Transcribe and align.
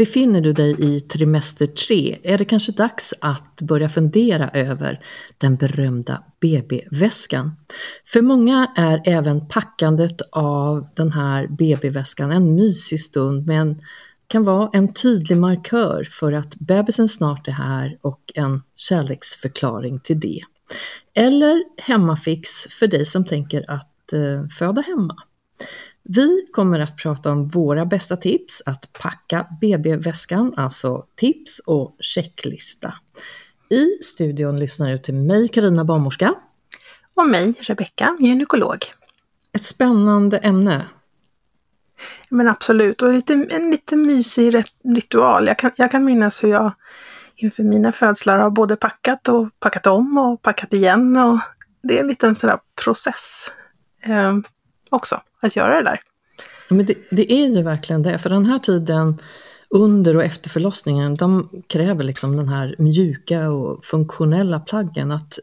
Befinner 0.00 0.40
du 0.40 0.52
dig 0.52 0.76
i 0.78 1.00
trimester 1.00 1.66
3 1.66 2.18
är 2.22 2.38
det 2.38 2.44
kanske 2.44 2.72
dags 2.72 3.14
att 3.20 3.60
börja 3.60 3.88
fundera 3.88 4.48
över 4.48 5.00
den 5.38 5.56
berömda 5.56 6.22
BB-väskan. 6.40 7.56
För 8.04 8.22
många 8.22 8.72
är 8.76 9.02
även 9.04 9.48
packandet 9.48 10.20
av 10.32 10.88
den 10.94 11.12
här 11.12 11.46
BB-väskan 11.46 12.30
en 12.30 12.54
mysig 12.54 13.00
stund 13.00 13.46
men 13.46 13.82
kan 14.26 14.44
vara 14.44 14.70
en 14.72 14.94
tydlig 14.94 15.36
markör 15.36 16.04
för 16.10 16.32
att 16.32 16.54
bebisen 16.54 17.08
snart 17.08 17.48
är 17.48 17.52
här 17.52 17.98
och 18.00 18.32
en 18.34 18.62
kärleksförklaring 18.76 20.00
till 20.00 20.20
det. 20.20 20.40
Eller 21.14 21.64
hemmafix 21.76 22.50
för 22.50 22.86
dig 22.86 23.04
som 23.04 23.24
tänker 23.24 23.70
att 23.70 24.12
eh, 24.12 24.46
föda 24.58 24.82
hemma. 24.82 25.16
Vi 26.14 26.46
kommer 26.52 26.80
att 26.80 26.96
prata 26.96 27.32
om 27.32 27.48
våra 27.48 27.84
bästa 27.84 28.16
tips 28.16 28.62
att 28.66 28.92
packa 28.92 29.46
BB-väskan, 29.60 30.54
alltså 30.56 31.04
tips 31.16 31.58
och 31.58 31.96
checklista. 32.00 32.94
I 33.68 34.02
studion 34.02 34.56
lyssnar 34.56 34.90
du 34.90 34.98
till 34.98 35.14
mig, 35.14 35.48
Karina 35.48 35.84
barnmorska. 35.84 36.34
Och 37.14 37.28
mig, 37.28 37.54
Rebecka, 37.60 38.16
gynekolog. 38.20 38.78
Ett 39.52 39.64
spännande 39.64 40.38
ämne. 40.38 40.86
Men 42.28 42.48
absolut, 42.48 43.02
och 43.02 43.12
lite, 43.12 43.46
en 43.50 43.70
lite 43.70 43.96
mysig 43.96 44.64
ritual. 44.84 45.46
Jag 45.46 45.58
kan, 45.58 45.70
jag 45.76 45.90
kan 45.90 46.04
minnas 46.04 46.44
hur 46.44 46.48
jag 46.48 46.72
inför 47.36 47.62
mina 47.62 47.92
födslar 47.92 48.38
har 48.38 48.50
både 48.50 48.76
packat 48.76 49.28
och 49.28 49.48
packat 49.60 49.86
om 49.86 50.18
och 50.18 50.42
packat 50.42 50.72
igen. 50.72 51.16
Och 51.16 51.38
det 51.82 51.98
är 51.98 52.02
en 52.02 52.08
liten 52.08 52.34
sån 52.34 52.50
där 52.50 52.58
process 52.84 53.50
eh, 54.04 54.36
också 54.90 55.20
att 55.40 55.56
göra 55.56 55.76
det 55.76 55.82
där. 55.82 56.00
Men 56.68 56.86
det, 56.86 56.94
det, 57.10 57.32
är 57.32 57.46
ju 57.46 57.62
verkligen 57.62 58.02
det, 58.02 58.18
för 58.18 58.30
den 58.30 58.46
här 58.46 58.58
tiden 58.58 59.18
under 59.70 60.16
och 60.16 60.24
efter 60.24 60.50
förlossningen, 60.50 61.16
de 61.16 61.48
kräver 61.66 62.04
liksom 62.04 62.36
den 62.36 62.48
här 62.48 62.74
mjuka 62.78 63.50
och 63.50 63.84
funktionella 63.84 64.60
plaggen. 64.60 65.10
Att, 65.10 65.38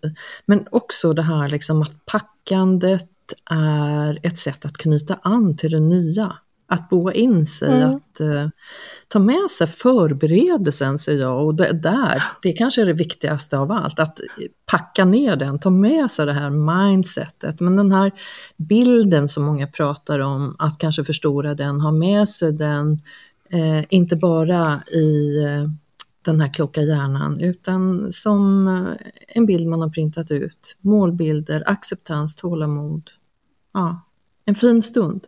men 0.46 0.68
också 0.72 1.14
det 1.14 1.22
här 1.22 1.50
liksom 1.50 1.82
att 1.82 2.06
packandet 2.06 3.10
är 3.50 4.20
ett 4.24 4.40
sätt 4.40 4.66
att 4.66 4.78
knyta 4.78 5.20
an 5.22 5.58
till 5.58 5.72
det 5.72 5.80
nya 5.80 6.38
att 6.68 6.90
boa 6.90 7.14
in 7.14 7.46
sig, 7.46 7.82
mm. 7.82 7.90
att 7.90 8.22
uh, 8.22 8.50
ta 9.08 9.20
med 9.20 9.52
sig 9.52 9.68
förberedelsen 9.68 11.00
säger 11.00 11.22
jag 11.22 11.46
och 11.46 11.56
det 11.56 11.72
där, 11.72 12.24
det 12.42 12.54
kanske 12.54 12.82
är 12.82 12.86
det 12.86 12.94
viktigaste 12.94 13.58
av 13.58 13.72
allt, 13.72 14.00
att 14.00 14.20
packa 14.66 15.06
ner 15.06 15.36
den, 15.36 15.60
ta 15.60 15.70
med 15.70 16.12
sig 16.12 16.26
det 16.26 16.34
här 16.34 16.50
mindsetet, 16.50 17.60
men 17.60 17.76
den 17.76 17.92
här 17.92 18.12
bilden 18.58 19.30
som 19.30 19.44
många 19.44 19.68
pratar 19.68 20.20
om, 20.20 20.56
att 20.60 20.78
kanske 20.78 21.04
förstora 21.04 21.54
den, 21.54 21.82
ha 21.82 21.92
med 21.92 22.30
sig 22.30 22.54
den, 22.54 23.02
uh, 23.54 23.84
inte 23.90 24.16
bara 24.16 24.82
i 24.92 25.38
uh, 25.46 25.70
den 26.22 26.42
här 26.42 26.54
kloka 26.54 26.82
hjärnan, 26.82 27.40
utan 27.40 28.14
som 28.14 28.68
en 29.28 29.46
bild 29.46 29.68
man 29.68 29.82
har 29.82 29.90
printat 29.90 30.32
ut. 30.32 30.76
Målbilder, 30.82 31.64
acceptans, 31.66 32.36
tålamod. 32.36 33.10
Ja, 33.74 34.02
en 34.46 34.56
fin 34.56 34.82
stund. 34.82 35.28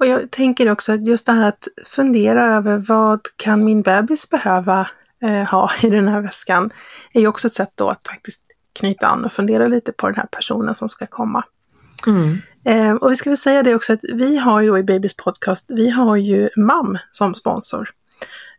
Och 0.00 0.06
jag 0.06 0.30
tänker 0.30 0.70
också 0.70 0.92
att 0.92 1.06
just 1.06 1.26
det 1.26 1.32
här 1.32 1.48
att 1.48 1.68
fundera 1.86 2.56
över 2.56 2.76
vad 2.76 3.20
kan 3.36 3.64
min 3.64 3.82
bebis 3.82 4.30
behöva 4.30 4.88
eh, 5.22 5.50
ha 5.50 5.70
i 5.82 5.90
den 5.90 6.08
här 6.08 6.20
väskan 6.20 6.70
är 7.12 7.20
ju 7.20 7.26
också 7.26 7.46
ett 7.46 7.52
sätt 7.52 7.72
då 7.74 7.88
att 7.88 8.08
faktiskt 8.08 8.44
knyta 8.72 9.06
an 9.06 9.24
och 9.24 9.32
fundera 9.32 9.66
lite 9.66 9.92
på 9.92 10.06
den 10.06 10.16
här 10.16 10.26
personen 10.26 10.74
som 10.74 10.88
ska 10.88 11.06
komma. 11.06 11.44
Mm. 12.06 12.38
Eh, 12.64 12.94
och 12.94 13.10
vi 13.10 13.16
ska 13.16 13.30
väl 13.30 13.36
säga 13.36 13.62
det 13.62 13.74
också 13.74 13.92
att 13.92 14.04
vi 14.14 14.36
har 14.36 14.60
ju 14.60 14.78
i 14.78 14.82
Babys 14.82 15.16
podcast, 15.16 15.66
vi 15.68 15.90
har 15.90 16.16
ju 16.16 16.48
MAM 16.56 16.98
som 17.10 17.34
sponsor. 17.34 17.90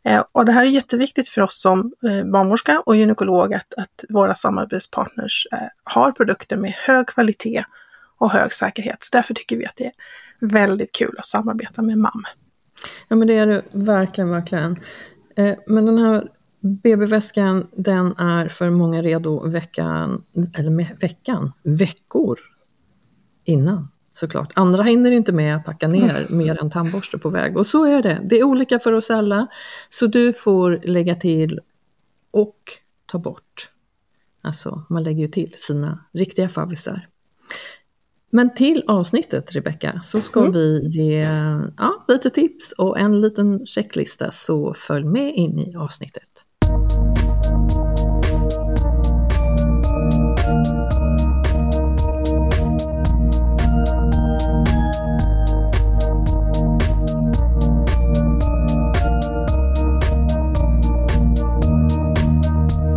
Eh, 0.06 0.24
och 0.31 0.46
det 0.46 0.51
här 0.51 0.62
är 0.62 0.69
jätteviktigt 0.69 1.30
för 1.30 1.41
oss 1.41 1.62
som 1.62 1.80
eh, 1.80 2.31
barnmorska 2.31 2.80
och 2.85 2.96
gynekolog 2.96 3.53
att, 3.53 3.74
att 3.78 4.06
våra 4.09 4.35
samarbetspartners 4.35 5.47
eh, 5.51 5.68
har 5.84 6.12
produkter 6.12 6.57
med 6.57 6.74
hög 6.78 7.07
kvalitet 7.07 7.63
och 8.18 8.31
hög 8.31 8.53
säkerhet. 8.53 8.97
Så 9.03 9.09
därför 9.18 9.34
tycker 9.34 9.57
vi 9.57 9.66
att 9.66 9.75
det 9.75 9.85
är 9.85 9.91
väldigt 10.41 10.91
kul 10.91 11.16
att 11.18 11.25
samarbeta 11.25 11.81
med 11.81 11.97
MAM. 11.97 12.24
Ja 13.07 13.16
men 13.16 13.28
det 13.28 13.38
är 13.38 13.47
det 13.47 13.63
verkligen, 13.72 14.29
verkligen. 14.29 14.79
Eh, 15.35 15.56
men 15.68 15.85
den 15.85 15.97
här 15.97 16.29
BB-väskan 16.59 17.68
den 17.75 18.18
är 18.18 18.47
för 18.47 18.69
många 18.69 19.01
redo 19.01 19.47
veckan, 19.47 20.24
eller 20.53 21.00
veckan, 21.00 21.51
veckor 21.63 22.39
innan 23.44 23.88
såklart. 24.13 24.51
Andra 24.56 24.83
hinner 24.83 25.12
inte 25.12 25.31
med 25.31 25.56
att 25.56 25.66
packa 25.66 25.88
ner 25.88 26.25
mm. 26.30 26.38
mer 26.38 26.62
än 26.62 26.71
tandborste 26.71 27.18
på 27.18 27.30
väg 27.30 27.57
och 27.57 27.68
så 27.68 27.86
är 27.86 28.04
det. 28.04 28.21
Det 28.25 28.39
är 28.39 28.44
olika 28.44 28.80
för 28.80 28.94
oss 28.94 29.12
alla. 29.12 29.48
Så 29.89 30.07
du 30.07 30.33
får 30.33 30.80
lägga 30.83 31.16
till 31.16 31.60
och 32.31 32.57
ta 33.06 33.18
bort. 33.18 33.69
Alltså 34.42 34.83
man 34.89 35.04
lägger 35.04 35.21
ju 35.21 35.27
till 35.27 35.54
sina 35.57 36.06
riktiga 36.13 36.50
favvisar. 36.50 37.07
Men 38.33 38.54
till 38.54 38.83
avsnittet 38.88 39.56
Rebecka 39.56 40.00
så 40.04 40.22
ska 40.22 40.39
mm. 40.39 40.51
vi 40.51 40.88
ge 40.89 41.28
ja, 41.78 42.06
lite 42.07 42.30
tips 42.30 42.72
och 42.72 43.00
en 43.00 43.22
liten 43.22 43.66
checklista 43.66 44.31
så 44.31 44.74
följ 44.74 45.06
med 45.06 45.36
in 45.36 45.60
i 45.60 45.75
avsnittet. 45.75 46.30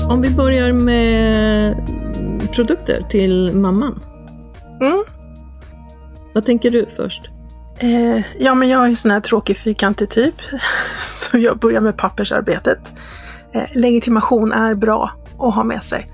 Om 0.09 0.21
vi 0.21 0.31
börjar 0.31 0.73
med 0.73 1.35
tipsprodukter 2.55 3.03
till 3.09 3.53
mamman. 3.55 4.01
Mm. 4.81 5.05
Vad 6.35 6.45
tänker 6.45 6.71
du 6.71 6.87
först? 6.97 7.31
Eh, 7.79 8.23
ja, 8.39 8.55
men 8.55 8.69
jag 8.69 8.85
är 8.85 8.89
ju 8.89 8.95
sån 8.95 9.11
här 9.11 9.21
tråkig 9.21 9.57
fyrkantig 9.57 10.11
typ. 10.11 10.35
Så 11.15 11.39
jag 11.39 11.59
börjar 11.59 11.81
med 11.81 11.97
pappersarbetet. 11.97 12.93
Eh, 13.53 13.65
legitimation 13.73 14.53
är 14.53 14.75
bra 14.75 15.11
att 15.39 15.55
ha 15.55 15.65
med 15.65 15.83
sig. 15.83 16.07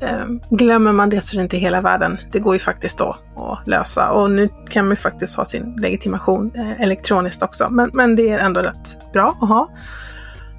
Eh, 0.00 0.26
glömmer 0.50 0.92
man 0.92 1.10
det 1.10 1.20
så 1.20 1.36
är 1.36 1.38
det 1.38 1.42
inte 1.42 1.56
hela 1.56 1.80
världen. 1.80 2.18
Det 2.32 2.38
går 2.38 2.54
ju 2.54 2.58
faktiskt 2.58 2.98
då 2.98 3.16
att 3.36 3.68
lösa. 3.68 4.10
Och 4.10 4.30
nu 4.30 4.48
kan 4.68 4.84
man 4.84 4.92
ju 4.92 4.96
faktiskt 4.96 5.36
ha 5.36 5.44
sin 5.44 5.76
legitimation 5.76 6.52
eh, 6.54 6.80
elektroniskt 6.80 7.42
också. 7.42 7.68
Men, 7.70 7.90
men 7.92 8.16
det 8.16 8.30
är 8.30 8.38
ändå 8.38 8.60
rätt 8.60 9.12
bra 9.12 9.38
att 9.40 9.48
ha. 9.48 9.68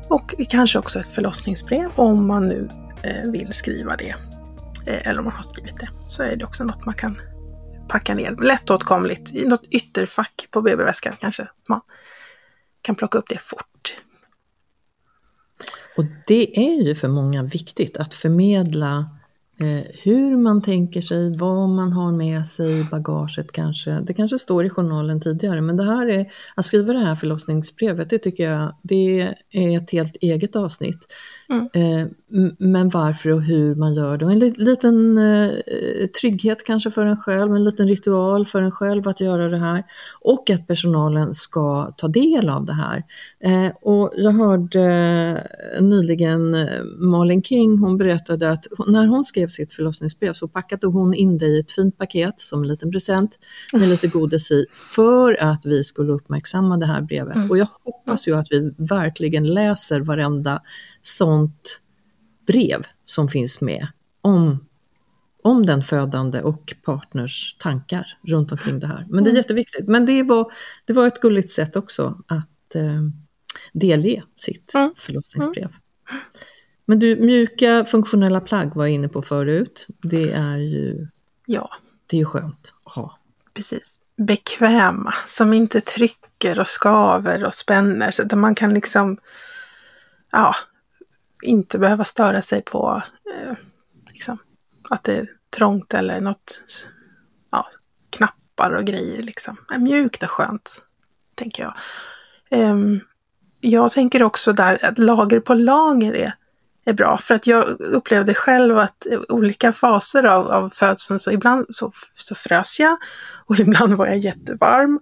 Och 0.10 0.36
kanske 0.50 0.80
också 0.80 1.00
ett 1.00 1.08
förlossningsbrev 1.08 1.90
om 1.96 2.28
man 2.28 2.48
nu 2.48 2.70
eh, 3.04 3.32
vill 3.32 3.54
skriva 3.54 3.96
det. 3.96 4.16
Eh, 4.86 5.08
eller 5.08 5.20
om 5.20 5.26
man 5.26 5.34
har 5.34 5.44
skrivit 5.44 5.80
det. 5.80 5.90
Så 6.08 6.24
är 6.24 6.36
det 6.36 6.46
också 6.46 6.64
något 6.64 6.86
man 6.86 6.96
kan 6.96 7.18
packa 7.88 8.16
ner. 8.16 8.36
Lättåtkomligt 8.42 9.36
i 9.36 9.46
något 9.46 9.66
ytterfack 9.72 10.48
på 10.52 10.62
BB-väskan 10.62 11.14
kanske. 11.20 11.48
Man 11.70 11.82
kan 12.82 12.96
plocka 12.96 13.18
upp 13.18 13.30
det 13.30 13.42
fort. 13.42 13.98
Och 15.98 16.06
det 16.28 16.58
är 16.60 16.84
ju 16.88 16.96
för 16.96 17.08
många 17.08 17.44
viktigt 17.44 17.98
att 17.98 18.14
förmedla 18.14 19.10
eh, 19.60 19.92
hur 20.04 20.38
man 20.38 20.62
tänker 20.62 21.02
sig, 21.02 21.38
vad 21.38 21.70
man 21.70 21.94
har 21.94 22.12
med 22.12 22.46
sig 22.46 22.80
i 22.80 22.84
bagaget 22.84 23.52
kanske. 23.52 23.92
Det 23.92 24.14
kanske 24.14 24.40
står 24.40 24.66
i 24.66 24.70
journalen 24.70 25.22
tidigare, 25.22 25.62
men 25.62 25.78
det 25.78 25.84
här 25.84 26.10
är, 26.10 26.32
att 26.56 26.66
skriva 26.66 26.94
det 26.94 27.00
här 27.00 27.16
förlossningsbrevet, 27.16 28.10
det 28.10 28.20
tycker 28.20 28.52
jag 28.52 28.76
det 28.82 29.36
är 29.52 29.78
ett 29.78 29.92
helt 29.92 30.16
eget 30.16 30.56
avsnitt. 30.56 31.06
Mm. 31.50 31.70
Eh, 31.74 32.08
men 32.60 32.90
varför 32.90 33.32
och 33.32 33.42
hur 33.42 33.76
man 33.76 33.94
gör 33.94 34.18
det. 34.18 34.26
Och 34.26 34.32
en 34.32 34.40
liten 34.40 35.18
eh, 35.18 35.52
trygghet 36.22 36.66
kanske 36.66 36.92
för 36.92 37.06
en 37.06 37.18
själv, 37.18 37.56
en 37.56 37.64
liten 37.64 37.88
ritual 37.88 38.46
för 38.46 38.62
en 38.62 38.72
själv 38.72 39.08
att 39.08 39.22
göra 39.22 39.50
det 39.50 39.58
här. 39.58 39.84
Och 40.22 40.50
att 40.50 40.68
personalen 40.68 41.34
ska 41.34 41.94
ta 41.98 42.08
del 42.08 42.50
av 42.50 42.66
det 42.66 42.74
här. 42.74 43.04
Eh, 43.44 43.72
och 43.82 44.14
jag 44.16 44.32
hörde 44.32 45.48
nyligen 45.82 46.68
Malin 46.98 47.44
King, 47.44 47.78
hon 47.78 47.98
berättade 47.98 48.52
att 48.52 48.66
när 48.88 49.06
hon 49.06 49.24
skrev 49.24 49.48
sitt 49.48 49.74
förlossningsbrev 49.74 50.34
så 50.34 50.48
packade 50.48 50.88
hon 50.88 51.14
in 51.14 51.38
det 51.38 51.46
i 51.46 51.60
ett 51.60 51.72
fint 51.72 51.98
paket 51.98 52.40
som 52.40 52.62
en 52.62 52.68
liten 52.68 52.92
present 52.92 53.40
med 53.74 53.90
lite 53.90 54.08
godis 54.08 54.52
i 54.52 54.66
för 54.96 55.44
att 55.44 55.66
vi 55.66 55.84
skulle 55.84 56.14
uppmärksamma 56.14 56.78
det 56.78 56.86
här 56.86 57.02
brevet. 57.02 57.36
Mm. 57.36 57.52
Och 57.52 57.58
jag 57.58 57.68
hoppas 57.84 58.28
ju 58.28 58.36
att 58.36 58.48
vi 58.52 58.74
verkligen 58.78 59.54
läser 59.54 60.00
varenda 60.00 60.62
sånt 61.08 61.82
brev 62.48 62.82
som 63.06 63.28
finns 63.28 63.62
med 63.62 63.88
om, 64.22 64.66
om 65.44 65.66
den 65.66 65.82
födande 65.82 66.42
och 66.42 66.74
partners 66.84 67.56
tankar 67.60 68.18
runt 68.28 68.52
omkring 68.52 68.80
det 68.80 68.88
här. 68.88 69.06
Men 69.10 69.24
det 69.24 69.28
är 69.28 69.32
Mm. 69.32 69.38
jätteviktigt. 69.38 69.88
Men 69.88 70.06
det 70.06 70.24
var, 70.24 70.52
det 70.86 70.94
var 70.94 71.08
ett 71.08 71.22
gulligt 71.22 71.50
sätt 71.52 71.76
också 71.76 72.22
att 72.28 72.76
eh, 72.76 73.02
delge 73.74 74.24
sitt 74.38 74.76
Mm. 74.76 74.94
förlossningsbrev. 74.98 75.70
Men 76.86 77.00
du, 77.00 77.16
mjuka 77.16 77.86
funktionella 77.86 78.42
plagg 78.42 78.76
var 78.76 78.86
jag 78.86 78.94
inne 78.94 79.08
på 79.10 79.22
förut. 79.22 79.88
Det 80.02 80.32
är 80.32 80.58
ju, 80.58 81.08
Ja, 81.46 81.70
det 82.08 82.18
är 82.18 82.20
ju 82.20 82.26
skönt 82.26 82.74
att 82.84 82.94
ha. 82.94 83.20
precis. 83.54 84.00
Bekväma, 84.18 85.14
som 85.26 85.54
inte 85.54 85.82
trycker 85.82 86.60
och 86.60 86.68
skaver 86.68 87.44
och 87.44 87.54
spänner. 87.54 88.12
Så 88.12 88.24
att 88.24 88.32
man 88.38 88.56
kan 88.56 88.74
liksom, 88.74 89.18
ja, 90.32 90.56
inte 91.46 91.80
behöva 91.80 92.04
störa 92.04 92.42
sig 92.42 92.62
på 92.62 93.04
eh, 93.36 93.54
liksom, 94.08 94.38
att 94.90 95.04
det 95.04 95.18
är 95.18 95.30
trångt 95.50 95.94
eller 95.94 96.22
något, 96.22 96.62
ja, 97.52 97.70
knappar 98.10 98.72
och 98.72 98.86
grejer 98.86 99.22
liksom. 99.22 99.58
Men 99.70 99.84
mjukt 99.84 100.24
och 100.24 100.32
skönt, 100.32 100.82
tänker 101.36 101.64
jag. 101.64 101.74
Eh, 102.60 102.76
jag 103.60 103.92
tänker 103.92 104.24
också 104.24 104.54
där 104.54 104.86
att 104.86 105.00
lager 105.00 105.40
på 105.40 105.54
lager 105.54 106.16
är, 106.16 106.36
är 106.86 106.94
bra. 106.94 107.18
För 107.18 107.36
att 107.36 107.48
jag 107.48 107.66
upplevde 107.80 108.34
själv 108.34 108.78
att 108.78 109.06
i 109.06 109.18
olika 109.30 109.72
faser 109.72 110.24
av, 110.24 110.52
av 110.52 110.70
födseln 110.70 111.20
så 111.20 111.32
ibland 111.32 111.66
så, 111.70 111.92
så 112.14 112.36
frös 112.36 112.80
jag 112.80 112.98
och 113.46 113.60
ibland 113.60 113.94
var 113.94 114.08
jag 114.08 114.18
jättevarm. 114.18 115.00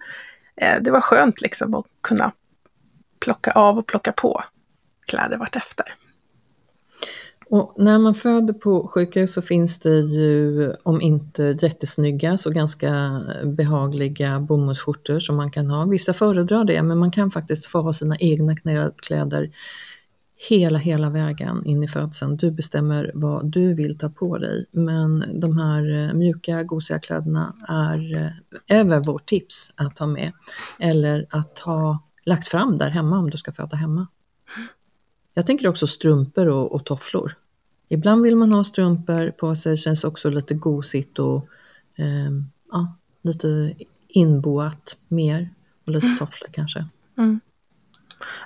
Eh, 0.56 0.82
det 0.82 0.92
var 0.92 1.02
skönt 1.02 1.42
liksom 1.42 1.74
att 1.74 1.86
kunna 2.02 2.32
plocka 3.20 3.52
av 3.52 3.78
och 3.78 3.88
plocka 3.88 4.12
på 4.12 4.44
kläder 5.06 5.38
vartefter. 5.38 5.96
Och 7.54 7.74
när 7.78 8.00
man 8.00 8.14
föder 8.14 8.54
på 8.54 8.88
sjukhus 8.88 9.34
så 9.34 9.42
finns 9.42 9.80
det 9.80 10.00
ju, 10.00 10.74
om 10.84 11.02
inte 11.02 11.58
jättesnygga, 11.62 12.38
så 12.38 12.50
ganska 12.50 13.22
behagliga 13.44 14.40
bomullsskjortor 14.40 15.20
som 15.20 15.36
man 15.36 15.52
kan 15.52 15.70
ha. 15.70 15.86
Vissa 15.86 16.14
föredrar 16.14 16.64
det, 16.64 16.84
men 16.84 16.98
man 16.98 17.12
kan 17.12 17.32
faktiskt 17.32 17.66
få 17.66 17.82
ha 17.82 17.94
sina 17.94 18.16
egna 18.20 18.56
kläder 19.02 19.52
hela, 20.50 20.80
hela 20.80 21.10
vägen 21.10 21.66
in 21.66 21.84
i 21.84 21.88
födseln. 21.88 22.38
Du 22.38 22.52
bestämmer 22.52 23.12
vad 23.14 23.46
du 23.46 23.74
vill 23.74 23.98
ta 23.98 24.10
på 24.10 24.38
dig. 24.38 24.66
Men 24.72 25.40
de 25.40 25.58
här 25.58 26.08
eh, 26.08 26.14
mjuka, 26.14 26.64
gosiga 26.64 27.00
kläderna 27.00 27.56
är, 27.68 28.16
över 28.68 28.80
är 28.80 28.84
väl 28.84 29.04
vårt 29.04 29.26
tips 29.26 29.74
att 29.76 30.00
ha 30.00 30.08
med. 30.08 30.32
Eller 30.80 31.26
att 31.30 31.60
ha 31.60 32.04
lagt 32.26 32.48
fram 32.48 32.78
där 32.78 32.90
hemma 32.90 33.20
om 33.20 33.30
du 33.30 33.38
ska 33.38 33.52
föda 33.52 33.78
hemma. 33.78 34.08
Jag 35.34 35.46
tänker 35.46 35.68
också 35.68 35.88
strumpor 35.88 36.48
och, 36.48 36.72
och 36.72 36.86
tofflor. 36.86 37.34
Ibland 37.94 38.24
vill 38.24 38.36
man 38.36 38.52
ha 38.52 38.64
strumpor 38.64 39.32
på 39.32 39.56
sig, 39.56 39.78
känns 39.78 40.04
också 40.04 40.30
lite 40.30 40.54
gosigt 40.54 41.20
och 41.20 41.48
eh, 41.96 42.32
ja, 42.72 42.96
lite 43.22 43.74
inboat 44.08 44.98
mer. 45.08 45.50
Och 45.86 45.92
lite 45.92 46.16
tofflor 46.20 46.50
kanske. 46.52 46.86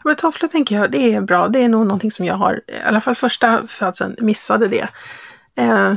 Men 0.04 0.16
tofflor 0.16 0.50
tänker 0.50 0.76
jag, 0.76 0.92
det 0.92 1.14
är 1.14 1.22
bra. 1.22 1.48
Det 1.48 1.60
är 1.60 1.70
nog 1.70 1.86
någonting 1.86 2.12
som 2.12 2.26
jag 2.26 2.36
har, 2.36 2.62
i 2.68 2.82
alla 2.86 3.02
fall 3.02 3.16
första 3.16 3.68
födseln, 3.68 4.16
missade 4.20 4.68
det. 4.68 4.90
Eh, 5.56 5.96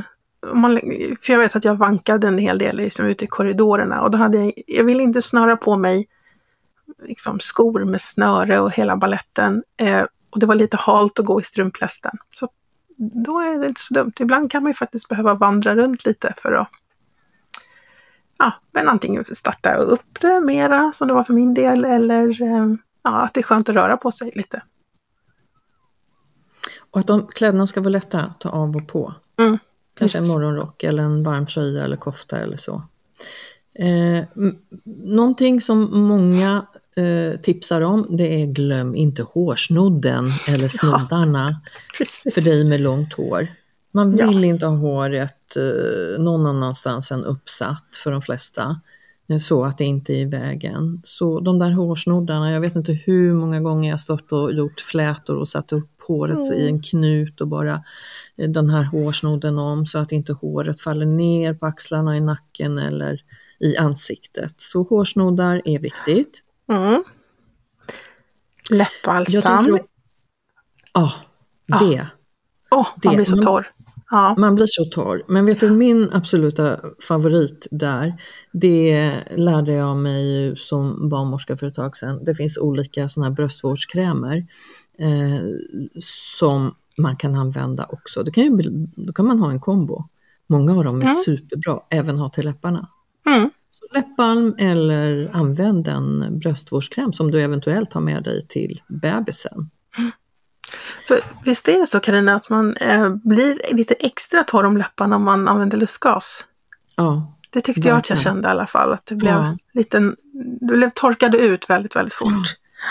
man, 0.53 0.79
för 1.21 1.33
jag 1.33 1.39
vet 1.39 1.55
att 1.55 1.65
jag 1.65 1.75
vankade 1.75 2.27
en 2.27 2.37
hel 2.37 2.57
del 2.57 2.77
liksom, 2.77 3.05
ute 3.05 3.25
i 3.25 3.27
korridorerna 3.27 4.01
och 4.01 4.11
då 4.11 4.17
hade 4.17 4.37
jag, 4.37 4.53
jag 4.67 4.83
ville 4.83 5.03
inte 5.03 5.21
snöra 5.21 5.57
på 5.57 5.77
mig 5.77 6.07
liksom, 7.03 7.39
skor 7.39 7.85
med 7.85 8.01
snöre 8.01 8.59
och 8.59 8.71
hela 8.71 8.97
balletten. 8.97 9.63
Eh, 9.77 10.03
och 10.29 10.39
det 10.39 10.45
var 10.45 10.55
lite 10.55 10.77
halt 10.77 11.19
att 11.19 11.25
gå 11.25 11.41
i 11.41 11.43
strumplästen. 11.43 12.17
Så 12.35 12.47
då 13.01 13.39
är 13.39 13.59
det 13.59 13.67
inte 13.67 13.81
så 13.81 13.93
dumt. 13.93 14.13
Ibland 14.19 14.51
kan 14.51 14.63
man 14.63 14.69
ju 14.69 14.73
faktiskt 14.73 15.09
behöva 15.09 15.33
vandra 15.33 15.75
runt 15.75 16.05
lite 16.05 16.33
för 16.37 16.51
att 16.51 16.67
ja, 18.37 18.53
men 18.71 18.89
antingen 18.89 19.25
starta 19.25 19.75
upp 19.75 20.19
det 20.21 20.39
mera 20.39 20.91
som 20.91 21.07
det 21.07 21.13
var 21.13 21.23
för 21.23 21.33
min 21.33 21.53
del 21.53 21.85
eller 21.85 22.41
eh, 22.41 22.67
ja, 23.03 23.21
att 23.21 23.33
det 23.33 23.39
är 23.39 23.43
skönt 23.43 23.69
att 23.69 23.75
röra 23.75 23.97
på 23.97 24.11
sig 24.11 24.31
lite. 24.35 24.61
Och 26.91 26.99
att 26.99 27.07
de 27.07 27.27
kläderna 27.27 27.67
ska 27.67 27.81
vara 27.81 27.89
lätta 27.89 28.21
att 28.21 28.39
ta 28.39 28.49
av 28.49 28.75
och 28.75 28.87
på. 28.87 29.13
Mm, 29.39 29.57
Kanske 29.93 30.17
en 30.17 30.21
precis. 30.21 30.33
morgonrock 30.33 30.83
eller 30.83 31.03
en 31.03 31.23
varm 31.23 31.45
tröja 31.45 31.83
eller 31.83 31.97
kofta 31.97 32.39
eller 32.39 32.57
så. 32.57 32.83
Eh, 33.73 34.23
någonting 35.05 35.61
som 35.61 36.01
många 36.07 36.65
eh, 36.95 37.39
tipsar 37.41 37.81
om 37.81 38.07
det 38.09 38.41
är 38.41 38.45
glöm 38.45 38.95
inte 38.95 39.23
hårsnodden 39.23 40.27
eller 40.47 40.67
snoddarna 40.69 41.61
Precis. 41.97 42.33
för 42.33 42.41
dig 42.41 42.65
med 42.65 42.79
långt 42.81 43.13
hår. 43.13 43.47
Man 43.91 44.17
Ja. 44.17 44.27
vill 44.27 44.43
inte 44.43 44.65
ha 44.65 44.75
håret 44.75 45.55
eh, 45.57 46.23
någon 46.23 46.45
annanstans 46.45 47.11
än 47.11 47.25
uppsatt 47.25 47.85
för 48.03 48.11
de 48.11 48.21
flesta. 48.21 48.81
eh, 49.29 49.37
Så 49.37 49.65
att 49.65 49.77
det 49.77 49.85
inte 49.85 50.13
är 50.13 50.17
i 50.17 50.25
vägen. 50.25 51.01
Så 51.03 51.39
de 51.39 51.59
där 51.59 51.71
hårsnoddarna, 51.71 52.51
jag 52.51 52.61
vet 52.61 52.75
inte 52.75 52.91
hur 52.93 53.33
många 53.33 53.59
gånger 53.61 53.89
jag 53.89 53.99
stått 53.99 54.31
och 54.31 54.53
gjort 54.53 54.79
flätor 54.81 55.37
och 55.37 55.47
satt 55.47 55.71
upp 55.73 55.89
håret 56.07 56.53
i 56.53 56.67
en 56.67 56.81
knut 56.81 57.41
och 57.41 57.47
bara 57.47 57.83
den 58.35 58.69
här 58.69 58.83
hårsnodden 58.83 59.59
om 59.59 59.85
så 59.85 59.99
att 59.99 60.11
inte 60.11 60.33
håret 60.33 60.79
faller 60.81 61.05
ner 61.05 61.53
på 61.53 61.65
axlarna, 61.65 62.17
i 62.17 62.21
nacken 62.21 62.77
eller 62.77 63.21
i 63.59 63.77
ansiktet. 63.77 64.53
Så 64.57 64.83
hårsnoddar 64.83 65.61
är 65.65 65.79
viktigt. 65.79 66.41
Mm. 66.71 67.03
Läppbalsam. 68.69 69.79
Ja, 70.93 71.13
det. 71.79 72.07
Åh, 72.71 72.87
det. 73.01 73.07
man 73.07 73.15
blir 73.15 73.25
så 73.25 73.37
torr. 73.37 73.67
Ja. 74.11 74.35
Man 74.37 74.55
blir 74.55 74.65
så 74.69 74.85
torr. 74.85 75.23
Men 75.27 75.45
vet 75.45 75.59
du, 75.59 75.69
min 75.69 76.09
absoluta 76.13 76.79
favorit 77.07 77.67
där, 77.71 78.13
det 78.51 79.15
lärde 79.31 79.73
jag 79.73 79.97
mig 79.97 80.53
som 80.57 81.09
barnmorska 81.09 81.57
för 81.57 81.67
ett 81.67 81.73
tag 81.73 81.97
sedan. 81.97 82.23
Det 82.25 82.35
finns 82.35 82.57
olika 82.57 83.09
sådana 83.09 83.29
här 83.29 83.35
bröstvårdskrämer 83.35 84.45
eh, 84.99 85.41
som 85.99 86.75
man 86.97 87.15
kan 87.17 87.35
använda 87.35 87.85
också. 87.89 88.23
Det 88.23 88.31
kan 88.31 88.43
ju, 88.43 88.51
då 88.95 89.13
kan 89.13 89.25
man 89.27 89.39
ha 89.39 89.51
en 89.51 89.59
kombo. 89.59 90.05
Många 90.47 90.77
av 90.77 90.83
dem 90.83 91.01
är 91.01 91.05
Mm. 91.05 91.15
superbra, 91.15 91.79
även 91.89 92.17
ha 92.17 92.29
till 92.29 92.45
läpparna. 92.45 92.87
Mm. 93.25 93.49
Läppbalm 93.93 94.55
eller 94.57 95.29
använd 95.33 95.87
en 95.87 96.39
bröstvårdskräm 96.39 97.13
som 97.13 97.31
du 97.31 97.41
eventuellt 97.41 97.93
har 97.93 98.01
med 98.01 98.23
dig 98.23 98.47
till 98.47 98.81
bebisen. 98.87 99.69
För 101.07 101.19
visst 101.45 101.67
är 101.67 101.79
det 101.79 101.85
så 101.85 101.99
Karina 101.99 102.35
att 102.35 102.49
man 102.49 102.75
eh, 102.77 103.09
blir 103.15 103.73
lite 103.75 103.93
extra 103.93 104.43
torr 104.43 104.63
om 104.65 104.77
läpparna 104.77 105.15
om 105.15 105.23
man 105.23 105.47
använder 105.47 105.77
lustgas? 105.77 106.45
Ja, 106.95 107.37
Det 107.49 107.61
tyckte 107.61 107.87
jag 107.87 107.97
att 107.97 108.09
jag 108.09 108.15
Verkligen. 108.15 108.33
kände 108.35 108.47
i 108.47 108.51
alla 108.51 108.67
fall, 108.67 108.93
att 108.93 109.05
det 109.05 109.15
blev 109.15 109.31
Ja. 109.33 109.57
lite, 109.73 109.99
det 110.61 110.73
blev 110.73 110.89
torkade 110.89 111.37
ut 111.37 111.69
väldigt, 111.69 111.95
väldigt 111.95 112.13
fort. 112.13 112.31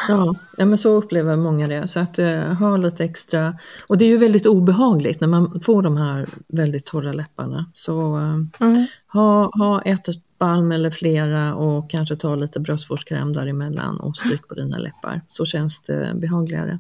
Ja, 0.09 0.35
ja 0.57 0.65
men 0.67 0.79
så 0.79 0.97
upplever 0.97 1.37
många 1.37 1.69
det. 1.69 1.89
Så 1.89 2.01
att 2.01 2.19
eh, 2.19 2.41
ha 2.41 2.77
lite 2.77 3.05
extra, 3.05 3.55
och 3.87 3.99
det 3.99 4.05
är 4.05 4.09
ju 4.09 4.17
väldigt 4.19 4.47
obehagligt 4.47 5.21
när 5.21 5.29
man 5.29 5.61
får 5.61 5.83
de 5.83 5.97
här 5.97 6.29
väldigt 6.49 6.87
torra 6.87 7.13
läpparna. 7.13 7.67
Så 7.75 8.17
eh, 8.17 8.67
Mm 8.67 8.87
ha, 9.13 9.51
ha 9.59 9.83
ett 9.83 10.09
balm 10.39 10.73
eller 10.73 10.91
flera 10.91 11.55
och 11.55 11.91
kanske 11.91 12.17
ta 12.17 12.35
lite 12.35 12.61
bröstvårdskräm 12.61 13.33
däremellan 13.33 14.01
och 14.01 14.17
stryk 14.17 14.49
på 14.49 14.55
dina 14.55 14.79
läppar. 14.79 15.21
Så 15.29 15.45
känns 15.45 15.83
det 15.83 16.13
behagligare. 16.15 16.79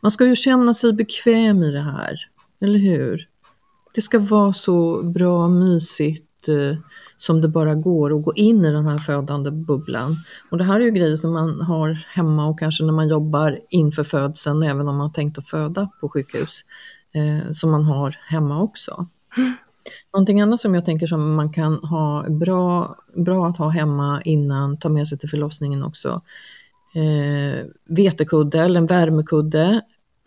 Man 0.00 0.10
ska 0.10 0.26
ju 0.26 0.36
känna 0.36 0.74
sig 0.74 0.92
bekväm 0.92 1.62
i 1.62 1.72
det 1.72 1.80
här, 1.80 2.16
eller 2.60 2.78
hur? 2.78 3.28
Det 3.94 4.02
ska 4.02 4.18
vara 4.18 4.52
så 4.52 5.02
bra 5.02 5.48
mysigt 5.48 6.48
eh, 6.48 6.78
som 7.16 7.40
det 7.40 7.48
bara 7.48 7.74
går 7.74 8.18
att 8.18 8.24
gå 8.24 8.34
in 8.34 8.64
i 8.64 8.72
den 8.72 8.86
här 8.86 8.98
födande 8.98 9.50
bubblan. 9.50 10.16
Och 10.50 10.58
det 10.58 10.64
här 10.64 10.80
är 10.80 10.84
ju 10.84 10.90
grejer 10.90 11.16
som 11.16 11.32
man 11.32 11.60
har 11.60 12.06
hemma 12.08 12.46
och 12.46 12.58
kanske 12.58 12.84
när 12.84 12.92
man 12.92 13.08
jobbar 13.08 13.60
inför 13.70 14.04
födseln, 14.04 14.62
även 14.62 14.88
om 14.88 14.96
man 14.96 15.06
har 15.06 15.14
tänkt 15.14 15.38
att 15.38 15.48
föda 15.48 15.88
på 16.00 16.08
sjukhus, 16.08 16.60
eh, 17.12 17.52
som 17.52 17.70
man 17.70 17.84
har 17.84 18.16
hemma 18.28 18.62
också. 18.62 19.06
Någonting 20.12 20.40
annat 20.40 20.60
som 20.60 20.74
jag 20.74 20.84
tänker 20.84 21.06
som 21.06 21.34
man 21.34 21.52
kan 21.52 21.74
ha 21.74 22.26
bra, 22.30 22.96
bra 23.16 23.46
att 23.46 23.56
ha 23.56 23.68
hemma 23.68 24.22
innan, 24.24 24.78
ta 24.78 24.88
med 24.88 25.08
sig 25.08 25.18
till 25.18 25.28
förlossningen 25.28 25.82
också. 25.82 26.22
Eh, 26.94 27.64
vetekudde 27.88 28.60
eller 28.60 28.80
en 28.80 28.86
värmekudde 28.86 29.80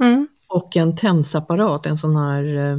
Mm. 0.03 0.27
och 0.49 0.77
en 0.77 0.95
TENS-apparat, 0.95 1.85
en 1.85 1.97
sån 1.97 2.15
här 2.15 2.55
eh, 2.71 2.77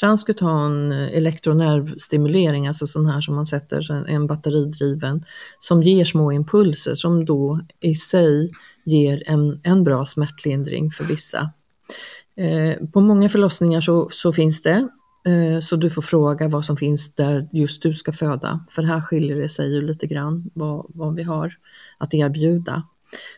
transkutan 0.00 0.92
elektronervstimulering, 0.92 2.68
alltså 2.68 2.86
sån 2.86 3.06
här 3.06 3.20
som 3.20 3.34
man 3.34 3.46
sätter, 3.46 3.92
en- 3.92 4.06
en 4.06 4.26
batteridriven, 4.26 5.24
som 5.58 5.82
ger 5.82 6.04
små 6.04 6.32
impulser 6.32 6.94
som 6.94 7.24
då 7.24 7.60
i 7.80 7.94
sig 7.94 8.50
ger 8.84 9.22
en, 9.26 9.60
en 9.62 9.84
bra 9.84 10.04
smärtlindring 10.04 10.90
för 10.90 11.04
vissa. 11.04 11.50
Eh, 12.36 12.86
på 12.92 13.00
många 13.00 13.28
förlossningar 13.28 13.80
så, 13.80 14.08
så 14.12 14.32
finns 14.32 14.62
det, 14.62 14.88
så 15.62 15.76
du 15.76 15.90
får 15.90 16.02
fråga 16.02 16.48
vad 16.48 16.64
som 16.64 16.76
finns 16.76 17.14
där 17.14 17.48
just 17.52 17.82
du 17.82 17.94
ska 17.94 18.12
föda, 18.12 18.64
för 18.70 18.82
här 18.82 19.00
skiljer 19.00 19.36
det 19.36 19.48
sig 19.48 19.74
ju 19.74 19.82
lite 19.82 20.06
grann 20.06 20.50
vad, 20.54 20.86
vad 20.88 21.14
vi 21.14 21.22
har 21.22 21.52
att 21.98 22.14
erbjuda. 22.14 22.82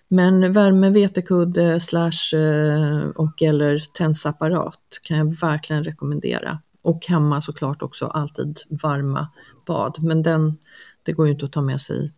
Men 0.08 0.52
värme, 0.52 0.90
vetekudde 0.90 1.80
slash 1.80 2.34
eh, 2.34 3.08
och 3.08 3.42
eller 3.42 3.78
tensapparat 3.78 5.00
kan 5.02 5.16
jag 5.16 5.40
verkligen 5.40 5.84
rekommendera. 5.84 6.58
Och 6.82 7.06
hemma 7.06 7.40
såklart 7.40 7.82
också 7.82 8.06
alltid 8.06 8.60
varma 8.68 9.28
bad. 9.66 9.96
Men 10.02 10.22
den, 10.22 10.56
det 11.02 11.12
går 11.12 11.26
ju 11.26 11.32
inte 11.32 11.44
att 11.44 11.52
ta 11.52 11.60
med 11.62 11.80
sig 11.80 12.12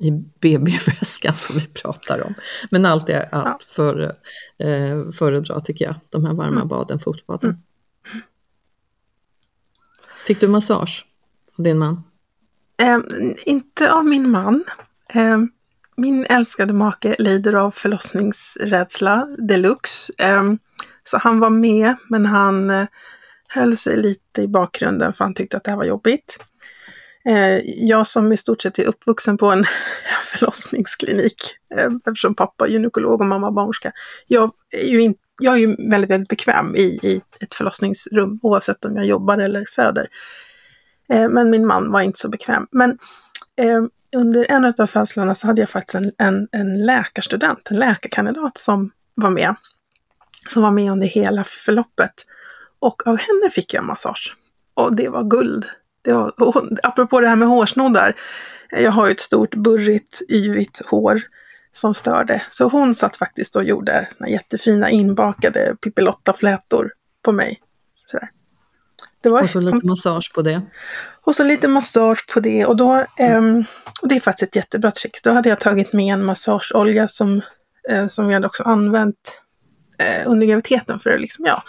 i 0.00 0.10
BB-väskan 0.40 1.34
som 1.34 1.56
vi 1.56 1.66
pratar 1.66 2.22
om. 2.22 2.34
Men 2.70 2.84
allt 2.84 3.08
är 3.08 3.22
att 3.34 3.44
Ja. 3.44 3.58
före, 3.76 4.16
eh, 4.58 5.10
föredra 5.12 5.60
tycker 5.60 5.84
jag, 5.84 5.94
de 6.08 6.24
här 6.24 6.32
varma 6.34 6.56
Mm. 6.56 6.68
baden, 6.68 6.98
fotbaden. 6.98 7.62
Fick 10.26 10.40
du 10.40 10.48
massage 10.48 11.06
av 11.58 11.64
din 11.64 11.78
man? 11.78 12.02
Eh, 12.82 12.98
inte 13.44 13.92
av 13.92 14.04
min 14.04 14.30
man. 14.30 14.64
Eh, 15.08 15.38
min 15.96 16.26
älskade 16.26 16.72
make 16.72 17.16
lider 17.18 17.54
av 17.54 17.70
förlossningsrädsla 17.70 19.28
deluxe. 19.38 20.12
Eh, 20.18 20.52
så 21.04 21.18
han 21.18 21.40
var 21.40 21.50
med, 21.50 21.96
men 22.08 22.26
han 22.26 22.70
eh, 22.70 22.86
höll 23.48 23.76
sig 23.76 23.96
lite 23.96 24.42
i 24.42 24.48
bakgrunden 24.48 25.12
för 25.12 25.24
han 25.24 25.34
tyckte 25.34 25.56
att 25.56 25.64
det 25.64 25.70
här 25.70 25.78
var 25.78 25.84
jobbigt. 25.84 26.38
Eh, 27.28 27.60
jag 27.64 28.06
som 28.06 28.32
i 28.32 28.36
stort 28.36 28.62
sett 28.62 28.78
är 28.78 28.84
uppvuxen 28.84 29.38
på 29.38 29.50
en 29.50 29.64
förlossningsklinik, 30.22 31.56
eh, 31.74 31.90
eftersom 32.06 32.34
pappa 32.34 32.66
är 32.66 32.70
gynekolog 32.70 33.20
och 33.20 33.26
mamma 33.26 33.50
barnmorska. 33.52 33.92
Jag 34.26 34.50
är 34.70 34.86
ju, 34.86 35.02
inte 35.02 35.20
jag 35.42 35.54
är 35.54 35.58
ju 35.58 35.76
väldigt, 35.90 36.10
väldigt 36.10 36.28
bekväm 36.28 36.76
i, 36.76 36.98
i 37.02 37.22
ett 37.40 37.54
förlossningsrum, 37.54 38.38
oavsett 38.42 38.84
om 38.84 38.96
jag 38.96 39.06
jobbar 39.06 39.38
eller 39.38 39.64
föder. 39.70 40.08
Eh, 41.08 41.28
men 41.28 41.50
min 41.50 41.66
man 41.66 41.92
var 41.92 42.00
inte 42.00 42.18
så 42.18 42.28
bekväm. 42.28 42.66
Men 42.70 42.90
eh, 43.56 43.82
under 44.16 44.46
en 44.50 44.74
av 44.78 44.86
födslarna 44.86 45.34
så 45.34 45.46
hade 45.46 45.62
jag 45.62 45.68
faktiskt 45.68 45.94
en, 45.94 46.12
en, 46.18 46.48
en 46.52 46.86
läkarstudent, 46.86 47.70
en 47.70 47.76
läkarkandidat 47.76 48.58
som 48.58 48.90
var 49.14 49.30
med. 49.30 49.54
Som 50.48 50.62
var 50.62 50.70
med 50.70 50.92
under 50.92 51.06
hela 51.06 51.44
förloppet. 51.44 52.12
Och 52.78 53.06
av 53.06 53.16
henne 53.16 53.50
fick 53.50 53.74
jag 53.74 53.84
massage. 53.84 54.36
Och 54.74 54.96
det 54.96 55.08
var 55.08 55.22
guld. 55.22 55.64
Det 56.02 56.12
var, 56.12 56.42
och 56.42 56.64
apropå 56.82 57.20
det 57.20 57.28
här 57.28 57.36
med 57.36 57.48
hårsnoddar. 57.48 58.14
Eh, 58.72 58.82
jag 58.82 58.92
har 58.92 59.06
ju 59.06 59.12
ett 59.12 59.20
stort 59.20 59.54
burrigt, 59.54 60.22
yvigt 60.30 60.82
hår 60.86 61.22
som 61.76 61.94
störde. 61.94 62.42
Så 62.50 62.68
hon 62.68 62.94
satt 62.94 63.16
faktiskt 63.16 63.56
och 63.56 63.64
gjorde 63.64 64.08
jättefina 64.28 64.90
inbakade 64.90 65.76
Pippilotta-flätor 65.82 66.90
på 67.22 67.32
mig. 67.32 67.60
Sådär. 68.06 68.30
Det 69.22 69.28
var 69.28 69.42
Och 69.42 69.50
så 69.50 69.60
lite 69.60 69.86
massage 69.86 70.32
på 70.34 70.42
det. 70.42 70.62
och 71.24 71.34
så 71.34 71.44
lite 71.44 71.68
massage 71.68 72.26
på 72.34 72.40
det. 72.40 72.66
Och, 72.66 72.76
då, 72.76 73.04
ehm, 73.18 73.64
och 74.02 74.08
det 74.08 74.16
är 74.16 74.20
faktiskt 74.20 74.48
ett 74.48 74.56
jättebra 74.56 74.90
trick. 74.90 75.22
Då 75.24 75.30
hade 75.30 75.48
jag 75.48 75.60
tagit 75.60 75.92
med 75.92 76.14
en 76.14 76.24
massageolja 76.24 77.08
som, 77.08 77.42
eh, 77.90 78.08
som 78.08 78.28
vi 78.28 78.34
hade 78.34 78.46
också 78.46 78.62
använt 78.62 79.40
eh, 79.98 80.30
under 80.30 80.46
graviditeten 80.46 80.98
för 80.98 81.10
att 81.10 81.20
liksom, 81.20 81.44
ja, 81.44 81.62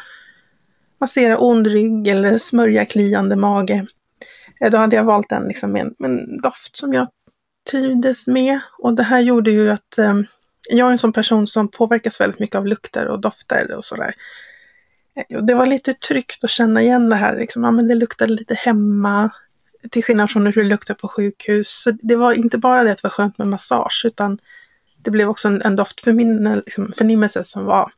massera 1.02 1.38
ond 1.38 1.68
rygg 1.68 2.08
eller 2.08 2.38
smörja 2.38 2.86
kliande 2.86 3.36
mage. 3.36 3.86
Eh, 4.62 4.72
då 4.72 4.78
hade 4.78 4.96
jag 4.96 5.04
valt 5.04 5.34
liksom 5.48 5.76
en, 5.76 5.96
med 6.00 6.12
en 6.12 6.38
doft 6.38 6.78
som 6.78 6.94
jag 6.94 7.08
trivdes 7.72 8.28
med. 8.28 8.60
Och 8.78 8.94
det 8.94 9.04
här 9.04 9.20
gjorde 9.20 9.52
ju 9.52 9.70
att 9.70 9.98
ehm, 9.98 10.26
jag 10.70 10.88
är 10.88 10.92
en 10.92 10.98
sån 10.98 11.14
person 11.14 11.48
som 11.48 11.68
påverkas 11.68 12.22
väldigt 12.22 12.40
mycket 12.40 12.56
av 12.56 12.68
lukter 12.68 13.06
och 13.06 13.20
dofter 13.22 13.72
och 13.78 13.86
sådär. 13.86 14.14
Eh, 15.30 15.42
Det 15.44 15.54
var 15.54 15.66
lite 15.66 15.94
tryggt 15.94 16.44
att 16.44 16.50
känna 16.50 16.82
igen 16.82 17.10
det 17.10 17.16
här, 17.16 17.38
liksom, 17.38 17.64
ja, 17.64 17.72
men 17.72 17.88
det 17.88 17.96
luktade 17.96 18.34
lite 18.34 18.54
hemma, 18.56 19.30
till 19.92 20.04
skillnad 20.04 20.32
från 20.32 20.46
hur 20.46 20.54
det 20.54 20.64
luktar 20.64 20.94
på 20.94 21.08
sjukhus. 21.08 21.68
Så 21.84 21.92
det 21.92 22.16
var 22.16 22.34
inte 22.34 22.58
bara 22.58 22.84
det 22.84 22.92
att 22.92 22.98
det 22.98 23.04
var 23.04 23.10
skönt 23.12 23.38
med 23.38 23.48
massage, 23.48 24.02
utan 24.06 24.38
det 25.04 25.12
blev 25.12 25.30
också 25.30 25.48
en, 25.48 25.62
en 25.62 25.76
doftförnimmelse 25.76 26.62
liksom, 26.66 27.44
som 27.44 27.66
var 27.66 27.92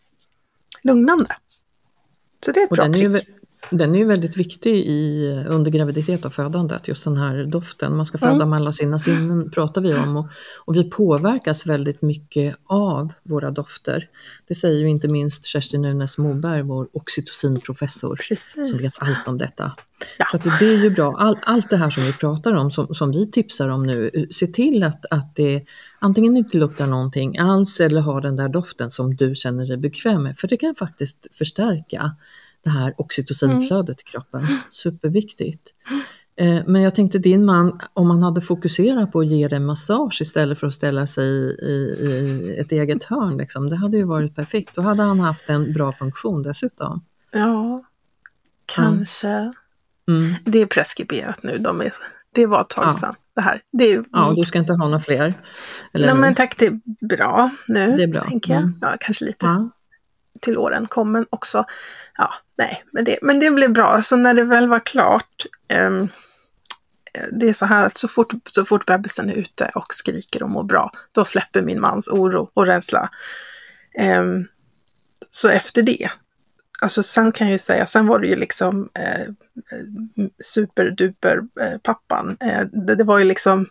lugnande. 0.81 1.35
Så 2.45 2.51
det 2.51 2.59
är 2.59 2.63
ett 2.63 2.71
Och 2.71 2.75
bra 2.77 2.85
den 2.85 2.95
är, 2.95 2.99
ju, 2.99 3.19
trick. 3.19 3.27
vä- 3.29 3.38
den 3.69 3.95
är 3.95 3.99
ju 3.99 4.05
väldigt 4.05 4.37
viktig 4.37 4.75
i, 4.75 5.29
under 5.47 5.71
graviditet 5.71 6.25
och 6.25 6.33
födandet, 6.33 6.87
just 6.87 7.03
den 7.03 7.17
här 7.17 7.43
doften. 7.43 7.95
Man 7.95 8.05
ska 8.05 8.17
föda 8.17 8.31
Mm. 8.31 8.49
med 8.49 8.57
alla 8.57 8.71
sina 8.71 8.99
sinnen, 8.99 9.51
pratar 9.51 9.81
vi 9.81 9.93
om. 9.93 10.17
Och, 10.17 10.27
och 10.65 10.75
vi 10.75 10.83
påverkas 10.89 11.65
väldigt 11.65 12.01
mycket 12.01 12.55
av 12.65 13.13
våra 13.23 13.51
dofter. 13.51 14.09
Det 14.47 14.55
säger 14.55 14.79
ju 14.79 14.89
inte 14.89 15.07
minst 15.07 15.45
Kerstin 15.45 15.81
Nunes 15.81 16.17
Moberg, 16.17 16.61
vår 16.61 16.87
oxytocinprofessor, 16.93 18.15
som 18.15 18.25
Precis. 18.27 18.83
vet 18.83 19.09
allt 19.09 19.27
om 19.27 19.37
detta. 19.37 19.71
Ja. 20.17 20.25
Så 20.31 20.37
att 20.37 20.59
det 20.59 20.65
är 20.65 20.83
ju 20.83 20.89
bra. 20.89 21.15
All, 21.17 21.37
allt 21.41 21.69
det 21.69 21.77
här 21.77 21.89
som 21.89 22.03
vi 22.03 22.13
pratar 22.13 22.55
om, 22.55 22.71
som, 22.71 22.93
som 22.93 23.11
vi 23.11 23.31
tipsar 23.31 23.69
om 23.69 23.85
nu, 23.85 24.27
se 24.31 24.47
till 24.47 24.83
att, 24.83 25.05
att 25.09 25.35
det 25.35 25.65
antingen 25.99 26.37
inte 26.37 26.57
luktar 26.57 26.87
någonting 26.87 27.37
alls 27.37 27.79
eller 27.79 28.01
har 28.01 28.21
den 28.21 28.35
där 28.35 28.47
doften 28.47 28.89
som 28.89 29.15
du 29.15 29.35
känner 29.35 29.67
dig 29.67 29.77
bekväm 29.77 30.23
med. 30.23 30.37
För 30.37 30.47
det 30.47 30.57
kan 30.57 30.75
faktiskt 30.75 31.27
förstärka 31.37 32.15
det 32.63 32.69
här 32.69 32.93
oxytocinflödet 32.97 34.01
i 34.01 34.03
kroppen. 34.03 34.47
Superviktigt. 34.69 35.61
Eh, 36.35 36.61
Men 36.67 36.81
jag 36.81 36.95
tänkte 36.95 37.17
din 37.17 37.45
man, 37.45 37.79
om 37.93 38.09
han 38.09 38.23
hade 38.23 38.41
fokuserat 38.41 39.11
på 39.11 39.19
att 39.19 39.27
ge 39.27 39.47
dig 39.47 39.59
massage 39.59 40.21
istället 40.21 40.59
för 40.59 40.67
att 40.67 40.73
ställa 40.73 41.07
sig 41.07 41.25
i, 41.25 41.73
i 42.09 42.55
ett 42.59 42.71
eget 42.71 43.03
hörn, 43.03 43.37
liksom, 43.37 43.69
det 43.69 43.75
hade 43.75 43.97
ju 43.97 44.03
varit 44.03 44.35
perfekt. 44.35 44.75
Då 44.75 44.81
hade 44.81 45.03
han 45.03 45.19
haft 45.19 45.49
en 45.49 45.73
bra 45.73 45.93
funktion 45.93 46.43
dessutom. 46.43 47.05
Ja, 47.31 47.83
kanske. 48.65 49.27
Mm. 50.07 50.33
Det 50.45 50.61
är 50.61 50.65
preskriberat 50.65 51.43
nu. 51.43 51.57
De 51.57 51.81
är, 51.81 51.91
det 52.35 52.45
var 52.45 52.61
ett 52.61 52.69
tag 52.69 52.85
Ja. 52.85 52.91
sedan. 52.91 53.15
Det 53.35 53.41
här. 53.41 53.61
Det 53.71 53.93
är, 53.93 54.03
Ja, 54.11 54.33
du 54.35 54.43
ska 54.43 54.59
inte 54.59 54.73
ha 54.73 54.85
några 54.85 54.99
fler? 54.99 55.33
Eller 55.93 56.05
Nej 56.07 56.15
nu? 56.15 56.21
men 56.21 56.35
tack, 56.35 56.55
det 56.59 56.65
är 56.65 56.79
bra 57.07 57.49
nu. 57.67 57.95
Det 57.97 58.03
är 58.03 58.07
bra. 58.07 58.23
Tänker 58.23 58.53
jag. 58.53 58.63
Mm. 58.63 58.77
Ja, 58.81 58.95
kanske 58.99 59.25
lite 59.25 59.45
ja. 59.45 59.69
till 60.41 60.57
åren 60.57 60.85
kommen 60.85 61.25
också. 61.29 61.65
Ja, 62.17 62.29
nej, 62.59 62.83
men 62.91 63.03
det, 63.03 63.17
men 63.21 63.39
det 63.39 63.51
blev 63.51 63.73
bra. 63.73 64.01
Så 64.01 64.15
när 64.15 64.33
det 64.33 64.43
väl 64.43 64.67
var 64.67 64.79
klart, 64.79 65.45
um, 65.73 66.09
det 67.31 67.49
är 67.49 67.53
så 67.53 67.65
här 67.65 67.85
att 67.85 67.97
så 67.97 68.07
fort, 68.07 68.33
så 68.51 68.65
fort 68.65 68.85
bebisen 68.85 69.29
är 69.29 69.33
ute 69.33 69.71
och 69.75 69.93
skriker 69.93 70.43
och 70.43 70.49
mår 70.49 70.63
bra, 70.63 70.91
då 71.11 71.25
släpper 71.25 71.61
min 71.61 71.81
mans 71.81 72.07
oro 72.07 72.51
och 72.53 72.65
rädsla. 72.65 73.09
Um, 74.19 74.47
så 75.29 75.49
efter 75.49 75.81
det, 75.81 76.09
alltså 76.81 77.03
sen 77.03 77.31
kan 77.31 77.47
jag 77.47 77.51
ju 77.51 77.59
säga, 77.59 77.85
sen 77.85 78.07
var 78.07 78.19
det 78.19 78.27
ju 78.27 78.35
liksom 78.35 78.89
eh, 78.93 79.33
superduper 80.43 81.41
eh, 81.61 81.77
pappan. 81.83 82.37
Eh, 82.39 82.65
det, 82.71 82.95
det 82.95 83.03
var 83.03 83.19
ju 83.19 83.25
liksom, 83.25 83.69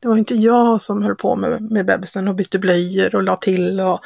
Det 0.00 0.08
var 0.08 0.14
ju 0.14 0.18
inte 0.18 0.34
jag 0.34 0.82
som 0.82 1.02
höll 1.02 1.16
på 1.16 1.36
med, 1.36 1.62
med 1.62 1.86
bebisen 1.86 2.28
och 2.28 2.34
bytte 2.34 2.58
blöjor 2.58 3.14
och 3.14 3.22
la 3.22 3.36
till 3.36 3.80
och 3.80 4.00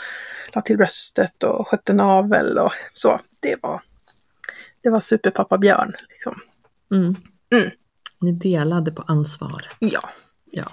la 0.53 0.61
till 0.61 0.77
bröstet 0.77 1.43
och 1.43 1.69
skötte 1.69 1.93
navel 1.93 2.59
och 2.59 2.73
så. 2.93 3.21
Det 3.41 3.57
var, 3.63 3.83
det 4.85 4.91
var 4.91 5.01
superpappa 5.01 5.59
Björn. 5.59 5.95
Liksom. 6.09 6.41
Mm. 6.93 7.17
Mm. 7.53 7.71
Ni 8.21 8.33
delade 8.33 8.93
på 8.93 9.03
ansvar. 9.03 9.63
Ja. 9.79 10.11
Ja. 10.53 10.67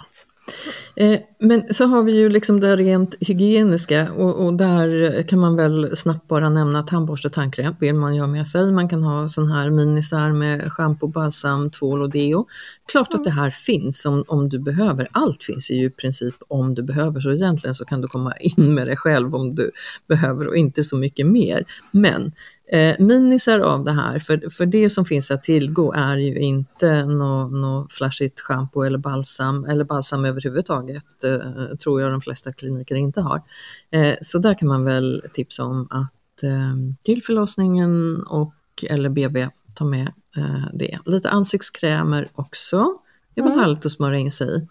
Eh, 0.95 1.19
men 1.43 1.74
så 1.74 1.86
har 1.86 2.03
vi 2.03 2.17
ju 2.17 2.29
liksom 2.29 2.60
det 2.60 2.75
rent 2.75 3.15
hygieniska 3.19 4.12
och, 4.12 4.45
och, 4.45 4.53
där 4.53 5.24
kan 5.27 5.39
man 5.39 5.55
väl 5.55 5.98
snabbt 5.98 6.27
bara 6.27 6.50
nämna 6.50 6.83
tandborste, 6.83 7.29
tandkräm 7.29 7.75
vill 7.79 7.93
man 7.93 8.19
ha 8.19 8.27
med 8.27 8.48
sig. 8.48 8.71
Man 8.71 8.89
kan 8.89 9.03
ha 9.03 9.29
sån 9.29 9.51
här 9.51 9.69
minisar 9.69 10.31
med 10.31 10.71
schampo, 10.74 11.07
balsam, 11.07 11.69
tvål 11.69 12.01
och 12.01 12.10
deo. 12.10 12.48
Klart 12.91 13.13
att 13.13 13.24
det 13.24 13.29
här 13.29 13.50
finns 13.50 14.05
om, 14.05 14.24
om 14.27 14.50
du 14.50 14.60
behöver. 14.60 15.07
Allt 15.12 15.43
finns 15.43 15.71
ju 15.71 15.86
i 15.86 15.89
princip 15.89 16.36
om 16.48 16.75
du 16.75 16.83
behöver 16.83 17.19
så 17.19 17.31
egentligen 17.31 17.75
så 17.75 17.86
kan 17.86 18.01
du 18.01 18.07
komma 18.07 18.33
in 18.38 18.74
med 18.74 18.88
det 18.88 18.98
själv 18.98 19.36
om 19.36 19.55
du 19.55 19.71
behöver 20.07 20.48
och 20.48 20.55
inte 20.55 20.83
så 20.83 20.98
mycket 20.98 21.27
mer. 21.27 21.65
Men 21.91 22.31
Eh, 22.74 22.95
minisar 23.00 23.60
av 23.60 23.83
det 23.83 23.91
här, 23.91 24.19
för, 24.19 24.50
för 24.50 24.65
det 24.65 24.89
som 24.89 25.05
finns 25.05 25.31
att 25.31 25.43
tillgå 25.43 25.93
är 25.93 26.17
ju 26.17 26.39
inte 26.39 27.05
något 27.05 27.51
nå 27.51 27.88
flashigt 27.89 28.39
schampo 28.39 28.83
eller 28.83 28.98
balsam, 28.98 29.65
eller 29.65 29.83
balsam 29.83 30.25
överhuvudtaget, 30.25 31.24
eh, 31.24 31.30
tror 31.77 32.01
jag 32.01 32.11
de 32.11 32.21
flesta 32.21 32.53
kliniker 32.53 32.95
inte 32.95 33.21
har. 33.21 33.41
Eh, 33.91 34.15
så 34.21 34.38
där 34.38 34.53
kan 34.53 34.67
man 34.67 34.83
väl 34.83 35.23
tipsa 35.33 35.63
om 35.63 35.88
att 35.89 36.43
eh, 36.43 36.75
till 37.03 37.23
förlossningen 37.23 38.23
och 38.23 38.53
eller 38.83 39.09
BB 39.09 39.50
ta 39.75 39.85
med 39.85 40.13
eh, 40.38 40.65
det. 40.73 41.00
Lite 41.05 41.29
ansiktskrämer 41.29 42.27
också, 42.33 42.97
det 43.33 43.41
är 43.41 43.43
väl 43.43 43.53
mm. 43.53 43.63
härligt 43.63 43.85
att 43.85 43.91
smörja 43.91 44.19
in 44.19 44.31
sig 44.31 44.47
i. 44.57 44.67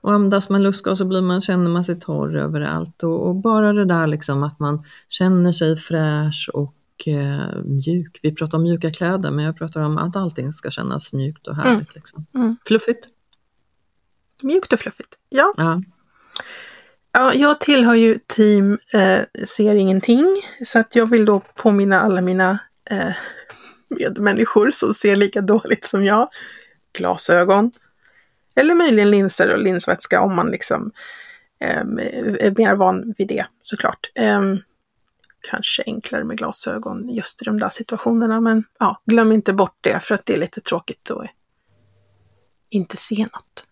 Och 0.00 0.12
andas 0.12 0.50
man 0.50 0.62
lustgas 0.62 0.98
så 0.98 1.04
blir 1.04 1.22
man, 1.22 1.40
känner 1.40 1.70
man 1.70 1.84
sig 1.84 2.00
torr 2.00 2.36
överallt 2.36 3.02
och, 3.02 3.28
och 3.28 3.36
bara 3.36 3.72
det 3.72 3.84
där 3.84 4.06
liksom 4.06 4.42
att 4.42 4.58
man 4.58 4.84
känner 5.08 5.52
sig 5.52 5.76
fräsch 5.76 6.50
och 6.54 7.08
eh, 7.08 7.62
mjuk. 7.64 8.18
Vi 8.22 8.34
pratar 8.34 8.58
om 8.58 8.62
mjuka 8.62 8.90
kläder 8.90 9.30
men 9.30 9.44
jag 9.44 9.56
pratar 9.56 9.80
om 9.80 9.98
att 9.98 10.16
allting 10.16 10.52
ska 10.52 10.70
kännas 10.70 11.12
mjukt 11.12 11.46
och 11.46 11.56
härligt. 11.56 11.72
Mm. 11.72 11.86
Liksom. 11.94 12.26
Mm. 12.34 12.56
Fluffigt. 12.66 13.06
Mjukt 14.42 14.72
och 14.72 14.78
fluffigt, 14.80 15.14
ja. 15.28 15.54
ja. 15.56 15.82
Ja, 17.12 17.34
jag 17.34 17.60
tillhör 17.60 17.94
ju 17.94 18.18
team 18.26 18.78
eh, 18.92 19.44
ser 19.44 19.74
ingenting 19.74 20.26
så 20.64 20.78
att 20.78 20.96
jag 20.96 21.10
vill 21.10 21.24
då 21.24 21.40
påminna 21.54 22.00
alla 22.00 22.20
mina 22.20 22.58
eh, 22.90 23.12
medmänniskor 23.88 24.70
som 24.70 24.94
ser 24.94 25.16
lika 25.16 25.40
dåligt 25.40 25.84
som 25.84 26.04
jag. 26.04 26.28
Glasögon. 26.92 27.72
Eller 28.54 28.74
möjligen 28.74 29.10
linser 29.10 29.52
och 29.52 29.58
linsvätska 29.58 30.20
om 30.20 30.36
man 30.36 30.50
liksom 30.50 30.92
eh, 31.60 31.80
är 32.40 32.58
mer 32.58 32.74
van 32.74 33.14
vid 33.18 33.28
det 33.28 33.46
såklart. 33.62 34.10
Eh, 34.14 34.40
kanske 35.40 35.82
enklare 35.86 36.24
med 36.24 36.38
glasögon 36.38 37.08
just 37.08 37.42
i 37.42 37.44
de 37.44 37.58
där 37.58 37.70
situationerna. 37.70 38.40
Men 38.40 38.64
ja, 38.78 39.02
glöm 39.06 39.32
inte 39.32 39.52
bort 39.52 39.76
det 39.80 40.00
för 40.02 40.14
att 40.14 40.26
det 40.26 40.34
är 40.34 40.38
lite 40.38 40.60
tråkigt 40.60 41.10
att 41.10 41.26
inte 42.70 42.96
se 42.96 43.22
något. 43.22 43.64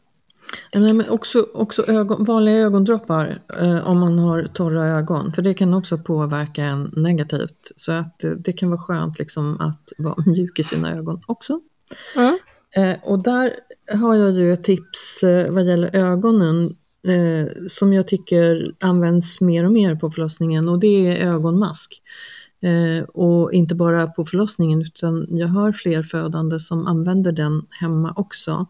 Nej, 0.75 0.93
men 0.93 1.11
också, 1.11 1.47
också 1.55 1.91
ögon, 1.91 2.25
vanliga 2.25 2.57
ögondroppar 2.57 3.43
eh, 3.61 3.89
om 3.89 3.99
man 3.99 4.19
har 4.19 4.49
torra 4.55 4.87
ögon, 4.87 5.33
för 5.33 5.43
det 5.43 5.55
kan 5.55 5.75
också 5.75 5.99
påverka 5.99 6.65
en 6.65 6.93
negativt. 6.97 7.73
Så 7.77 7.93
att 7.93 8.25
eh, 8.25 8.31
det 8.31 8.53
kan 8.53 8.71
vara 8.71 8.81
skönt 8.81 9.19
liksom 9.19 9.61
att 9.61 9.93
vara 9.99 10.15
mjuk 10.27 10.59
i 10.59 10.65
sina 10.65 10.95
ögon 10.95 11.23
också. 11.27 11.61
Mm. 12.17 12.39
Eh, 12.77 12.97
och 13.03 13.23
där 13.23 13.53
har 13.95 14.15
jag 14.15 14.33
ju 14.33 14.53
ett 14.53 14.65
tips 14.65 15.23
eh, 15.23 15.53
vad 15.53 15.65
gäller 15.65 15.97
ögonen 15.97 16.77
eh, 17.07 17.49
som 17.69 17.93
jag 17.93 18.09
tycker 18.09 18.75
används 18.81 19.41
mer 19.41 19.65
och 19.65 19.73
mer 19.73 19.95
på 19.95 20.11
förlossningen 20.11 20.69
och 20.69 20.79
det 20.79 21.07
är 21.07 21.27
ögonmask. 21.27 22.03
Eh, 22.61 23.05
och 23.05 23.53
inte 23.53 23.75
bara 23.75 24.07
på 24.07 24.25
förlossningen 24.25 24.83
utan 24.83 25.27
jag 25.31 25.49
hör 25.49 25.73
fler 25.73 26.03
födande 26.03 26.61
som 26.61 26.87
använder 26.87 27.33
den 27.33 27.67
hemma 27.71 28.13
också. 28.17 28.67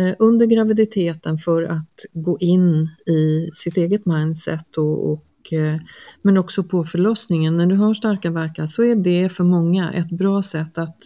Eh, 0.00 0.14
under 0.18 0.46
graviditeten 0.46 1.38
för 1.38 1.62
att 1.62 2.04
gå 2.12 2.38
in 2.38 2.88
i 3.06 3.50
sitt 3.54 3.76
eget 3.76 4.06
mindset 4.06 4.76
och, 4.76 5.12
och 5.12 5.52
eh, 5.52 5.80
men 6.22 6.38
också 6.38 6.64
på 6.64 6.84
förlossningen. 6.84 7.56
När 7.56 7.66
du 7.66 7.74
har 7.74 7.94
starka 7.94 8.30
verkar 8.30 8.66
så 8.66 8.84
är 8.84 8.96
det 8.96 9.28
för 9.28 9.44
många 9.44 9.92
ett 9.92 10.10
bra 10.10 10.42
sätt 10.42 10.78
att 10.78 10.98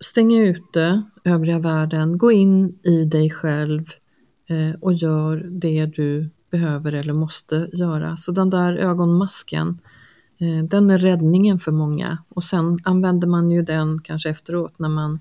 stänga 0.00 0.42
ute 0.42 1.02
övriga 1.24 1.58
världen, 1.58 2.18
gå 2.18 2.32
in 2.32 2.78
i 2.82 3.04
dig 3.04 3.30
själv, 3.30 3.84
eh, 4.48 4.80
och 4.80 4.92
gör 4.92 5.36
det 5.50 5.86
du 5.86 6.30
behöver 6.50 6.92
eller 6.92 7.12
måste 7.12 7.68
göra. 7.72 8.16
Så 8.16 8.32
den 8.32 8.50
där 8.50 8.76
ögonmasken, 8.76 9.80
den 10.68 10.90
är 10.90 10.98
räddningen 10.98 11.58
för 11.58 11.72
många. 11.72 12.18
Och 12.28 12.44
sen 12.44 12.78
använder 12.84 13.28
man 13.28 13.50
ju 13.50 13.62
den 13.62 14.02
kanske 14.02 14.30
efteråt 14.30 14.78
när 14.78 14.88
man 14.88 15.20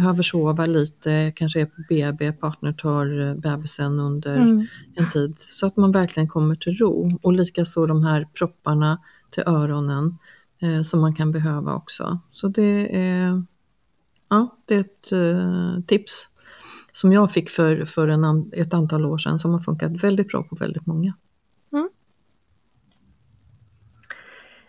behöver 0.00 0.22
sova 0.22 0.66
lite, 0.66 1.32
kanske 1.36 1.60
är 1.60 1.66
på 1.66 1.82
BB, 1.88 2.32
partner 2.32 2.72
tar 2.72 3.28
eh, 3.28 3.34
bebisen 3.34 3.98
under 3.98 4.36
mm. 4.36 4.66
en 4.96 5.10
tid. 5.10 5.34
Så 5.38 5.66
att 5.66 5.76
man 5.76 5.92
verkligen 5.92 6.28
kommer 6.28 6.54
till 6.54 6.72
ro. 6.72 7.18
Och 7.22 7.32
likaså 7.32 7.86
de 7.86 8.04
här 8.04 8.28
propparna 8.34 8.98
till 9.30 9.42
öronen 9.46 10.18
eh, 10.62 10.82
som 10.82 11.00
man 11.00 11.14
kan 11.14 11.32
behöva 11.32 11.74
också. 11.74 12.18
Så 12.30 12.48
det 12.48 12.96
är, 12.96 13.42
ja, 14.28 14.56
det 14.64 14.74
är 14.74 14.80
ett 14.80 15.12
eh, 15.12 15.84
tips 15.86 16.28
som 16.92 17.12
jag 17.12 17.32
fick 17.32 17.50
för, 17.50 17.84
för 17.84 18.08
en, 18.08 18.50
ett 18.52 18.74
antal 18.74 19.06
år 19.06 19.18
sedan 19.18 19.38
som 19.38 19.50
har 19.50 19.58
funkat 19.58 20.04
väldigt 20.04 20.28
bra 20.28 20.42
på 20.42 20.56
väldigt 20.56 20.86
många. 20.86 21.14
Mm. 21.72 21.90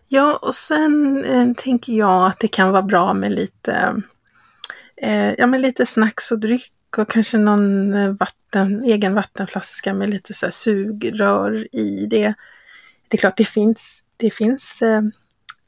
Ja, 0.07 0.39
och 0.41 0.55
sen 0.55 1.23
eh, 1.23 1.53
tänker 1.57 1.93
jag 1.93 2.25
att 2.27 2.39
det 2.39 2.47
kan 2.47 2.71
vara 2.71 2.81
bra 2.81 3.13
med 3.13 3.31
lite, 3.31 4.01
eh, 5.01 5.33
ja, 5.37 5.47
men 5.47 5.61
lite 5.61 5.85
snacks 5.85 6.31
och 6.31 6.39
dryck 6.39 6.73
och 6.97 7.09
kanske 7.09 7.37
någon 7.37 7.93
eh, 7.93 8.11
vatten, 8.11 8.83
egen 8.83 9.13
vattenflaska 9.13 9.93
med 9.93 10.09
lite 10.09 10.33
så 10.33 10.51
sugrör 10.51 11.75
i 11.75 12.07
det. 12.09 12.33
Det 13.07 13.17
är 13.17 13.19
klart 13.19 13.37
det 13.37 13.45
finns, 13.45 14.03
det 14.17 14.29
finns 14.29 14.81
eh, 14.81 15.01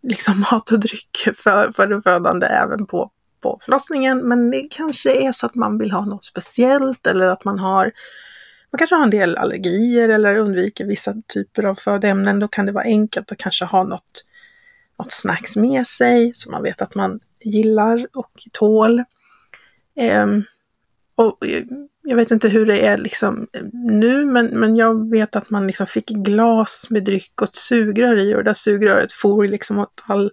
liksom 0.04 0.46
mat 0.52 0.72
och 0.72 0.80
dryck 0.80 1.18
för, 1.36 1.72
för 1.72 1.88
den 1.88 2.02
födande 2.02 2.48
även 2.48 2.86
på, 2.86 3.12
på 3.42 3.60
förlossningen, 3.62 4.18
men 4.18 4.52
det 4.52 4.68
kanske 4.72 5.28
är 5.28 5.32
så 5.32 5.46
att 5.46 5.56
man 5.56 5.78
vill 5.78 5.92
ha 5.92 6.06
något 6.06 6.24
speciellt 6.24 7.08
eller 7.08 7.28
att 7.28 7.46
man 7.46 7.60
har 7.60 7.92
man 8.74 8.78
kanske 8.78 8.96
har 8.96 9.04
en 9.04 9.10
del 9.10 9.38
allergier 9.38 10.10
eller 10.10 10.36
undviker 10.36 10.86
vissa 10.86 11.14
typer 11.28 11.64
av 11.64 11.76
födoämnen. 11.76 12.40
Då 12.40 12.48
kan 12.48 12.66
det 12.66 12.72
vara 12.72 12.84
enkelt 12.84 13.32
att 13.32 13.38
kanske 13.38 13.66
ha 13.66 13.84
något, 13.84 14.26
något 15.00 15.12
snacks 15.12 15.56
med 15.56 15.88
sig 15.88 16.32
som 16.34 16.52
man 16.52 16.64
vet 16.64 16.82
att 16.82 16.96
man 16.96 17.20
gillar 17.40 18.08
och 18.14 18.44
tål. 18.52 19.04
Um, 19.96 20.44
och 21.16 21.38
jag 22.02 22.16
vet 22.16 22.32
inte 22.32 22.50
hur 22.50 22.66
det 22.66 22.86
är 22.86 22.98
liksom 22.98 23.48
nu, 23.74 24.26
men, 24.26 24.46
men 24.46 24.76
jag 24.76 25.10
vet 25.10 25.36
att 25.36 25.50
man 25.50 25.68
liksom 25.68 25.88
fick 25.88 26.08
glas 26.08 26.88
med 26.90 27.04
dryck 27.04 27.42
och 27.42 27.48
ett 27.48 27.56
sugrör 27.56 28.18
i 28.18 28.34
och 28.36 28.38
det 28.38 28.50
där 28.50 28.54
sugröret 28.54 29.12
for 29.12 29.48
liksom 29.48 29.80
åt 29.80 30.04
all 30.06 30.32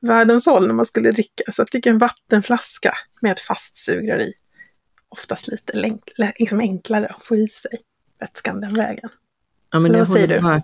världens 0.00 0.46
håll 0.46 0.66
när 0.66 0.74
man 0.74 0.84
skulle 0.84 1.10
dricka. 1.10 1.52
Så 1.52 1.60
jag 1.60 1.70
tycker 1.70 1.90
en 1.90 1.98
vattenflaska 1.98 2.94
med 3.20 3.32
ett 3.32 3.40
fast 3.40 3.76
sugrör 3.76 4.20
i 4.20 4.32
oftast 5.08 5.48
lite 5.48 5.98
liksom 6.38 6.60
enklare 6.60 7.06
att 7.06 7.22
få 7.22 7.36
i 7.36 7.48
sig 7.48 7.80
vätskan 8.20 8.60
den 8.60 8.74
vägen. 8.74 9.10
Ja, 9.70 9.78
men 9.78 9.90
Eller 9.90 9.98
vad 9.98 10.12
säger 10.12 10.28
du? 10.28 10.60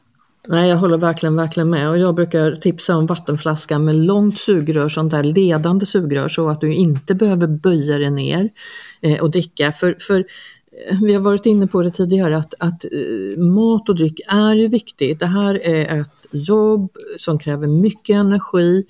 Nej, 0.49 0.69
jag 0.69 0.77
håller 0.77 0.99
verkligen, 0.99 1.37
verkligen 1.37 1.71
med 1.71 1.89
och 1.89 1.99
jag 1.99 2.15
brukar 2.15 2.57
tipsa 2.57 2.97
om 2.97 3.07
vattenflaska 3.07 3.79
med 3.79 3.95
långt 3.95 4.39
sugrör, 4.39 4.89
sånt 4.89 5.11
där 5.11 5.25
ledande 5.25 5.87
sugrör 5.87 6.29
så 6.29 6.49
att 6.49 6.61
du 6.61 6.75
inte 6.75 7.15
behöver 7.15 7.47
böja 7.47 7.99
dig 7.99 8.11
ner 8.11 8.51
eh, 9.01 9.21
och 9.21 9.31
dricka. 9.31 9.73
För, 9.73 9.97
för 10.01 10.19
eh, 10.91 10.99
vi 11.03 11.15
har 11.15 11.21
varit 11.21 11.47
inne 11.47 11.67
på 11.67 11.83
det 11.83 11.91
tidigare 11.91 12.37
att, 12.37 12.55
att 12.59 12.85
uh, 12.93 13.39
mat 13.39 13.89
och 13.89 13.97
dryck 13.97 14.21
är 14.29 14.55
ju 14.55 14.69
viktigt. 14.69 15.21
Det 15.21 15.27
här 15.27 15.55
är 15.55 16.01
ett 16.01 16.27
jobb 16.31 16.91
som 17.19 17.39
kräver 17.39 17.67
mycket 17.67 18.17
energi 18.17 18.85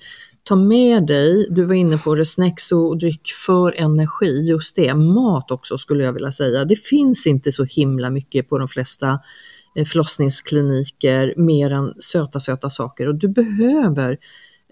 ta 0.47 0.55
med 0.55 1.07
dig, 1.07 1.47
du 1.49 1.63
var 1.63 1.75
inne 1.75 1.97
på 1.97 2.15
det, 2.15 2.25
snacks 2.25 2.71
och 2.71 2.97
dryck 2.97 3.27
för 3.45 3.81
energi, 3.81 4.49
just 4.49 4.75
det, 4.75 4.95
mat 4.95 5.51
också 5.51 5.77
skulle 5.77 6.03
jag 6.03 6.13
vilja 6.13 6.31
säga. 6.31 6.65
Det 6.65 6.75
finns 6.75 7.27
inte 7.27 7.51
så 7.51 7.63
himla 7.63 8.09
mycket 8.09 8.49
på 8.49 8.57
de 8.57 8.67
flesta 8.67 9.19
Eh, 9.77 9.85
förlossningskliniker 9.85 11.33
mer 11.37 11.71
än 11.71 11.93
söta, 11.99 12.39
söta 12.39 12.69
saker 12.69 13.07
och 13.07 13.15
du 13.15 13.27
behöver 13.27 14.17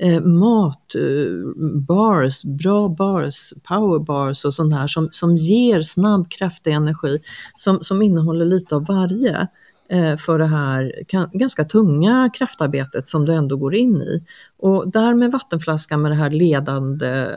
eh, 0.02 0.22
mat, 0.22 0.96
eh, 0.96 1.62
bars, 1.88 2.44
bra 2.44 2.90
bars, 2.90 3.54
power 3.64 4.00
bars 4.00 4.46
och 4.46 4.54
sånt 4.54 4.74
här 4.74 4.88
som, 4.88 5.10
som 5.12 5.36
ger 5.36 5.82
snabb, 5.82 6.30
kraftig 6.30 6.72
energi 6.72 7.20
som, 7.56 7.84
som 7.84 8.02
innehåller 8.02 8.46
lite 8.46 8.76
av 8.76 8.86
varje. 8.86 9.48
Eh, 9.90 10.18
för 10.18 10.40
det 10.40 10.46
här 10.46 10.94
ganska 11.34 11.66
tunga 11.66 12.30
kraftarbetet 12.34 13.08
som 13.08 13.26
du 13.26 13.34
ändå 13.34 13.58
går 13.58 13.76
in 13.76 14.02
i. 14.02 14.26
Och 14.58 14.92
där 14.92 15.14
med 15.14 15.32
vattenflaskan 15.32 16.02
med 16.02 16.12
det 16.12 16.16
här 16.16 16.30
ledande 16.30 17.08
eh, 17.08 17.30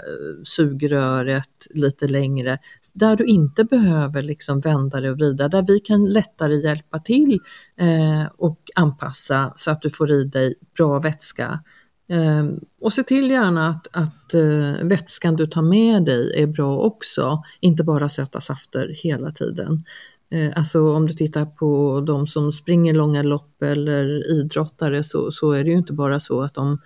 sugröret 0.45 1.67
lite 1.71 2.09
längre, 2.09 2.59
där 2.95 3.17
du 3.17 3.25
inte 3.25 3.65
behöver 3.65 4.23
liksom 4.23 4.61
vända 4.61 5.01
dig 5.01 5.11
och 5.11 5.17
vrida, 5.17 5.49
där 5.49 5.65
vi 5.67 5.81
kan 5.81 6.05
lättare 6.05 6.55
hjälpa 6.55 6.99
till 6.99 7.41
eh, 7.81 8.25
och 8.39 8.59
anpassa 8.75 9.53
så 9.57 9.71
att 9.71 9.83
du 9.83 9.91
får 9.91 10.11
i 10.11 10.25
dig 10.25 10.55
bra 10.77 11.01
vätska 11.01 11.61
och 12.81 12.93
se 12.93 13.03
till 13.03 13.31
gärna 13.31 13.69
att, 13.69 13.89
att 13.93 14.35
vätskan 14.83 15.37
du 15.37 15.47
tar 15.47 15.63
med 15.63 16.05
dig 16.05 16.43
är 16.43 16.47
bra 16.47 16.79
också, 16.79 17.43
inte 17.61 17.85
bara 17.85 18.09
söta 18.09 18.41
safter 18.41 18.95
hela 19.03 19.31
tiden. 19.31 19.85
Uh, 20.35 20.53
alltså 20.57 20.95
om 20.95 21.07
du 21.07 21.13
tittar 21.13 21.47
på 21.47 22.01
de 22.07 22.27
som 22.27 22.53
springer 22.53 22.95
långa 22.95 23.23
lopp 23.23 23.63
eller 23.63 24.31
idrottare 24.33 25.05
så, 25.05 25.31
så 25.31 25.53
är 25.53 25.65
det 25.65 25.71
ju 25.71 25.77
inte 25.77 25.93
bara 25.93 26.21
så 26.21 26.43
att 26.43 26.55
de 26.55 26.79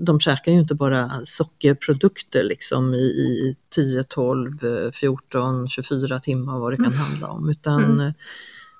de 0.00 0.20
käkar 0.20 0.52
ju 0.52 0.58
inte 0.58 0.74
bara 0.74 1.20
sockerprodukter 1.24 2.44
liksom 2.44 2.94
i, 2.94 2.98
i 2.98 3.56
10, 3.74 4.04
12, 4.04 4.58
14, 4.92 5.68
24 5.68 6.20
timmar 6.20 6.58
vad 6.58 6.72
det 6.72 6.76
kan 6.76 6.86
mm. 6.86 6.98
handla 6.98 7.28
om. 7.28 7.48
Utan 7.48 7.84
mm. 7.84 8.12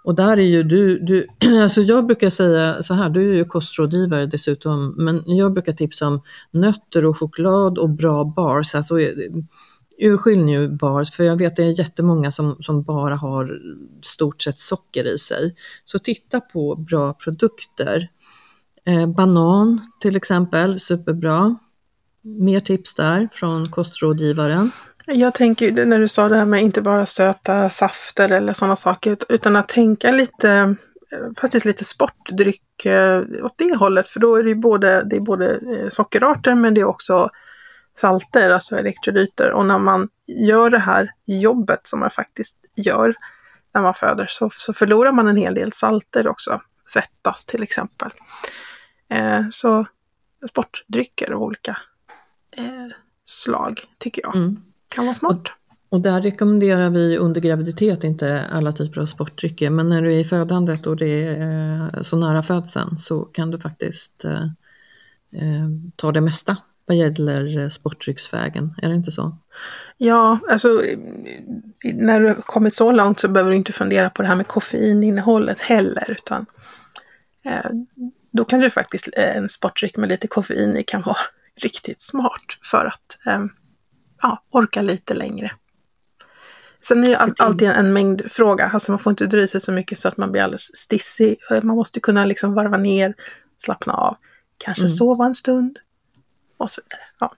Och 0.05 0.15
där 0.15 0.37
är 0.37 0.47
ju 0.47 0.63
du, 0.63 0.99
du, 0.99 1.27
alltså 1.63 1.81
jag 1.81 2.07
brukar 2.07 2.31
säga 2.31 2.83
så 2.83 2.95
här, 2.95 3.11
du 3.11 3.31
är 3.31 3.37
ju 3.37 3.45
kostrådgivare 3.45 4.27
dessutom, 4.27 4.95
men 4.97 5.23
jag 5.27 5.53
brukar 5.53 5.73
tipsa 5.73 6.07
om 6.07 6.23
nötter 6.51 7.07
och 7.07 7.19
choklad 7.19 7.79
och 7.79 7.91
bra 7.91 8.25
bars, 8.25 8.75
alltså 8.75 8.95
urskilj 10.01 10.43
nu 10.43 10.69
bars, 10.69 11.13
för 11.13 11.25
jag 11.25 11.39
vet 11.39 11.53
att 11.53 11.57
det 11.57 11.63
är 11.63 11.79
jättemånga 11.79 12.31
som, 12.31 12.57
som 12.61 12.83
bara 12.83 13.17
har 13.17 13.61
stort 14.03 14.43
sett 14.43 14.59
socker 14.59 15.07
i 15.07 15.19
sig. 15.19 15.55
Så 15.85 15.99
titta 15.99 16.41
på 16.41 16.77
bra 16.77 17.13
produkter. 17.13 18.09
Eh, 18.87 19.07
banan 19.07 19.81
till 20.01 20.17
exempel, 20.17 20.81
superbra. 20.81 21.57
Mer 22.23 22.61
tips 22.61 22.95
där 22.95 23.29
från 23.33 23.71
kostrådgivaren. 23.71 24.71
Jag 25.07 25.35
tänker 25.35 25.87
när 25.87 25.99
du 25.99 26.09
sa 26.09 26.29
det 26.29 26.37
här 26.37 26.45
med 26.45 26.63
inte 26.63 26.81
bara 26.81 27.07
söta 27.07 27.71
safter 27.71 28.33
eller 28.33 28.53
sådana 28.53 28.77
saker, 28.77 29.17
utan 29.29 29.57
att 29.57 29.69
tänka 29.69 30.11
lite, 30.11 30.77
faktiskt 31.41 31.67
lite 31.67 31.85
sportdryck 31.85 32.85
eh, 32.85 33.23
åt 33.45 33.55
det 33.57 33.77
hållet. 33.77 34.09
För 34.09 34.21
då 34.21 34.37
är 34.37 34.43
det 34.43 34.55
både, 34.55 35.05
det 35.11 35.17
är 35.17 35.21
både 35.21 35.51
eh, 35.51 35.89
sockerarter 35.89 36.55
men 36.55 36.75
det 36.75 36.81
är 36.81 36.85
också 36.85 37.31
salter, 37.99 38.51
alltså 38.51 38.79
elektrolyter. 38.79 39.51
Och 39.51 39.67
när 39.67 39.79
man 39.79 40.09
gör 40.27 40.71
det 40.71 40.79
här 40.79 41.11
jobbet 41.27 41.81
som 41.83 42.01
man 42.01 42.11
faktiskt 42.11 42.59
gör 42.75 43.15
när 43.75 43.83
man 43.83 43.95
föder 43.95 44.27
så, 44.29 44.51
så 44.53 44.73
förlorar 44.73 45.13
man 45.13 45.29
en 45.29 45.37
hel 45.37 45.55
del 45.55 45.73
salter 45.73 46.29
också. 46.29 46.61
Svettas 46.87 47.45
till 47.45 47.63
exempel. 47.63 48.11
Eh, 49.11 49.41
så 49.51 49.87
sportdrycker 50.49 51.31
av 51.31 51.43
olika 51.43 51.79
eh, 52.57 52.89
slag 53.25 53.81
tycker 53.99 54.23
jag. 54.23 54.37
Mm 54.37 54.63
kan 54.89 55.05
vara 55.05 55.15
smart. 55.15 55.53
Och, 55.89 55.97
och 55.97 56.01
där 56.01 56.23
rekommenderar 56.23 56.91
vi 56.91 57.19
under 57.19 57.41
graviditet 57.41 58.05
inte 58.05 58.45
alla 58.53 58.73
typer 58.73 59.01
av 59.01 59.07
sportdrycker, 59.07 59.71
men 59.71 59.89
när 59.89 60.03
du 60.03 60.15
är 60.15 60.19
i 60.19 60.25
födandet 60.25 60.87
och 60.87 60.97
det 60.97 61.25
är 61.25 61.97
eh, 61.97 62.03
så 62.03 62.17
nära 62.17 62.43
födseln 62.43 62.99
så 62.99 63.21
kan 63.21 63.51
du 63.51 63.61
faktiskt 63.61 64.25
eh, 64.25 64.43
eh, 65.33 65.69
ta 65.97 66.13
det 66.13 66.21
mesta 66.21 66.57
vad 66.89 66.97
gäller 66.97 67.69
sportdrycksvägen, 67.69 68.75
är 68.83 68.89
det 68.89 68.95
inte 68.95 69.11
så? 69.11 69.39
Ja, 69.97 70.39
alltså 70.51 70.83
när 71.85 72.21
du 72.21 72.29
har 72.29 72.35
kommit 72.35 72.75
så 72.75 72.93
långt 72.93 73.21
så 73.21 73.29
behöver 73.29 73.51
du 73.51 73.57
inte 73.57 73.73
fundera 73.73 74.11
på 74.11 74.23
det 74.23 74.29
här 74.29 74.37
med 74.37 74.47
koffeininnehållet 74.47 75.61
heller, 75.61 76.11
utan 76.11 76.47
eh, 77.45 77.71
då 78.33 78.45
kan 78.45 78.61
du 78.61 78.71
faktiskt, 78.71 79.09
en 79.17 79.49
sportdryck 79.49 79.97
med 79.97 80.09
lite 80.09 80.27
koffein 80.29 80.77
i 80.77 80.83
kan 80.83 81.03
vara 81.03 81.17
riktigt 81.63 82.03
smart 82.03 82.59
för 82.71 82.85
att 82.85 83.27
eh, 83.27 83.45
ja, 84.23 84.45
orka 84.51 84.83
lite 84.83 85.15
längre. 85.15 85.53
Sen 86.81 87.05
är 87.05 87.09
det 87.09 87.17
alltid 87.39 87.69
en 87.69 87.93
mängd 87.93 88.33
fråga, 88.33 88.71
alltså 88.75 88.93
man 88.93 88.99
får 88.99 89.11
inte 89.11 89.27
dra 89.27 89.47
sig 89.47 89.61
så 89.61 89.73
mycket 89.73 89.99
så 89.99 90.09
att 90.09 90.17
man 90.17 90.33
blir 90.33 90.43
alldeles 90.43 90.77
stissig. 90.77 91.37
Man 91.63 91.77
måste 91.77 92.01
kunna 92.01 92.25
liksom 92.25 92.55
varva 92.55 92.77
ner, 92.77 93.15
slappna 93.59 93.93
av, 93.93 94.17
kanske 94.59 94.85
mm. 94.85 94.91
sova 94.91 95.27
en 95.27 95.35
stund 95.35 95.79
och 96.59 96.71
så 96.71 96.81
vidare. 96.85 97.03
Ja. 97.21 97.35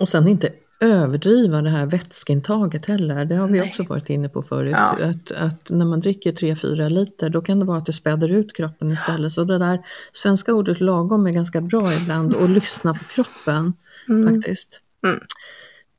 Och 0.00 0.08
sen 0.08 0.28
inte 0.28 0.52
överdriva 0.80 1.60
det 1.60 1.70
här 1.70 1.86
vätskeintaget 1.86 2.86
heller. 2.86 3.24
Det 3.24 3.34
har 3.34 3.46
vi 3.46 3.58
Nej. 3.58 3.68
också 3.68 3.82
varit 3.82 4.10
inne 4.10 4.28
på 4.28 4.42
förut. 4.42 4.70
Ja. 4.72 4.98
Att, 5.04 5.32
att, 5.32 5.70
när 5.70 5.84
man 5.84 6.00
dricker 6.00 6.32
3-4 6.32 6.88
liter 6.88 7.30
då 7.30 7.42
kan 7.42 7.58
det 7.58 7.64
vara 7.64 7.78
att 7.78 7.86
det 7.86 7.92
späder 7.92 8.28
ut 8.28 8.56
kroppen 8.56 8.92
istället. 8.92 9.32
Så 9.32 9.44
det 9.44 9.58
där 9.58 9.80
svenska 10.12 10.54
ordet 10.54 10.80
lagom 10.80 11.26
är 11.26 11.30
ganska 11.30 11.60
bra 11.60 11.92
ibland 12.02 12.34
och 12.34 12.48
lyssna 12.48 12.94
på 12.94 13.04
kroppen 13.04 13.72
mm. 14.08 14.34
faktiskt. 14.34 14.80
Mm. 15.04 15.20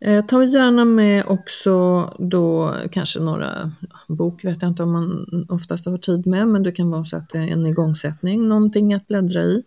Eh, 0.06 0.26
ta 0.26 0.44
gärna 0.44 0.86
med 0.86 1.26
också 1.28 2.04
då 2.20 2.76
kanske 2.92 3.20
några, 3.20 3.72
bok 4.08 4.46
vet 4.46 4.62
jag 4.62 4.72
inte 4.72 4.84
om 4.84 4.92
man 4.92 5.46
oftast 5.50 5.86
har 5.86 5.98
tid 5.98 6.28
med, 6.28 6.48
men 6.48 6.64
det 6.64 6.72
kan 6.72 6.92
vara 6.92 7.06
så 7.06 7.18
att 7.18 7.30
det 7.30 7.38
är 7.38 7.48
en 7.48 7.66
igångsättning, 7.66 8.48
någonting 8.48 8.94
att 8.94 9.08
bläddra 9.08 9.42
i. 9.42 9.64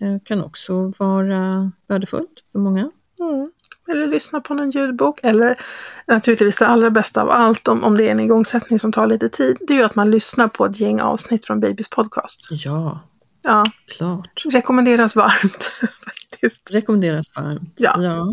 Eh, 0.00 0.16
kan 0.24 0.44
också 0.44 0.92
vara 0.98 1.72
värdefullt 1.88 2.44
för 2.52 2.58
många. 2.58 2.90
Mm. 3.20 3.50
Eller 3.90 4.06
lyssna 4.06 4.40
på 4.40 4.54
någon 4.54 4.70
ljudbok. 4.70 5.20
Eller 5.22 5.60
naturligtvis 6.06 6.58
det 6.58 6.66
allra 6.66 6.90
bästa 6.90 7.22
av 7.22 7.30
allt, 7.30 7.68
om, 7.68 7.84
om 7.84 7.96
det 7.96 8.08
är 8.08 8.10
en 8.10 8.20
igångsättning 8.20 8.78
som 8.78 8.92
tar 8.92 9.06
lite 9.06 9.28
tid, 9.28 9.56
det 9.60 9.72
är 9.72 9.78
ju 9.78 9.84
att 9.84 9.94
man 9.94 10.10
lyssnar 10.10 10.48
på 10.48 10.66
ett 10.66 10.80
gäng 10.80 11.00
avsnitt 11.00 11.46
från 11.46 11.60
Babys 11.60 11.88
podcast. 11.88 12.48
Ja, 12.50 13.00
ja. 13.42 13.64
klart. 13.86 14.42
Rekommenderas 14.52 15.16
varmt 15.16 15.64
faktiskt. 16.04 16.70
Rekommenderas 16.70 17.36
varmt. 17.36 17.74
Ja. 17.76 18.02
ja. 18.02 18.32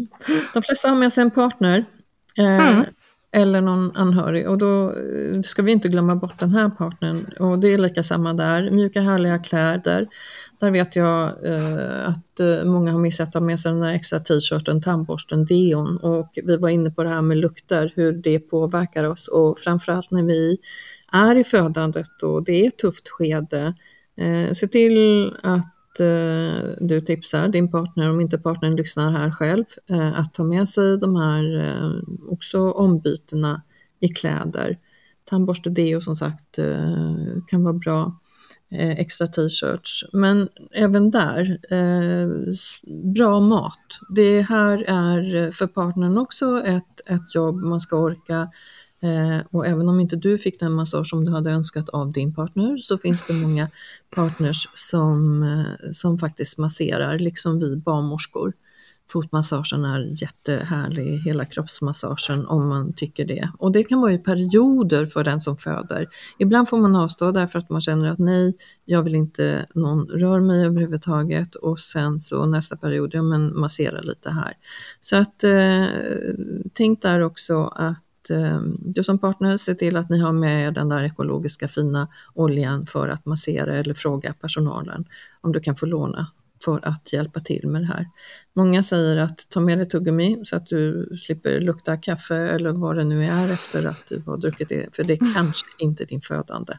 De 0.53 0.61
flesta 0.61 0.89
har 0.89 0.95
med 0.95 1.13
sig 1.13 1.21
en 1.21 1.31
partner. 1.31 1.85
Eh, 2.37 2.69
mm. 2.69 2.85
Eller 3.31 3.61
någon 3.61 3.95
anhörig 3.95 4.49
och 4.49 4.57
då 4.57 4.89
eh, 4.89 5.41
ska 5.41 5.61
vi 5.61 5.71
inte 5.71 5.87
glömma 5.87 6.15
bort 6.15 6.39
den 6.39 6.51
här 6.51 6.69
partnern. 6.69 7.33
Och 7.39 7.59
det 7.59 7.67
är 7.73 7.77
lika 7.77 8.03
samma 8.03 8.33
där, 8.33 8.71
mjuka 8.71 9.01
härliga 9.01 9.39
kläder. 9.39 10.07
Där 10.59 10.71
vet 10.71 10.95
jag 10.95 11.45
eh, 11.45 12.09
att 12.09 12.39
eh, 12.39 12.63
många 12.63 12.91
har 12.91 12.99
missat 12.99 13.27
att 13.27 13.33
ha 13.33 13.41
med 13.41 13.59
sig 13.59 13.71
den 13.71 13.81
här 13.81 13.93
extra 13.93 14.19
t-shirten, 14.19 14.81
tandborsten, 14.81 15.45
deon. 15.45 15.97
Och 15.97 16.29
vi 16.43 16.57
var 16.57 16.69
inne 16.69 16.91
på 16.91 17.03
det 17.03 17.09
här 17.09 17.21
med 17.21 17.37
lukter, 17.37 17.93
hur 17.95 18.13
det 18.13 18.39
påverkar 18.39 19.03
oss. 19.03 19.27
Och 19.27 19.57
framförallt 19.59 20.11
när 20.11 20.23
vi 20.23 20.57
är 21.11 21.35
i 21.35 21.43
födandet 21.43 22.23
och 22.23 22.43
det 22.43 22.63
är 22.63 22.67
ett 22.67 22.77
tufft 22.77 23.07
skede. 23.07 23.73
Eh, 24.15 24.53
se 24.53 24.67
till 24.67 25.27
att 25.43 25.99
eh, 25.99 26.69
du 26.79 27.01
tipsar 27.05 27.47
din 27.47 27.71
partner, 27.71 28.09
om 28.09 28.21
inte 28.21 28.37
partnern 28.37 28.75
lyssnar 28.75 29.11
här 29.11 29.31
själv, 29.31 29.65
eh, 29.89 30.19
att 30.19 30.33
ta 30.33 30.43
med 30.43 30.69
sig 30.69 30.97
de 30.97 31.15
här 31.15 31.59
eh, 31.67 31.91
också 32.29 32.71
ombytena 32.71 33.61
i 33.99 34.07
kläder. 34.07 34.77
Tandborste 35.25 35.69
deo 35.69 36.01
som 36.01 36.15
sagt 36.15 36.59
eh, 36.59 37.43
kan 37.47 37.63
vara 37.63 37.73
bra. 37.73 38.19
Eh, 38.69 38.99
extra 38.99 39.27
t-shirts. 39.27 40.03
Men 40.13 40.49
även 40.71 41.11
där, 41.11 41.59
eh, 41.73 42.29
bra 43.15 43.39
mat. 43.39 43.99
Det 44.09 44.41
här 44.41 44.83
är 44.87 45.35
eh, 45.35 45.51
för 45.51 45.67
partnern 45.67 46.17
också 46.17 46.63
ett, 46.65 47.01
ett 47.05 47.35
jobb 47.35 47.55
man 47.55 47.79
ska 47.79 47.97
orka 47.97 48.49
Eh, 48.99 49.45
och 49.51 49.67
även 49.67 49.89
om 49.89 49.99
inte 49.99 50.15
du 50.15 50.37
fick 50.37 50.59
den 50.59 50.71
massage 50.71 51.07
som 51.07 51.25
du 51.25 51.31
hade 51.31 51.51
önskat 51.51 51.89
av 51.89 52.11
din 52.11 52.33
partner 52.33 52.77
så 52.77 52.97
finns 52.97 53.27
det 53.27 53.33
många 53.33 53.69
partners 54.09 54.67
som, 54.73 55.43
eh, 55.43 55.91
som 55.91 56.19
faktiskt 56.19 56.57
masserar, 56.57 57.19
liksom 57.19 57.59
vi 57.59 57.75
barnmorskor. 57.75 58.53
Fotmassagen 59.09 59.85
är 59.85 60.21
jättehärlig, 60.21 61.17
hela 61.17 61.45
kroppsmassagen 61.45 62.47
om 62.47 62.67
man 62.67 62.93
tycker 62.93 63.25
det. 63.25 63.51
Och 63.57 63.71
det 63.71 63.83
kan 63.83 64.01
vara 64.01 64.13
i 64.13 64.17
perioder 64.17 65.05
för 65.05 65.23
den 65.23 65.39
som 65.39 65.57
föder. 65.57 66.07
Ibland 66.39 66.69
får 66.69 66.77
man 66.77 66.95
avstå 66.95 67.31
därför 67.31 67.59
att 67.59 67.69
man 67.69 67.81
känner 67.81 68.11
att 68.11 68.19
nej, 68.19 68.57
jag 68.85 69.03
vill 69.03 69.15
inte 69.15 69.65
någon 69.73 70.07
rör 70.07 70.39
mig 70.39 70.65
överhuvudtaget 70.65 71.55
och 71.55 71.79
sen 71.79 72.19
så 72.19 72.45
nästa 72.45 72.77
period, 72.77 73.09
ja 73.13 73.21
men 73.21 73.59
massera 73.59 74.01
lite 74.01 74.29
här. 74.29 74.53
Så 74.99 75.15
att 75.15 75.43
eh, 75.43 75.85
tänk 76.73 77.01
där 77.01 77.21
också 77.21 77.63
att 77.63 78.29
eh, 78.29 78.61
du 78.79 79.03
som 79.03 79.19
partner 79.19 79.57
ser 79.57 79.73
till 79.73 79.97
att 79.97 80.09
ni 80.09 80.19
har 80.19 80.33
med 80.33 80.73
den 80.73 80.89
där 80.89 81.03
ekologiska 81.03 81.67
fina 81.67 82.07
oljan 82.33 82.85
för 82.85 83.07
att 83.07 83.25
massera 83.25 83.75
eller 83.75 83.93
fråga 83.93 84.33
personalen 84.33 85.05
om 85.41 85.51
du 85.51 85.59
kan 85.59 85.75
få 85.75 85.85
låna 85.85 86.27
för 86.65 86.87
att 86.87 87.13
hjälpa 87.13 87.39
till 87.39 87.67
med 87.67 87.81
det 87.81 87.87
här. 87.87 88.07
Många 88.53 88.83
säger 88.83 89.17
att 89.17 89.49
ta 89.49 89.59
med 89.59 89.77
dig 89.77 89.89
tuggummi 89.89 90.39
så 90.43 90.55
att 90.55 90.65
du 90.65 91.09
slipper 91.25 91.59
lukta 91.59 91.97
kaffe 91.97 92.35
eller 92.35 92.71
vad 92.71 92.95
det 92.95 93.03
nu 93.03 93.25
är 93.25 93.51
efter 93.51 93.87
att 93.87 94.03
du 94.09 94.23
har 94.25 94.37
druckit 94.37 94.69
det, 94.69 94.95
för 94.95 95.03
det 95.03 95.21
mm. 95.21 95.33
kanske 95.33 95.65
inte 95.77 96.05
din 96.05 96.21
födande 96.21 96.77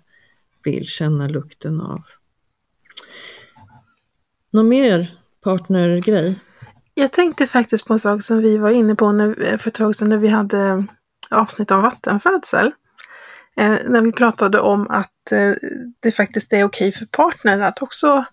vill 0.64 0.87
känna 0.87 1.29
lukten 1.29 1.81
av. 1.81 2.03
Någon 4.51 4.69
mer 4.69 5.19
partnergrej? 5.45 6.38
Jag 6.95 7.12
tänkte 7.12 7.47
faktiskt 7.47 7.87
på 7.87 7.93
en 7.93 7.99
sak 7.99 8.23
som 8.23 8.38
vi 8.38 8.59
var 8.59 8.71
inne 8.71 8.95
på 8.95 9.12
när, 9.12 9.59
för 9.59 9.71
ett 9.71 9.75
tag 9.75 9.95
sedan 9.95 10.09
när 10.09 10.17
vi 10.17 10.29
hade 10.29 10.87
avsnitt 11.31 11.71
om 11.71 11.83
vattenfödsel. 11.83 12.73
Eh, 13.57 13.79
när 13.88 14.01
vi 14.01 14.12
pratade 14.12 14.61
om 14.61 14.91
att 14.91 15.33
eh, 15.33 15.53
det 16.01 16.12
faktiskt 16.12 16.53
är 16.53 16.64
okej 16.64 16.93
för 16.93 17.07
partnern 17.07 17.62
att 17.62 17.83
också 17.83 18.07
eh, 18.07 18.25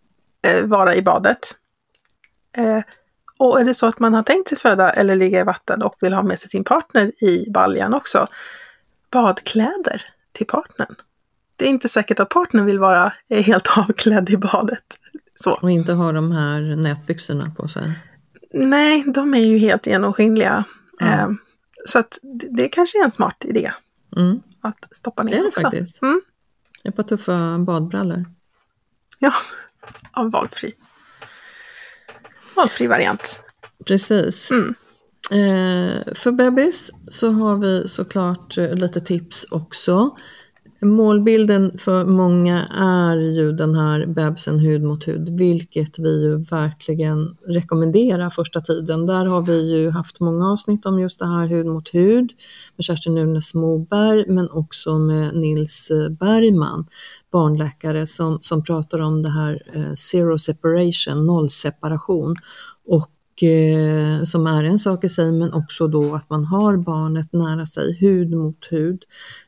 vara 0.63 0.95
i 0.95 1.01
badet. 1.01 1.55
Eh, 2.57 2.79
och 3.37 3.59
är 3.59 3.65
det 3.65 3.73
så 3.73 3.87
att 3.87 3.99
man 3.99 4.13
har 4.13 4.23
tänkt 4.23 4.47
sig 4.49 4.57
föda 4.57 4.89
eller 4.89 5.15
ligga 5.15 5.39
i 5.39 5.43
vatten 5.43 5.81
och 5.81 5.95
vill 6.01 6.13
ha 6.13 6.23
med 6.23 6.39
sig 6.39 6.49
sin 6.49 6.63
partner 6.63 7.23
i 7.23 7.49
baljan 7.49 7.93
också, 7.93 8.27
badkläder 9.11 10.01
till 10.31 10.47
partnern. 10.47 10.95
Det 11.55 11.65
är 11.65 11.69
inte 11.69 11.89
säkert 11.89 12.19
att 12.19 12.29
partnern 12.29 12.65
vill 12.65 12.79
vara 12.79 13.13
helt 13.29 13.67
avklädd 13.77 14.29
i 14.29 14.37
badet. 14.37 14.97
Så. 15.35 15.53
Och 15.61 15.71
inte 15.71 15.93
ha 15.93 16.11
de 16.11 16.31
här 16.31 16.75
nätbyxorna 16.75 17.51
på 17.57 17.67
sig. 17.67 17.99
Nej, 18.53 19.03
de 19.07 19.33
är 19.33 19.39
ju 19.45 19.57
helt 19.57 19.87
genomskinliga. 19.87 20.63
Ja. 20.99 21.05
Eh, 21.05 21.29
så 21.85 21.99
att 21.99 22.17
det 22.51 22.69
kanske 22.69 22.99
är 22.99 23.03
en 23.03 23.11
smart 23.11 23.45
idé. 23.45 23.71
Mm. 24.17 24.41
Att 24.61 24.85
stoppa 24.91 25.23
ner 25.23 25.31
Det 25.31 25.37
är 25.37 25.41
det 25.41 25.47
också. 25.47 25.61
faktiskt. 25.61 26.01
Mm. 26.01 26.21
Ett 26.83 26.95
par 26.95 27.03
tuffa 27.03 27.57
badbrallor. 27.59 28.25
Ja, 29.19 29.33
av 30.11 30.31
valfri. 30.31 30.71
Valfri 32.55 32.87
variant. 32.87 33.43
Precis. 33.85 34.51
Mm. 34.51 34.75
Eh, 35.31 36.13
för 36.13 36.31
bebis 36.31 36.91
så 37.07 37.29
har 37.29 37.57
vi 37.57 37.87
såklart 37.87 38.57
eh, 38.57 38.73
lite 38.73 39.01
tips 39.01 39.45
också. 39.51 40.15
Målbilden 40.81 41.77
för 41.77 42.05
många 42.05 42.67
är 42.79 43.17
ju 43.17 43.51
den 43.51 43.75
här 43.75 44.05
bebisen 44.05 44.59
hud 44.59 44.83
mot 44.83 45.07
hud, 45.07 45.29
vilket 45.29 45.99
vi 45.99 46.23
ju 46.23 46.37
verkligen 46.37 47.37
rekommenderar 47.47 48.29
första 48.29 48.61
tiden. 48.61 49.05
Där 49.05 49.25
har 49.25 49.41
vi 49.41 49.71
ju 49.71 49.89
haft 49.89 50.19
många 50.19 50.51
avsnitt 50.51 50.85
om 50.85 50.99
just 50.99 51.19
det 51.19 51.27
här 51.27 51.47
hud 51.47 51.65
mot 51.65 51.93
hud 51.93 52.31
med 52.75 52.85
Kerstin 52.85 53.15
Nunes 53.15 53.53
Moberg, 53.53 54.25
men 54.27 54.49
också 54.49 54.97
med 54.97 55.35
Nils 55.35 55.91
Bergman, 56.19 56.85
barnläkare, 57.35 58.05
som, 58.05 58.39
som 58.41 58.63
pratar 58.63 59.01
om 59.01 59.23
det 59.23 59.29
här 59.29 59.63
eh, 59.73 59.93
zero 59.93 60.37
separation, 60.37 61.25
nollseparation. 61.25 62.35
Och 62.85 63.43
eh, 63.43 64.23
som 64.23 64.47
är 64.47 64.63
en 64.63 64.79
sak 64.79 65.03
i 65.03 65.09
sig, 65.09 65.31
men 65.31 65.53
också 65.53 65.87
då 65.87 66.15
att 66.15 66.29
man 66.29 66.45
har 66.45 66.77
barnet 66.77 67.33
nära 67.33 67.65
sig, 67.65 67.97
hud 67.99 68.31
mot 68.31 68.67
hud. 68.71 69.03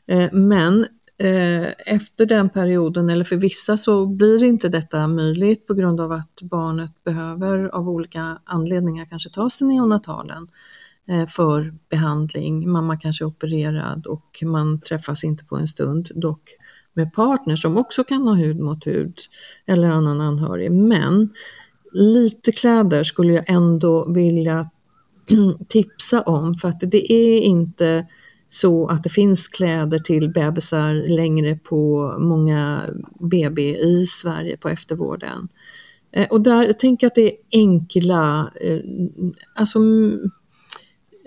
Eh, 0.07 0.33
men 0.33 0.85
eh, 1.17 1.67
efter 1.85 2.25
den 2.25 2.49
perioden, 2.49 3.09
eller 3.09 3.23
för 3.23 3.35
vissa 3.35 3.77
så 3.77 4.05
blir 4.05 4.43
inte 4.43 4.69
detta 4.69 5.07
möjligt 5.07 5.67
på 5.67 5.73
grund 5.73 6.01
av 6.01 6.11
att 6.11 6.41
barnet 6.41 7.03
behöver 7.03 7.67
av 7.67 7.89
olika 7.89 8.39
anledningar 8.45 9.05
kanske 9.05 9.29
tas 9.29 9.57
till 9.57 9.67
neonatalen 9.67 10.47
eh, 11.09 11.25
för 11.25 11.73
behandling. 11.89 12.71
Mamma 12.71 12.97
kanske 12.97 13.23
är 13.23 13.27
opererad 13.27 14.07
och 14.07 14.43
man 14.45 14.81
träffas 14.81 15.23
inte 15.23 15.45
på 15.45 15.55
en 15.55 15.67
stund, 15.67 16.11
dock 16.15 16.49
med 16.97 17.13
partner 17.13 17.55
som 17.55 17.77
också 17.77 18.03
kan 18.03 18.27
ha 18.27 18.33
hud 18.33 18.59
mot 18.59 18.87
hud 18.87 19.17
eller 19.65 19.89
annan 19.89 20.21
anhörig. 20.21 20.71
Men 20.71 21.29
lite 21.91 22.51
kläder 22.51 23.03
skulle 23.03 23.33
jag 23.33 23.43
ändå 23.47 24.11
vilja 24.11 24.69
tipsa 25.67 26.21
om 26.21 26.55
för 26.55 26.69
att 26.69 26.79
det 26.79 27.11
är 27.13 27.39
inte 27.39 28.07
så 28.49 28.87
att 28.87 29.03
det 29.03 29.09
finns 29.09 29.47
kläder 29.47 29.99
till 29.99 30.29
bebisar 30.29 30.93
längre 30.93 31.55
på 31.55 32.15
många 32.19 32.83
BB 33.19 33.77
i 33.77 34.05
Sverige 34.05 34.57
på 34.57 34.69
eftervården. 34.69 35.47
Eh, 36.11 36.27
och 36.27 36.41
där 36.41 36.65
jag 36.65 36.79
tänker 36.79 37.05
jag 37.05 37.09
att 37.09 37.15
det 37.15 37.31
är 37.31 37.37
enkla, 37.51 38.51
eh, 38.61 38.79
alltså 39.55 39.79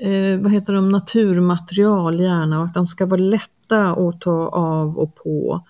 eh, 0.00 0.40
vad 0.40 0.52
heter 0.52 0.72
de, 0.72 0.88
naturmaterial 0.88 2.20
gärna 2.20 2.58
och 2.58 2.64
att 2.64 2.74
de 2.74 2.86
ska 2.86 3.06
vara 3.06 3.20
lätta 3.70 4.08
att 4.08 4.20
ta 4.20 4.48
av 4.48 4.98
och 4.98 5.14
på. 5.14 5.64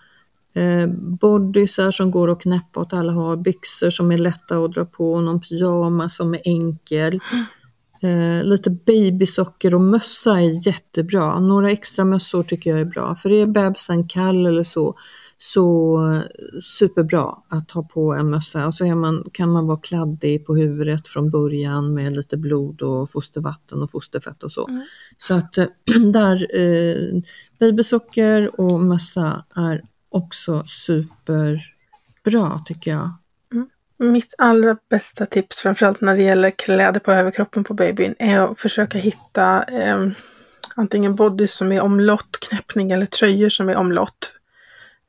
Eh, 0.55 0.87
bodysar 0.97 1.91
som 1.91 2.11
går 2.11 2.31
att 2.31 2.43
knäppa 2.43 2.81
åt 2.81 2.93
alla 2.93 3.13
håll, 3.13 3.39
byxor 3.39 3.91
som 3.91 4.13
är 4.13 4.19
lätta 4.19 4.57
att 4.57 4.73
dra 4.73 4.85
på, 4.85 5.21
någon 5.21 5.41
pyjamas 5.41 6.17
som 6.17 6.35
är 6.35 6.41
enkel. 6.45 7.21
Eh, 8.03 8.45
lite 8.45 8.71
babysocker 8.71 9.75
och 9.75 9.81
mössa 9.81 10.41
är 10.41 10.67
jättebra. 10.67 11.41
Några 11.41 11.71
extra 11.71 12.05
mössor 12.05 12.43
tycker 12.43 12.71
jag 12.71 12.81
är 12.81 12.85
bra. 12.85 13.15
För 13.15 13.33
är 13.33 13.47
bebisen 13.47 14.09
kall 14.09 14.47
eller 14.47 14.63
så, 14.63 14.95
så 15.43 16.23
superbra 16.63 17.39
att 17.49 17.71
ha 17.71 17.83
på 17.83 18.15
en 18.15 18.31
mössa. 18.31 18.67
Och 18.67 18.75
så 18.75 18.85
är 18.85 18.95
man, 18.95 19.25
kan 19.33 19.53
man 19.53 19.67
vara 19.67 19.79
kladdig 19.79 20.47
på 20.47 20.57
huvudet 20.57 21.09
från 21.09 21.31
början 21.31 21.95
med 21.95 22.13
lite 22.13 22.37
blod 22.37 22.83
och 22.83 23.11
fostervatten 23.11 23.83
och 23.83 23.91
fosterfett 23.91 24.43
och 24.43 24.53
så. 24.53 24.69
Mm. 24.69 24.83
Så 25.19 25.35
att 25.35 25.55
där, 26.13 26.57
eh, 26.61 27.23
babysocker 27.59 28.61
och 28.61 28.81
mössa 28.81 29.45
är 29.57 29.83
också 30.09 30.65
superbra 30.67 32.61
tycker 32.67 32.91
jag. 32.91 33.11
Mitt 33.99 34.35
allra 34.39 34.77
bästa 34.91 35.27
tips, 35.27 35.57
framförallt 35.61 36.01
när 36.01 36.17
det 36.17 36.23
gäller 36.23 36.51
kläder 36.51 37.01
på 37.01 37.13
överkroppen 37.13 37.65
på 37.65 37.75
babyn, 37.75 38.15
är 38.19 38.41
att 38.41 38.61
försöka 38.61 38.99
hitta 38.99 39.63
eh, 39.63 40.11
antingen 40.77 41.15
bodys 41.15 41.55
som 41.55 41.73
är 41.73 41.81
omlott, 41.81 42.39
knäppning 42.41 42.91
eller 42.91 43.07
tröjor 43.07 43.49
som 43.49 43.69
är 43.69 43.77
omlott. 43.77 44.40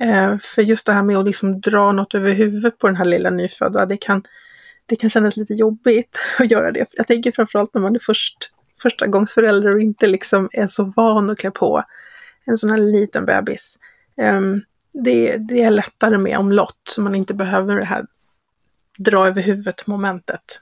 Eh, 0.01 0.37
för 0.37 0.61
just 0.61 0.85
det 0.85 0.93
här 0.93 1.03
med 1.03 1.17
att 1.17 1.25
liksom 1.25 1.61
dra 1.61 1.91
något 1.91 2.15
över 2.15 2.33
huvudet 2.33 2.77
på 2.77 2.87
den 2.87 2.95
här 2.95 3.05
lilla 3.05 3.29
nyfödda, 3.29 3.85
det 3.85 3.97
kan, 3.97 4.23
det 4.85 4.95
kan 4.95 5.09
kännas 5.09 5.37
lite 5.37 5.53
jobbigt 5.53 6.19
att 6.39 6.51
göra 6.51 6.71
det. 6.71 6.85
Jag 6.91 7.07
tänker 7.07 7.31
framförallt 7.31 7.73
när 7.73 7.81
man 7.81 7.95
är 7.95 7.99
först, 7.99 8.51
första 8.81 9.07
gångs 9.07 9.33
förälder 9.33 9.75
och 9.75 9.81
inte 9.81 10.07
liksom 10.07 10.49
är 10.53 10.67
så 10.67 10.83
van 10.95 11.29
att 11.29 11.37
klä 11.37 11.51
på 11.51 11.83
en 12.45 12.57
sån 12.57 12.69
här 12.69 12.77
liten 12.77 13.25
bebis. 13.25 13.79
Eh, 14.17 14.41
det, 14.93 15.37
det 15.37 15.61
är 15.61 15.71
lättare 15.71 16.17
med 16.17 16.37
omlott, 16.37 16.81
så 16.89 17.01
man 17.01 17.15
inte 17.15 17.33
behöver 17.33 17.75
det 17.79 17.85
här 17.85 18.05
dra 18.97 19.27
över 19.27 19.41
huvudet 19.41 19.87
momentet. 19.87 20.61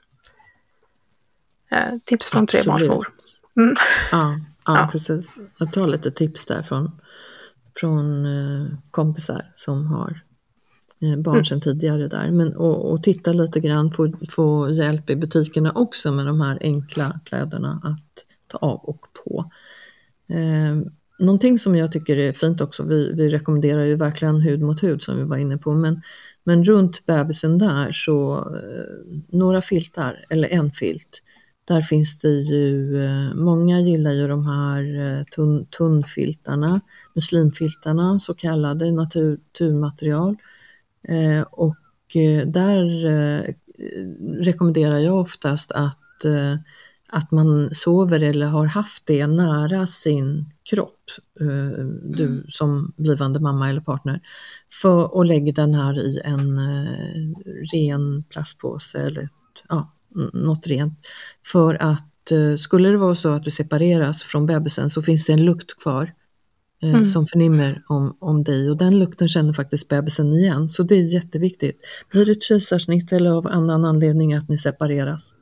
Eh, 1.70 1.98
tips 2.04 2.30
från 2.30 2.46
trebarnsmor. 2.46 3.08
Mm. 3.56 3.74
Ja, 4.12 4.40
ja, 4.66 4.78
Ja. 4.78 4.88
precis. 4.92 5.26
Jag 5.58 5.72
tar 5.72 5.86
lite 5.86 6.10
tips 6.10 6.46
där 6.46 6.62
från, 6.62 7.00
från 7.74 8.26
eh, 8.26 8.66
kompisar 8.90 9.50
som 9.54 9.86
har 9.86 10.20
eh, 11.00 11.16
barn 11.16 11.34
Mm. 11.34 11.44
sedan 11.44 11.60
tidigare 11.60 12.08
där. 12.08 12.30
Men, 12.30 12.56
och, 12.56 12.92
och 12.92 13.02
titta 13.02 13.32
lite 13.32 13.60
grann, 13.60 13.92
få, 13.92 14.12
få 14.30 14.70
hjälp 14.70 15.10
i 15.10 15.16
butikerna 15.16 15.72
också 15.72 16.12
med 16.12 16.26
de 16.26 16.40
här 16.40 16.58
enkla 16.60 17.20
kläderna 17.24 17.80
att 17.84 18.24
ta 18.48 18.58
av 18.58 18.80
och 18.84 19.06
på. 19.24 19.50
Eh, 20.28 20.76
någonting 21.18 21.58
som 21.58 21.76
jag 21.76 21.92
tycker 21.92 22.16
är 22.16 22.32
fint 22.32 22.60
också, 22.60 22.84
vi, 22.86 23.12
vi 23.12 23.28
rekommenderar 23.28 23.84
ju 23.84 23.94
verkligen 23.96 24.40
hud 24.40 24.60
mot 24.62 24.82
hud 24.82 25.02
som 25.02 25.16
vi 25.16 25.24
var 25.24 25.36
inne 25.36 25.58
på, 25.58 25.74
men, 25.74 26.02
men 26.44 26.64
runt 26.64 27.06
bebisen 27.06 27.58
där 27.58 27.92
så 27.92 28.38
eh, 28.38 29.18
några 29.28 29.62
filtar, 29.62 30.24
eller 30.30 30.48
en 30.48 30.70
filt, 30.70 31.22
där 31.70 31.80
finns 31.80 32.18
det 32.18 32.28
ju, 32.28 33.04
eh, 33.04 33.34
många 33.34 33.80
gillar 33.80 34.12
ju 34.12 34.28
de 34.28 34.46
här 34.46 35.00
eh, 35.00 35.24
tunn, 35.24 35.66
tunnfiltarna, 35.66 36.80
muslimfiltarna, 37.14 38.18
så 38.18 38.34
kallade 38.34 38.92
natur, 38.92 39.30
naturmaterial. 39.30 40.36
Eh, 41.08 41.42
och 41.42 41.76
där 42.46 43.06
eh, 43.06 43.54
rekommenderar 44.20 44.98
jag 44.98 45.20
oftast 45.20 45.72
att, 45.72 46.24
eh, 46.24 46.56
att 47.08 47.30
man 47.30 47.74
sover 47.74 48.22
eller 48.22 48.46
har 48.46 48.66
haft 48.66 49.06
det 49.06 49.26
nära 49.26 49.86
sin 49.86 50.52
kropp, 50.70 51.10
du 52.02 52.44
som 52.48 52.92
blivande 52.96 53.40
mamma 53.40 53.70
eller 53.70 53.80
partner, 53.80 54.20
för, 54.82 55.14
och 55.14 55.24
lägg 55.24 55.54
den 55.54 55.74
här 55.74 55.98
i 55.98 56.20
en 56.24 56.60
ren 57.72 58.22
plastpåse 58.22 58.98
eller 58.98 59.28
ja, 59.68 59.92
något 60.32 60.66
rent. 60.66 60.98
För 61.52 61.74
att 61.82 62.30
eh, 62.30 62.56
skulle 62.56 62.88
det 62.88 62.96
vara 62.96 63.14
så 63.14 63.32
att 63.34 63.44
du 63.44 63.50
separeras 63.50 64.22
från 64.22 64.46
bebisen 64.46 64.90
så 64.90 65.02
finns 65.02 65.24
det 65.26 65.32
en 65.32 65.44
lukt 65.44 65.82
kvar 65.82 66.02
eh, 66.82 66.88
Mm. 66.94 67.06
som 67.06 67.26
förnimmer 67.26 67.82
om, 67.88 68.16
om 68.20 68.44
dig 68.44 68.70
och 68.70 68.76
den 68.76 68.98
lukten 68.98 69.28
känner 69.28 69.52
faktiskt 69.52 69.88
bebisen 69.88 70.32
igen. 70.32 70.68
Så 70.68 70.82
det 70.82 70.94
är 70.94 71.02
jätteviktigt. 71.02 71.80
Blir 72.10 72.26
det 72.26 72.32
ett 72.32 72.42
kejsarsnitt 72.42 73.12
eller 73.12 73.30
av 73.30 73.46
annan 73.46 73.84
anledning 73.84 74.34
att 74.34 74.48
ni 74.48 74.58
separeras, 74.58 75.32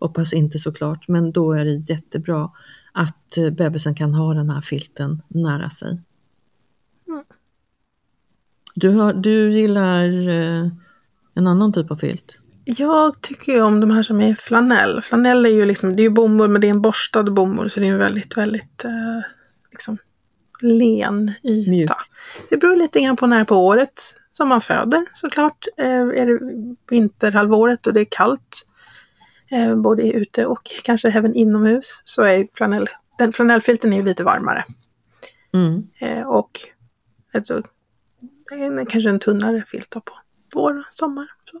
hoppas 0.00 0.32
inte 0.32 0.58
såklart, 0.58 1.08
men 1.08 1.32
då 1.32 1.52
är 1.52 1.64
det 1.64 1.74
jättebra 1.90 2.50
att 2.92 3.36
eh, 3.36 3.50
bebisen 3.50 3.94
kan 3.94 4.14
ha 4.14 4.34
den 4.34 4.50
här 4.50 4.60
filten 4.60 5.22
nära 5.28 5.70
sig. 5.70 6.00
Mm. 7.08 7.24
Du, 8.74 8.88
har, 8.88 9.12
du 9.12 9.52
gillar 9.52 10.04
en 11.34 11.46
annan 11.46 11.72
typ 11.72 11.90
av 11.90 11.96
filt? 11.96 12.40
Jag 12.76 13.20
tycker 13.20 13.52
ju 13.52 13.62
om 13.62 13.80
de 13.80 13.90
här 13.90 14.02
som 14.02 14.20
är 14.20 14.34
flanell. 14.34 15.02
Flanell 15.02 15.46
är 15.46 15.50
ju 15.50 15.64
liksom, 15.64 15.96
det 15.96 16.02
är 16.02 16.04
ju 16.04 16.10
bomull 16.10 16.50
men 16.50 16.60
det 16.60 16.66
är 16.66 16.70
en 16.70 16.82
borstad 16.82 17.22
bomull 17.22 17.70
så 17.70 17.80
det 17.80 17.86
är 17.86 17.92
en 17.92 17.98
väldigt, 17.98 18.36
väldigt 18.36 18.84
eh, 18.84 18.90
liksom 19.70 19.98
len 20.60 21.32
yta. 21.42 21.70
Mjuk. 21.70 21.90
Det 22.50 22.56
beror 22.56 22.76
lite 22.76 23.00
grann 23.00 23.16
på 23.16 23.26
när 23.26 23.44
på 23.44 23.56
året 23.56 24.16
som 24.30 24.48
man 24.48 24.60
föder 24.60 25.06
såklart. 25.14 25.66
Eh, 25.76 26.00
är 26.00 26.26
det 26.26 26.40
vinterhalvåret 26.90 27.86
och 27.86 27.92
det 27.92 28.00
är 28.00 28.06
kallt, 28.10 28.66
eh, 29.50 29.76
både 29.76 30.12
ute 30.12 30.46
och 30.46 30.70
kanske 30.84 31.08
även 31.08 31.34
inomhus, 31.34 32.00
så 32.04 32.22
är 32.22 32.46
flanell, 32.54 32.88
den 33.18 33.32
flanellfilten 33.32 33.92
är 33.92 33.96
ju 33.96 34.04
lite 34.04 34.24
varmare. 34.24 34.64
Mm. 35.52 35.82
Eh, 36.00 36.28
och 36.28 36.60
Alltså, 37.34 37.62
en, 38.52 38.86
kanske 38.86 39.10
en 39.10 39.18
tunnare 39.18 39.64
filt 39.66 39.90
på 39.90 40.02
vår 40.54 40.78
och 40.78 40.84
sommar. 40.90 41.26
Så. 41.50 41.60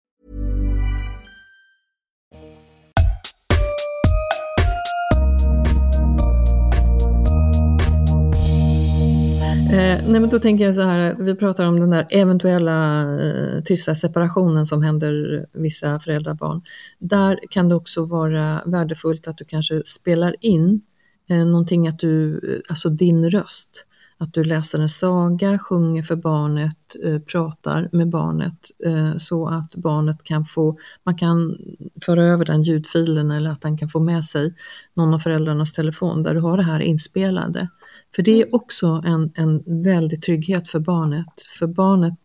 Eh, 9.71 10.03
nej 10.07 10.19
men 10.19 10.29
då 10.29 10.39
tänker 10.39 10.65
jag 10.65 10.75
så 10.75 10.81
här, 10.81 11.15
vi 11.19 11.35
pratar 11.35 11.67
om 11.67 11.79
den 11.79 11.89
där 11.89 12.07
eventuella 12.09 13.01
eh, 13.21 13.63
tysta 13.63 13.95
separationen 13.95 14.65
som 14.65 14.83
händer 14.83 15.45
vissa 15.53 15.99
föräldrabarn. 15.99 16.61
Där 16.99 17.39
kan 17.49 17.69
det 17.69 17.75
också 17.75 18.05
vara 18.05 18.61
värdefullt 18.65 19.27
att 19.27 19.37
du 19.37 19.45
kanske 19.45 19.81
spelar 19.85 20.35
in 20.39 20.81
eh, 21.29 21.45
någonting, 21.45 21.87
att 21.87 21.99
du, 21.99 22.33
eh, 22.33 22.59
alltså 22.69 22.89
din 22.89 23.29
röst. 23.29 23.85
Att 24.17 24.33
du 24.33 24.43
läser 24.43 24.79
en 24.79 24.89
saga, 24.89 25.59
sjunger 25.59 26.03
för 26.03 26.15
barnet, 26.15 26.95
eh, 27.03 27.19
pratar 27.19 27.89
med 27.91 28.09
barnet 28.09 28.71
eh, 28.85 29.17
så 29.17 29.47
att 29.47 29.75
barnet 29.75 30.23
kan 30.23 30.45
få, 30.45 30.77
man 31.03 31.17
kan 31.17 31.57
föra 32.05 32.25
över 32.25 32.45
den 32.45 32.63
ljudfilen 32.63 33.31
eller 33.31 33.49
att 33.49 33.61
den 33.61 33.77
kan 33.77 33.89
få 33.89 33.99
med 33.99 34.25
sig 34.25 34.53
någon 34.93 35.13
av 35.13 35.19
föräldrarnas 35.19 35.73
telefon 35.73 36.23
där 36.23 36.33
du 36.33 36.39
har 36.39 36.57
det 36.57 36.63
här 36.63 36.79
inspelade. 36.79 37.67
För 38.15 38.23
det 38.23 38.41
är 38.41 38.55
också 38.55 39.01
en, 39.05 39.31
en 39.35 39.83
väldig 39.83 40.21
trygghet 40.21 40.67
för 40.67 40.79
barnet. 40.79 41.41
För 41.59 41.67
barnet 41.67 42.19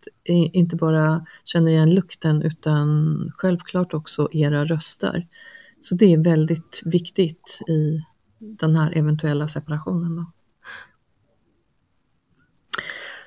inte 0.53 0.77
bara 0.77 1.27
känner 1.44 1.72
igen 1.72 1.94
lukten 1.94 2.42
utan 2.42 3.31
självklart 3.35 3.94
också 3.94 4.29
era 4.33 4.64
röster. 4.64 5.27
Så 5.81 5.94
det 5.94 6.12
är 6.12 6.18
väldigt 6.18 6.83
viktigt 6.85 7.61
i 7.68 8.05
den 8.38 8.77
här 8.77 8.92
eventuella 8.96 9.49
separationen. 9.49 10.16
Då. 10.16 10.33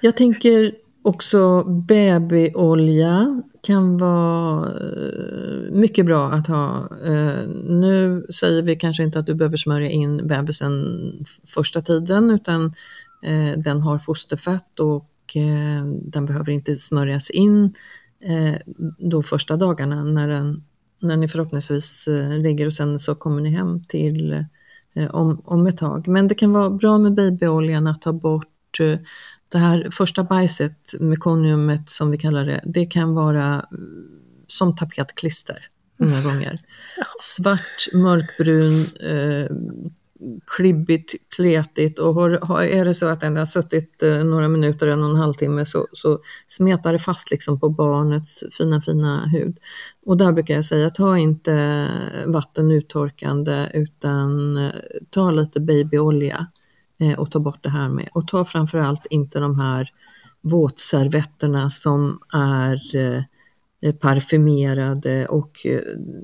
Jag 0.01 0.17
tänker 0.17 0.75
också 1.01 1.63
babyolja 1.63 3.43
kan 3.61 3.97
vara 3.97 4.67
eh, 4.67 5.71
mycket 5.71 6.05
bra 6.05 6.31
att 6.31 6.47
ha. 6.47 6.89
Eh, 7.05 7.47
nu 7.69 8.25
säger 8.33 8.61
vi 8.61 8.75
kanske 8.75 9.03
inte 9.03 9.19
att 9.19 9.25
du 9.25 9.33
behöver 9.33 9.57
smörja 9.57 9.89
in 9.89 10.27
bebisen 10.27 10.85
första 11.47 11.81
tiden 11.81 12.31
utan 12.31 12.65
eh, 13.23 13.57
den 13.57 13.81
har 13.81 13.97
fosterfett 13.97 14.79
och 14.79 15.05
den 15.91 16.25
behöver 16.25 16.51
inte 16.51 16.75
smörjas 16.75 17.29
in 17.29 17.73
då 18.97 19.23
första 19.23 19.57
dagarna 19.57 20.03
när, 20.03 20.27
den, 20.27 20.63
när 20.99 21.17
ni 21.17 21.27
förhoppningsvis 21.27 22.07
ligger 22.37 22.65
och 22.65 22.73
sen 22.73 22.99
så 22.99 23.15
kommer 23.15 23.41
ni 23.41 23.49
hem 23.49 23.83
till 23.83 24.45
om, 25.11 25.41
om 25.45 25.67
ett 25.67 25.77
tag. 25.77 26.07
Men 26.07 26.27
det 26.27 26.35
kan 26.35 26.51
vara 26.51 26.69
bra 26.69 26.97
med 26.97 27.13
babyoljan 27.13 27.87
att 27.87 28.01
ta 28.01 28.13
bort 28.13 28.77
det 29.49 29.57
här 29.57 29.87
första 29.91 30.23
bajset, 30.23 30.93
mekoniumet 30.99 31.89
som 31.89 32.11
vi 32.11 32.17
kallar 32.17 32.45
det, 32.45 32.61
det 32.65 32.85
kan 32.85 33.13
vara 33.13 33.65
som 34.47 34.75
tapetklister 34.75 35.67
många 35.99 36.19
mm. 36.19 36.23
gånger. 36.23 36.59
Svart, 37.19 37.93
mörkbrun, 37.93 38.85
eh, 38.99 39.51
klibbigt, 40.47 41.15
kletigt 41.35 41.99
och 41.99 42.13
har, 42.13 42.39
har, 42.41 42.63
är 42.63 42.85
det 42.85 42.93
så 42.93 43.07
att 43.07 43.21
den 43.21 43.37
har 43.37 43.45
suttit 43.45 44.03
eh, 44.03 44.23
några 44.23 44.47
minuter, 44.47 44.87
en 44.87 45.03
och 45.03 45.09
en 45.09 45.15
halvtimme 45.15 45.65
så, 45.65 45.87
så 45.93 46.19
smetar 46.47 46.93
det 46.93 46.99
fast 46.99 47.31
liksom 47.31 47.59
på 47.59 47.69
barnets 47.69 48.43
fina 48.57 48.81
fina 48.81 49.27
hud. 49.27 49.57
Och 50.05 50.17
där 50.17 50.31
brukar 50.31 50.53
jag 50.53 50.65
säga, 50.65 50.89
ta 50.89 51.17
inte 51.17 51.87
vatten 52.25 52.71
uttorkande 52.71 53.69
utan 53.73 54.57
eh, 54.57 54.71
ta 55.09 55.31
lite 55.31 55.59
babyolja 55.59 56.37
Eh, 56.37 56.58
Eh, 56.99 57.19
och 57.19 57.31
ta 57.31 57.39
bort 57.39 57.63
det 57.63 57.69
här 57.69 57.89
med. 57.89 58.09
Och 58.13 58.27
ta 58.27 58.45
framförallt 58.45 59.05
inte 59.09 59.39
de 59.39 59.59
här 59.59 59.89
våtservetterna 60.41 61.69
som 61.69 62.19
är 62.33 62.95
eh, 62.95 63.23
eh, 63.81 63.95
parfymerade 63.95 65.27
och 65.27 65.65
eh, 65.65 65.81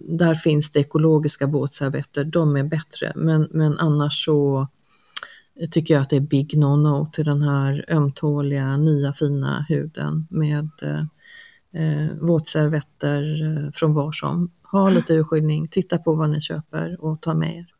där 0.07 0.33
finns 0.33 0.71
det 0.71 0.79
ekologiska 0.79 1.47
våtservetter, 1.47 2.23
de 2.23 2.55
är 2.55 2.63
bättre. 2.63 3.13
Men, 3.15 3.47
men 3.51 3.79
annars 3.79 4.25
så 4.25 4.67
tycker 5.71 5.93
jag 5.93 6.01
att 6.01 6.09
det 6.09 6.15
är 6.15 6.19
big 6.19 6.53
no-no 6.57 7.11
till 7.11 7.25
den 7.25 7.41
här 7.41 7.85
ömtåliga, 7.87 8.77
nya 8.77 9.13
fina 9.13 9.65
huden 9.69 10.27
med 10.29 10.69
eh, 10.81 11.03
eh 11.83 12.11
våtservetter 12.21 13.71
från 13.73 13.93
var 13.93 14.11
som. 14.11 14.51
Ha 14.71 14.89
lite 14.89 15.13
urskiljning, 15.13 15.67
titta 15.67 15.97
på 15.97 16.13
vad 16.13 16.29
ni 16.29 16.41
köper 16.41 17.03
och 17.03 17.21
ta 17.21 17.33
med 17.33 17.57
er. 17.57 17.75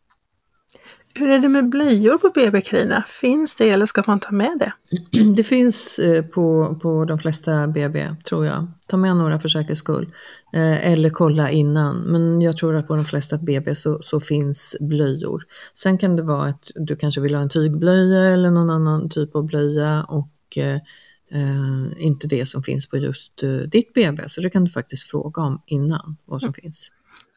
Hur 1.18 1.30
är 1.30 1.40
det 1.40 1.50
med 1.50 1.70
blöjor 1.70 2.18
på 2.18 2.30
BB 2.30 2.62
Carina? 2.62 3.04
Finns 3.08 3.56
det 3.56 3.70
eller 3.70 3.86
ska 3.86 4.04
man 4.08 4.20
ta 4.20 4.32
med 4.32 4.60
det? 4.60 4.74
Det 5.36 5.44
finns 5.44 6.00
eh, 6.00 6.26
på, 6.26 6.78
på 6.82 7.06
de 7.06 7.20
flesta 7.20 7.68
BB 7.68 8.16
tror 8.24 8.46
jag. 8.46 8.72
Ta 8.90 8.98
med 8.98 9.18
några 9.18 9.40
för 9.40 9.50
säkerhets 9.50 9.80
skull. 9.80 10.14
Eh, 10.54 10.92
eller 10.92 11.10
kolla 11.10 11.52
innan. 11.52 11.98
Men 11.98 12.42
jag 12.42 12.58
tror 12.58 12.76
att 12.76 12.88
på 12.88 12.96
de 12.96 13.06
flesta 13.06 13.38
BB 13.38 13.76
så, 13.76 14.02
så 14.04 14.20
finns 14.20 14.78
blöjor. 14.80 15.44
Sen 15.74 15.98
kan 15.98 16.16
det 16.16 16.24
vara 16.24 16.50
att 16.50 16.72
du 16.76 16.96
kanske 16.96 17.22
vill 17.22 17.36
ha 17.36 17.42
en 17.42 17.50
tygblöja 17.50 18.34
eller 18.34 18.52
någon 18.52 18.70
annan 18.70 19.10
typ 19.10 19.36
av 19.36 19.46
blöja 19.46 20.04
och 20.04 20.58
eh, 20.58 20.76
eh 21.32 22.06
inte 22.06 22.28
det 22.28 22.46
som 22.46 22.64
finns 22.64 22.88
på 22.88 22.98
just 22.98 23.44
eh, 23.44 23.50
ditt 23.50 23.94
BB. 23.94 24.30
Så 24.30 24.42
det 24.42 24.50
kan 24.50 24.64
du 24.64 24.72
faktiskt 24.72 25.10
fråga 25.10 25.42
om 25.42 25.62
innan 25.66 26.18
vad 26.26 26.42
som 26.42 26.48
mm. 26.48 26.54
finns. 26.54 26.92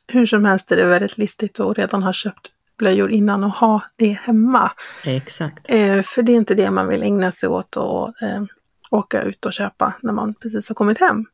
Hur 0.07 0.27
som 0.27 0.45
helst 0.45 0.73
är 0.73 0.77
det 0.77 0.87
väldigt 0.87 1.19
listigt 1.19 1.61
att 1.61 1.79
redan 1.79 2.03
ha 2.03 2.13
köpt 2.13 2.51
blöjor 2.79 3.11
innan 3.11 3.45
och 3.45 3.51
ha 3.51 3.83
det 3.97 4.19
hemma. 4.23 4.71
Exakt. 5.05 5.65
Eh, 5.65 6.03
för 6.03 6.23
det 6.23 6.33
är 6.33 6.37
inte 6.37 6.55
det 6.55 6.71
man 6.71 6.89
vill 6.89 7.03
ägna 7.03 7.33
sig 7.33 7.49
åt 7.49 7.77
och 7.77 8.23
eh, 8.23 8.43
åka 8.91 9.23
ut 9.23 9.47
och 9.47 9.53
köpa 9.53 9.95
när 10.03 10.13
man 10.13 10.35
precis 10.35 10.69
har 10.69 10.75
kommit 10.75 11.01
hem. 11.01 11.25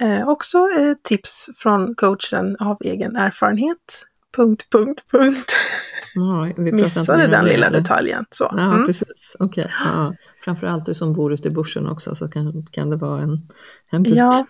Eh, 0.00 0.28
också 0.28 0.58
eh, 0.58 0.94
tips 1.02 1.50
från 1.56 1.94
coachen 1.94 2.56
av 2.60 2.76
egen 2.80 3.16
erfarenhet. 3.16 4.04
Punkt, 4.36 4.68
punkt, 4.70 5.04
punkt. 5.10 5.52
Ja, 6.14 6.52
vi 6.56 6.72
Missade 6.72 7.26
den 7.26 7.44
lilla 7.44 7.70
detaljen. 7.70 8.24
Så. 8.30 8.54
Ja, 8.56 8.72
mm. 8.72 8.86
precis. 8.86 9.36
Okay. 9.38 9.64
Ja. 9.84 10.14
Framförallt 10.44 10.86
du 10.86 10.94
som 10.94 11.12
bor 11.12 11.32
ute 11.32 11.48
i 11.48 11.50
bushen 11.50 11.88
också 11.88 12.14
så 12.14 12.28
kan, 12.28 12.66
kan 12.70 12.90
det 12.90 12.96
vara 12.96 13.22
en, 13.22 13.48
en 13.90 14.02
bit. 14.02 14.16
Ja, 14.16 14.46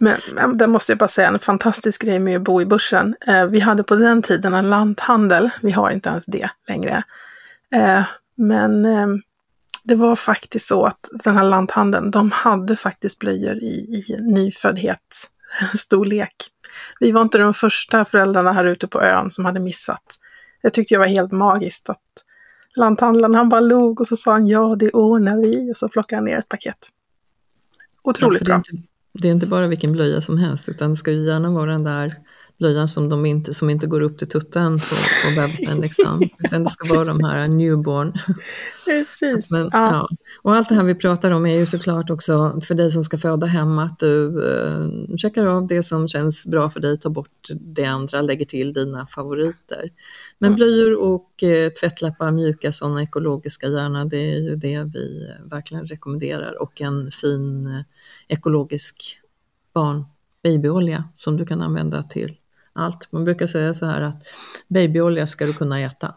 men 0.00 0.56
det 0.58 0.66
måste 0.66 0.92
jag 0.92 0.98
bara 0.98 1.08
säga, 1.08 1.28
en 1.28 1.38
fantastisk 1.38 2.02
grej 2.02 2.18
med 2.18 2.36
att 2.36 2.42
bo 2.42 2.60
i 2.60 2.66
börsen. 2.66 3.16
Eh, 3.26 3.46
vi 3.46 3.60
hade 3.60 3.82
på 3.82 3.96
den 3.96 4.22
tiden 4.22 4.54
en 4.54 4.70
lanthandel, 4.70 5.50
vi 5.62 5.70
har 5.70 5.90
inte 5.90 6.08
ens 6.08 6.26
det 6.26 6.50
längre. 6.68 7.02
Eh, 7.74 8.02
men 8.34 8.84
eh, 8.84 9.06
det 9.82 9.94
var 9.94 10.16
faktiskt 10.16 10.68
så 10.68 10.84
att 10.84 11.10
den 11.24 11.36
här 11.36 11.44
lanthandeln, 11.44 12.10
de 12.10 12.30
hade 12.30 12.76
faktiskt 12.76 13.18
blöjor 13.18 13.56
i, 13.56 14.04
i 14.08 14.16
nyföddhet 14.20 15.30
storlek. 15.74 16.34
Vi 17.00 17.12
var 17.12 17.22
inte 17.22 17.38
de 17.38 17.54
första 17.54 18.04
föräldrarna 18.04 18.52
här 18.52 18.64
ute 18.64 18.86
på 18.86 19.02
ön 19.02 19.30
som 19.30 19.44
hade 19.44 19.60
missat. 19.60 20.18
Det 20.62 20.70
tyckte 20.70 20.94
jag 20.94 20.98
var 20.98 21.06
helt 21.06 21.32
magiskt 21.32 21.90
att 21.90 22.02
lanthandlaren 22.76 23.34
han 23.34 23.48
bara 23.48 23.60
log 23.60 24.00
och 24.00 24.06
så 24.06 24.16
sa 24.16 24.32
han 24.32 24.46
ja 24.46 24.76
det 24.78 24.90
ordnar 24.90 25.36
vi 25.36 25.72
och 25.72 25.76
så 25.76 25.88
plockade 25.88 26.16
han 26.16 26.24
ner 26.24 26.38
ett 26.38 26.48
paket. 26.48 26.88
Otroligt 28.02 28.40
ja, 28.40 28.46
bra. 28.46 28.62
Det 29.18 29.28
är 29.28 29.32
inte 29.32 29.46
bara 29.46 29.66
vilken 29.66 29.92
blöja 29.92 30.20
som 30.20 30.38
helst 30.38 30.68
utan 30.68 30.90
det 30.90 30.96
ska 30.96 31.10
ju 31.10 31.26
gärna 31.26 31.50
vara 31.50 31.72
den 31.72 31.84
där 31.84 32.14
blöjan 32.58 32.88
som, 32.88 33.08
de 33.08 33.26
inte, 33.26 33.54
som 33.54 33.70
inte 33.70 33.86
går 33.86 34.00
upp 34.00 34.18
till 34.18 34.28
tutten 34.28 34.78
på, 34.78 34.84
på 35.24 35.40
bebisen. 35.40 35.80
Liksom. 35.80 36.22
Utan 36.38 36.64
det 36.64 36.70
ska 36.70 36.94
vara 36.94 37.04
de 37.04 37.24
här 37.24 37.48
newborn. 37.48 38.12
Precis. 38.86 39.50
Men, 39.50 39.70
ja. 39.72 39.90
ja. 39.92 40.08
Och 40.42 40.54
allt 40.54 40.68
det 40.68 40.74
här 40.74 40.84
vi 40.84 40.94
pratar 40.94 41.30
om 41.30 41.46
är 41.46 41.58
ju 41.58 41.66
såklart 41.66 42.10
också 42.10 42.60
för 42.64 42.74
dig 42.74 42.90
som 42.90 43.04
ska 43.04 43.18
föda 43.18 43.46
hemma, 43.46 43.84
att 43.84 43.98
du 43.98 44.44
eh, 44.48 45.16
checkar 45.16 45.46
av 45.46 45.66
det 45.66 45.82
som 45.82 46.08
känns 46.08 46.46
bra 46.46 46.70
för 46.70 46.80
dig, 46.80 46.98
tar 46.98 47.10
bort 47.10 47.48
det 47.50 47.84
andra, 47.84 48.20
lägger 48.20 48.46
till 48.46 48.72
dina 48.72 49.06
favoriter. 49.06 49.90
Men 50.38 50.54
blöjor 50.54 50.94
och 50.94 51.42
eh, 51.42 51.70
tvättlappar, 51.70 52.30
mjuka 52.30 52.72
sådana 52.72 53.02
ekologiska 53.02 53.66
gärna, 53.66 54.04
det 54.04 54.32
är 54.32 54.38
ju 54.38 54.56
det 54.56 54.82
vi 54.94 55.30
verkligen 55.44 55.86
rekommenderar. 55.86 56.62
Och 56.62 56.80
en 56.80 57.10
fin 57.10 57.66
eh, 57.66 57.82
ekologisk 58.28 59.20
barn 59.74 60.04
babyolja 60.42 61.04
som 61.16 61.36
du 61.36 61.46
kan 61.46 61.62
använda 61.62 62.02
till 62.02 62.36
allt. 62.76 63.12
Man 63.12 63.24
brukar 63.24 63.46
säga 63.46 63.74
så 63.74 63.86
här 63.86 64.00
att 64.00 64.22
babyolja 64.68 65.26
ska 65.26 65.46
du 65.46 65.52
kunna 65.52 65.80
äta 65.80 66.14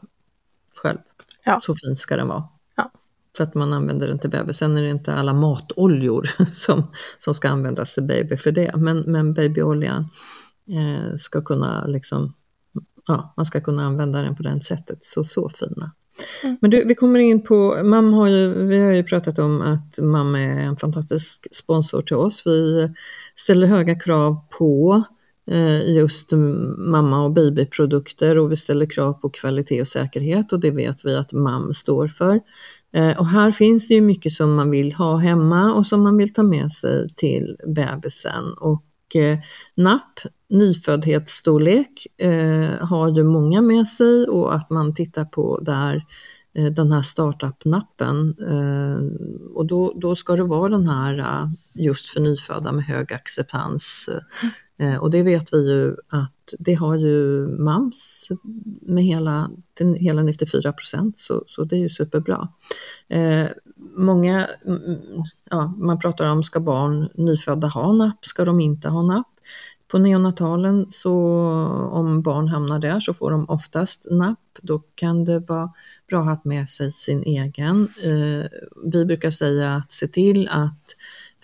själv. 0.76 0.98
Ja. 1.46 1.60
Så 1.64 1.76
fin 1.76 1.96
ska 1.96 2.18
den 2.18 2.28
vara. 2.28 2.44
Ja. 2.76 2.92
För 3.38 3.44
att 3.44 3.56
man 3.56 3.74
använder 3.74 4.08
den 4.08 4.20
till 4.20 4.30
baby. 4.30 4.54
Sen 4.54 4.78
är 4.78 4.82
det 4.82 4.90
inte 4.90 5.14
alla 5.14 5.34
matoljor 5.34 6.30
som, 6.54 6.92
som 7.20 7.34
ska 7.34 7.50
användas 7.50 7.94
till 7.94 8.04
baby 8.04 8.38
för 8.38 8.52
det. 8.52 8.76
Men, 8.76 9.00
men 9.00 9.34
babyoljan 9.34 10.10
eh, 10.68 11.18
ska 11.18 11.42
kunna 11.42 11.86
liksom, 11.86 12.34
ja, 13.08 13.34
man 13.38 13.46
ska 13.46 13.62
kunna 13.62 13.86
använda 13.86 14.22
den 14.22 14.36
på 14.36 14.44
det 14.44 14.64
sättet. 14.64 15.06
Så, 15.06 15.24
så 15.24 15.50
fina. 15.50 15.92
Mm. 16.44 16.58
Men 16.62 16.72
du, 16.72 16.86
vi 16.86 16.96
kommer 16.96 17.20
in 17.20 17.44
på, 17.44 17.84
mamma 17.84 18.18
har 18.18 18.28
ju, 18.28 18.66
vi 18.66 18.84
har 18.84 18.92
ju 18.92 19.04
pratat 19.04 19.40
om 19.40 19.62
att 19.62 20.00
mamma 20.00 20.40
är 20.40 20.60
en 20.60 20.78
fantastisk 20.78 21.56
sponsor 21.56 22.02
till 22.02 22.16
oss. 22.16 22.44
Vi 22.46 22.94
ställer 23.36 23.68
höga 23.68 24.00
krav 24.00 24.38
på 24.50 25.04
Eh, 25.52 25.94
just 25.94 26.32
mamma 26.78 27.24
och 27.24 27.32
babyprodukter 27.32 28.38
och 28.38 28.52
vi 28.52 28.56
ställer 28.56 28.86
krav 28.86 29.14
på 29.14 29.30
kvalitet 29.30 29.82
och 29.82 29.88
säkerhet 29.88 30.54
och 30.54 30.60
det 30.60 30.72
vet 30.72 31.06
vi 31.06 31.16
att 31.16 31.34
MAM 31.34 31.74
står 31.74 32.08
för. 32.08 32.40
Eh, 32.94 33.20
och 33.20 33.28
här 33.28 33.52
finns 33.52 33.88
det 33.88 33.94
ju 33.94 34.02
mycket 34.02 34.32
som 34.32 34.56
man 34.56 34.72
vill 34.72 34.94
ha 34.94 35.18
hemma 35.18 35.74
och 35.74 35.86
som 35.86 36.04
man 36.04 36.18
vill 36.18 36.34
ta 36.34 36.44
med 36.44 36.72
sig 36.72 37.10
till 37.16 37.58
bebisen. 37.68 38.54
Och 38.58 39.16
eh, 39.16 39.38
NAP, 39.38 39.46
napp, 39.76 40.34
nyföddhetsstorlek, 40.50 42.08
har 42.82 43.16
ju 43.16 43.24
många 43.24 43.62
med 43.62 43.88
sig 43.88 44.28
och 44.28 44.56
att 44.56 44.70
man 44.70 44.96
tittar 44.96 45.26
på 45.26 45.60
där 45.60 46.04
Eh, 46.54 46.66
den 46.66 46.92
här 46.92 47.02
startup-nappen 47.02 48.36
eh, 48.48 49.28
och 49.54 49.66
då, 49.66 49.94
då 49.96 50.16
ska 50.16 50.36
det 50.36 50.44
vara 50.44 50.70
den 50.70 50.88
här 50.88 51.20
eh, 51.20 51.50
just 51.74 52.10
för 52.10 52.20
nyfödda 52.22 52.72
med 52.72 52.86
hög 52.86 53.14
acceptans. 53.14 54.10
Och 55.02 55.12
det 55.12 55.24
vet 55.24 55.54
vi 55.54 55.72
ju 55.72 55.96
att 56.10 56.54
det 56.60 56.74
har 56.74 56.96
ju 56.96 57.48
MAMS 57.48 58.30
med 58.82 59.04
hela, 59.04 59.52
hela 59.96 60.24
94 60.24 60.74
procent 60.74 61.20
så, 61.20 61.44
så 61.48 61.64
det 61.64 61.76
är 61.76 61.80
ju 61.80 61.90
superbra. 61.90 62.48
Många, 63.98 64.48
mm, 64.66 64.84
mm, 64.84 65.24
ja, 65.50 65.74
man 65.78 66.00
pratar 66.00 66.32
om 66.32 66.44
ska 66.44 66.60
barn 66.60 67.10
nyfödda 67.14 67.68
ha 67.68 67.94
napp, 67.94 68.26
ska 68.26 68.46
de 68.46 68.60
inte 68.60 68.90
ha 68.90 69.02
napp? 69.02 69.39
På 69.92 69.98
neonatalen 69.98 70.86
så 70.90 71.14
om 71.92 72.22
barn 72.22 72.48
hamnar 72.48 72.80
där 72.80 73.00
så 73.00 73.14
får 73.14 73.32
de 73.32 73.50
oftast 73.50 74.08
napp. 74.12 74.40
Då 74.62 74.82
kan 74.96 75.26
det 75.26 75.40
vara 75.40 75.74
bra 76.10 76.20
att 76.20 76.26
ha 76.26 76.42
med 76.44 76.70
sig 76.70 76.92
sin 76.92 77.24
egen. 77.24 77.88
Eh, 78.04 78.46
vi 78.86 79.06
brukar 79.06 79.30
säga 79.30 79.76
att 79.76 79.92
se 79.92 80.08
till 80.08 80.50
att 80.52 80.96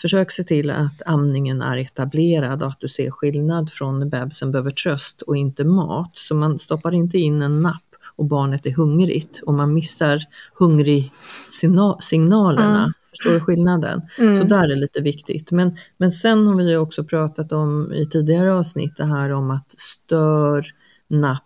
Försök 0.01 0.31
se 0.31 0.43
till 0.43 0.71
att 0.71 1.01
amningen 1.05 1.61
är 1.61 1.77
etablerad 1.77 2.63
och 2.63 2.69
att 2.69 2.79
du 2.79 2.87
ser 2.87 3.11
skillnad 3.11 3.71
från 3.71 3.99
när 3.99 4.05
bebisen 4.05 4.51
behöver 4.51 4.71
tröst 4.71 5.21
och 5.21 5.37
inte 5.37 5.63
mat. 5.63 6.11
Så 6.13 6.35
man 6.35 6.59
stoppar 6.59 6.93
inte 6.93 7.17
in 7.17 7.41
en 7.41 7.59
napp 7.59 7.81
och 8.15 8.25
barnet 8.25 8.65
är 8.65 8.71
hungrigt 8.71 9.41
och 9.45 9.53
man 9.53 9.73
missar 9.73 10.21
hungrig-signalerna. 10.53 12.79
Mm. 12.79 12.93
Förstår 13.17 13.33
du 13.33 13.39
skillnaden? 13.39 14.01
Mm. 14.19 14.37
Så 14.37 14.43
där 14.43 14.69
är 14.69 14.75
lite 14.75 15.01
viktigt. 15.01 15.51
Men, 15.51 15.77
men 15.97 16.11
sen 16.11 16.47
har 16.47 16.55
vi 16.55 16.69
ju 16.69 16.77
också 16.77 17.03
pratat 17.03 17.51
om 17.51 17.93
i 17.93 18.05
tidigare 18.05 18.53
avsnitt 18.53 18.97
det 18.97 19.05
här 19.05 19.29
om 19.29 19.51
att 19.51 19.71
stör 19.79 20.65
napp 21.07 21.43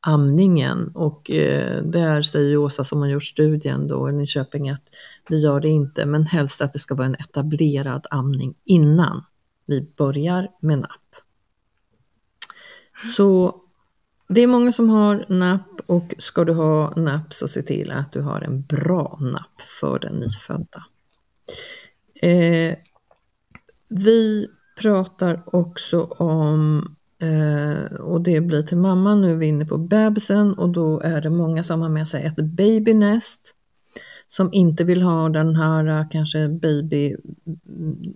amningen 0.00 0.90
och 0.94 1.30
eh, 1.30 1.82
där 1.82 2.22
säger 2.22 2.56
Åsa 2.56 2.84
som 2.84 3.00
har 3.00 3.08
gjort 3.08 3.24
studien 3.24 3.88
då 3.88 4.10
i 4.10 4.12
Nyköping 4.12 4.70
att 4.70 4.82
vi 5.28 5.38
gör 5.38 5.60
det 5.60 5.68
inte 5.68 6.06
men 6.06 6.26
helst 6.26 6.60
att 6.60 6.72
det 6.72 6.78
ska 6.78 6.94
vara 6.94 7.06
en 7.06 7.14
etablerad 7.14 8.06
amning 8.10 8.54
innan 8.64 9.24
vi 9.66 9.92
börjar 9.96 10.48
med 10.60 10.78
napp. 10.78 11.16
Så 13.16 13.60
det 14.28 14.40
är 14.40 14.46
många 14.46 14.72
som 14.72 14.90
har 14.90 15.24
napp 15.28 15.80
och 15.86 16.14
ska 16.18 16.44
du 16.44 16.52
ha 16.52 16.94
napp 16.96 17.34
så 17.34 17.48
se 17.48 17.62
till 17.62 17.92
att 17.92 18.12
du 18.12 18.20
har 18.20 18.40
en 18.40 18.62
bra 18.62 19.18
napp 19.20 19.60
för 19.80 19.98
den 19.98 20.14
nyfödda. 20.14 20.84
Eh, 22.22 22.76
vi 23.88 24.48
pratar 24.76 25.42
också 25.46 26.02
om 26.04 26.84
Eh, 27.22 27.96
och 27.96 28.20
det 28.20 28.40
blir 28.40 28.62
till 28.62 28.78
mamma, 28.78 29.14
nu 29.14 29.30
är 29.30 29.36
vi 29.36 29.46
inne 29.46 29.66
på 29.66 29.78
bebisen 29.78 30.54
och 30.54 30.68
då 30.68 31.00
är 31.00 31.20
det 31.20 31.30
många 31.30 31.62
som 31.62 31.80
har 31.80 31.88
med 31.88 32.08
sig 32.08 32.24
ett 32.24 32.36
babynest 32.36 33.54
som 34.32 34.48
inte 34.52 34.84
vill 34.84 35.02
ha 35.02 35.28
den 35.28 35.56
här 35.56 35.86
eh, 35.86 36.08
kanske 36.10 36.48
baby, 36.48 37.16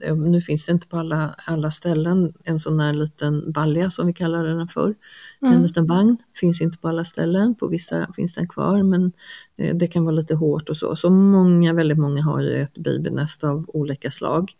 mm, 0.03 0.33
nu 0.33 0.41
finns 0.41 0.67
det 0.67 0.73
inte 0.73 0.87
på 0.87 0.97
alla, 0.97 1.35
alla 1.47 1.71
ställen, 1.71 2.33
en 2.45 2.61
sån 2.61 2.81
här 2.81 2.93
liten 2.93 3.53
balja 3.53 3.91
som 3.91 4.07
vi 4.07 4.13
kallar 4.13 4.45
den 4.45 4.69
för. 4.69 4.95
Mm. 5.43 5.55
En 5.55 5.63
liten 5.63 5.87
vagn, 5.87 6.17
finns 6.41 6.61
inte 6.61 6.79
på 6.79 6.89
alla 6.89 7.05
ställen, 7.05 7.55
på 7.55 7.69
vissa 7.69 8.13
finns 8.17 8.35
den 8.35 8.49
kvar 8.49 8.83
men 8.83 9.13
eh, 9.57 9.77
det 9.77 9.87
kan 9.87 10.05
vara 10.05 10.15
lite 10.15 10.35
hårt 10.35 10.69
och 10.69 10.77
så. 10.77 10.97
Så 10.97 11.11
många, 11.11 11.73
väldigt 11.73 11.99
många 11.99 12.23
har 12.23 12.41
ju 12.41 12.63
ett 12.63 12.75
babynest 12.75 13.45
av 13.45 13.65
olika 13.69 14.11
slag. 14.11 14.53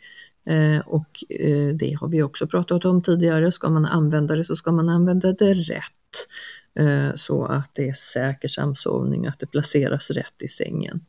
Eh, 0.47 0.81
och 0.87 1.25
eh, 1.29 1.75
det 1.75 1.93
har 2.01 2.09
vi 2.09 2.23
också 2.23 2.47
pratat 2.47 2.85
om 2.85 3.03
tidigare, 3.03 3.53
ska 3.53 3.71
man 3.71 3.87
använda 3.87 4.37
det 4.37 4.45
så 4.45 4.57
ska 4.57 4.73
man 4.73 4.89
använda 4.89 5.33
det 5.33 5.55
rätt. 5.55 6.29
Eh, 6.79 7.15
så 7.15 7.45
att 7.45 7.71
det 7.73 7.89
är 7.89 7.95
säker 7.95 8.49
samsovning, 8.49 9.27
att 9.27 9.39
det 9.39 9.47
placeras 9.47 10.11
rätt 10.11 10.43
i 10.43 10.49
sängen. 10.49 11.01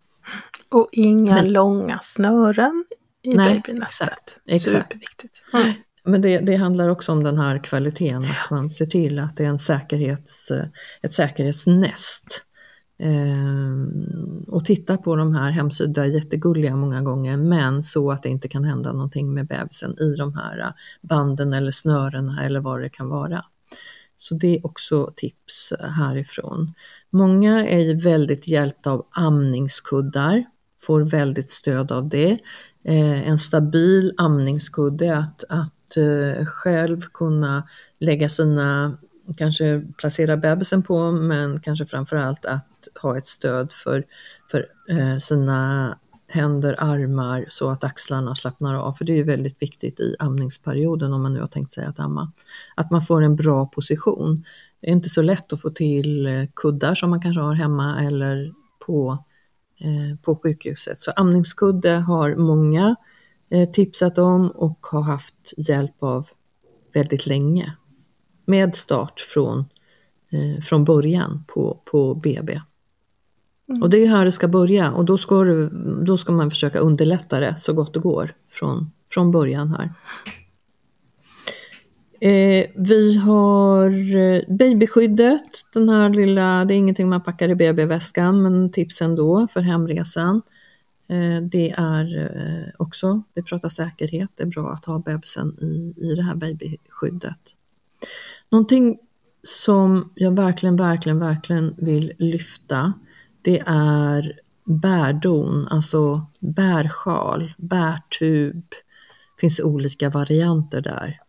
Och 0.69 0.89
inga 0.91 1.33
Men- 1.35 1.51
långa 1.53 1.99
snören 2.01 2.85
i 3.21 3.35
Nej, 3.35 3.61
babynästet. 3.65 4.09
exakt, 4.09 4.39
exakt. 4.45 4.71
Superviktigt. 4.91 5.43
Mm. 5.53 5.73
Men 6.03 6.21
det, 6.21 6.39
det 6.39 6.55
handlar 6.55 6.89
också 6.89 7.11
om 7.11 7.23
den 7.23 7.37
här 7.37 7.63
kvaliteten, 7.63 8.23
att 8.23 8.51
man 8.51 8.69
ser 8.69 8.85
till 8.85 9.19
att 9.19 9.37
det 9.37 9.43
är 9.43 9.47
en 9.49 9.59
säkerhets, 9.59 10.51
ett 11.01 11.13
säkerhetsnäst. 11.13 12.45
Ehm, 12.99 14.45
och 14.47 14.65
titta 14.65 14.97
på 14.97 15.15
de 15.15 15.35
här 15.35 15.51
hemsidorna, 15.51 16.07
jättegulliga 16.07 16.75
många 16.75 17.01
gånger, 17.01 17.37
men 17.37 17.83
så 17.83 18.11
att 18.11 18.23
det 18.23 18.29
inte 18.29 18.47
kan 18.47 18.63
hända 18.63 18.93
någonting 18.93 19.33
med 19.33 19.47
bebisen 19.47 19.99
i 19.99 20.15
de 20.15 20.33
här 20.33 20.73
banden 21.01 21.53
eller 21.53 21.71
snörena 21.71 22.43
eller 22.43 22.59
vad 22.59 22.81
det 22.81 22.89
kan 22.89 23.09
vara. 23.09 23.45
Så 24.27 24.35
det 24.35 24.55
är 24.55 24.65
också 24.65 25.13
tips 25.15 25.73
härifrån. 25.79 26.73
Många 27.09 27.67
är 27.67 27.79
ju 27.79 27.95
väldigt 27.97 28.47
hjälpta 28.47 28.91
av 28.91 29.07
amningskuddar, 29.11 30.45
får 30.81 31.01
väldigt 31.01 31.51
stöd 31.51 31.91
av 31.91 32.09
det. 32.09 32.31
Eh, 32.83 33.29
en 33.29 33.39
stabil 33.39 34.13
amningskudde, 34.17 35.17
att, 35.17 35.43
att 35.49 35.97
eh, 35.97 36.45
själv 36.45 37.01
kunna 37.01 37.67
lägga 37.99 38.29
sina, 38.29 38.97
kanske 39.37 39.81
placera 39.97 40.37
bebisen 40.37 40.83
på, 40.83 41.11
men 41.11 41.59
kanske 41.59 41.85
framförallt 41.85 42.45
att 42.45 42.87
ha 43.01 43.17
ett 43.17 43.25
stöd 43.25 43.71
för, 43.71 44.05
för 44.51 44.65
eh, 44.89 45.17
sina 45.17 45.99
händer, 46.35 46.75
armar 46.79 47.45
så 47.49 47.69
att 47.69 47.83
axlarna 47.83 48.35
slappnar 48.35 48.75
av. 48.75 48.93
För 48.93 49.05
det 49.05 49.11
är 49.11 49.17
ju 49.17 49.23
väldigt 49.23 49.61
viktigt 49.61 49.99
i 49.99 50.15
amningsperioden 50.19 51.13
om 51.13 51.21
man 51.21 51.33
nu 51.33 51.39
har 51.39 51.47
tänkt 51.47 51.73
sig 51.73 51.85
att 51.85 51.99
amma. 51.99 52.31
Att 52.75 52.91
man 52.91 53.01
får 53.01 53.21
en 53.21 53.35
bra 53.35 53.65
position. 53.65 54.45
Det 54.81 54.87
är 54.87 54.91
inte 54.91 55.09
så 55.09 55.21
lätt 55.21 55.53
att 55.53 55.61
få 55.61 55.69
till 55.69 56.27
eh, 56.27 56.45
kuddar 56.55 56.95
som 56.95 57.09
man 57.09 57.21
kanske 57.21 57.41
har 57.41 57.53
hemma 57.53 58.03
eller 58.03 58.53
på, 58.85 59.23
eh, 59.79 60.19
på 60.21 60.35
sjukhuset. 60.35 61.01
Så 61.01 61.11
amningskudde 61.11 61.91
har 61.91 62.35
många 62.35 62.95
eh, 63.49 63.69
tipsat 63.69 64.17
om 64.17 64.49
och 64.51 64.79
har 64.91 65.01
haft 65.01 65.53
hjälp 65.57 66.03
av 66.03 66.27
väldigt 66.93 67.25
länge. 67.25 67.75
Med 68.45 68.75
start 68.75 69.19
från, 69.19 69.65
eh, 70.29 70.61
från 70.61 70.85
början 70.85 71.43
på, 71.47 71.81
på 71.91 72.15
BB. 72.15 72.61
Mm. 73.69 73.81
Och 73.81 73.89
det 73.89 73.97
är 73.97 74.07
här 74.07 74.25
det 74.25 74.31
ska 74.31 74.47
börja 74.47 74.91
och 74.91 75.05
då 75.05 75.17
ska, 75.17 75.43
du, 75.43 75.69
då 76.05 76.17
ska 76.17 76.33
man 76.33 76.51
försöka 76.51 76.79
underlätta 76.79 77.39
det 77.39 77.55
så 77.59 77.73
gott 77.73 77.93
det 77.93 77.99
går 77.99 78.31
från, 78.49 78.91
från 79.11 79.31
början 79.31 79.69
här. 79.69 79.93
Eh, 82.21 82.65
vi 82.75 83.17
har 83.17 84.15
eh, 84.15 84.41
babyskyddet, 84.47 85.65
den 85.73 85.89
här 85.89 86.09
lilla, 86.09 86.65
det 86.65 86.73
är 86.73 86.77
ingenting 86.77 87.09
man 87.09 87.23
packar 87.23 87.49
i 87.49 87.55
BB-väskan 87.55 88.43
men 88.43 88.71
tips 88.71 89.01
ändå 89.01 89.47
för 89.47 89.61
hemresan. 89.61 90.41
Eh, 91.07 91.41
det 91.41 91.71
är 91.77 92.17
eh, 92.17 92.73
också, 92.77 93.21
vi 93.33 93.43
pratar 93.43 93.69
säkerhet, 93.69 94.29
det 94.35 94.43
är 94.43 94.47
bra 94.47 94.73
att 94.73 94.85
ha 94.85 94.99
bebisen 94.99 95.57
i, 95.61 95.93
i 95.97 96.15
det 96.15 96.23
här 96.23 96.35
babyskyddet. 96.35 97.39
Någonting 98.49 98.97
som 99.43 100.11
jag 100.15 100.35
verkligen, 100.35 100.75
verkligen, 100.75 101.19
verkligen 101.19 101.75
vill 101.77 102.13
lyfta, 102.17 102.93
det 103.45 103.63
är 103.67 104.39
bärdon, 104.65 105.67
alltså 105.67 106.25
bärsjal, 106.39 107.53
bärtub. 107.57 108.63
Det 109.35 109.41
finns 109.41 109.59
olika 109.59 110.09
varianter 110.09 110.81
där. 110.81 111.19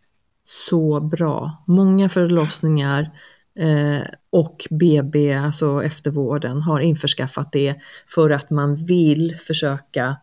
Så 0.45 1.01
bra. 1.01 1.65
Många 1.67 2.09
förlossningar 2.09 3.11
eh, 3.59 4.07
och 4.31 4.67
BB, 4.71 5.35
alltså 5.35 5.83
eftervården, 5.85 6.63
har 6.63 6.81
införskaffat 6.81 7.53
det 7.53 7.75
för 8.07 8.31
att 8.31 8.51
man 8.51 8.85
vill 8.85 9.37
försöka 9.39 10.17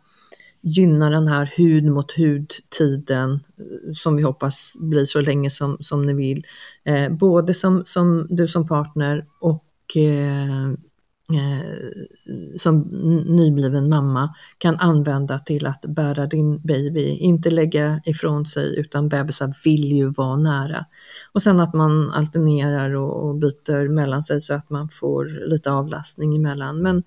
gynna 0.62 1.10
den 1.10 1.28
här 1.28 1.54
hud 1.58 1.86
mot 1.86 2.12
hud-tiden 2.12 3.32
eh, 3.34 3.94
som 3.94 4.16
vi 4.16 4.24
hoppas 4.24 4.74
blir 4.80 5.06
så 5.06 5.22
länge 5.22 5.50
som, 5.50 5.78
som 5.80 6.06
ni 6.06 6.14
vill. 6.14 6.46
Eh, 6.84 7.10
både 7.10 7.54
som, 7.54 7.86
som 7.86 8.28
du 8.30 8.48
som 8.48 8.68
partner 8.68 9.26
och 9.39 9.98
eh, 9.98 10.74
Eh, 11.30 12.57
som 12.57 12.80
nybliven 13.26 13.89
mamma 13.89 14.36
kan 14.57 14.76
använda 14.80 15.39
till 15.39 15.67
att 15.67 15.82
bära 15.82 16.26
din 16.26 16.61
baby, 16.61 17.09
inte 17.09 17.49
lägga 17.49 18.01
ifrån 18.05 18.45
sig 18.45 18.80
utan 18.80 19.09
bebisar 19.09 19.53
vill 19.63 19.91
ju 19.91 20.09
vara 20.09 20.38
nära. 20.38 20.86
Och 21.32 21.41
sen 21.41 21.59
att 21.59 21.74
man 21.74 22.11
alternerar 22.11 22.95
och, 22.95 23.28
och 23.28 23.36
byter 23.36 23.88
mellan 23.88 24.24
sig 24.24 24.41
så 24.41 24.53
att 24.53 24.69
man 24.69 24.89
får 24.89 25.49
lite 25.49 25.71
avlastning 25.71 26.36
emellan. 26.36 26.82
Men 26.82 27.03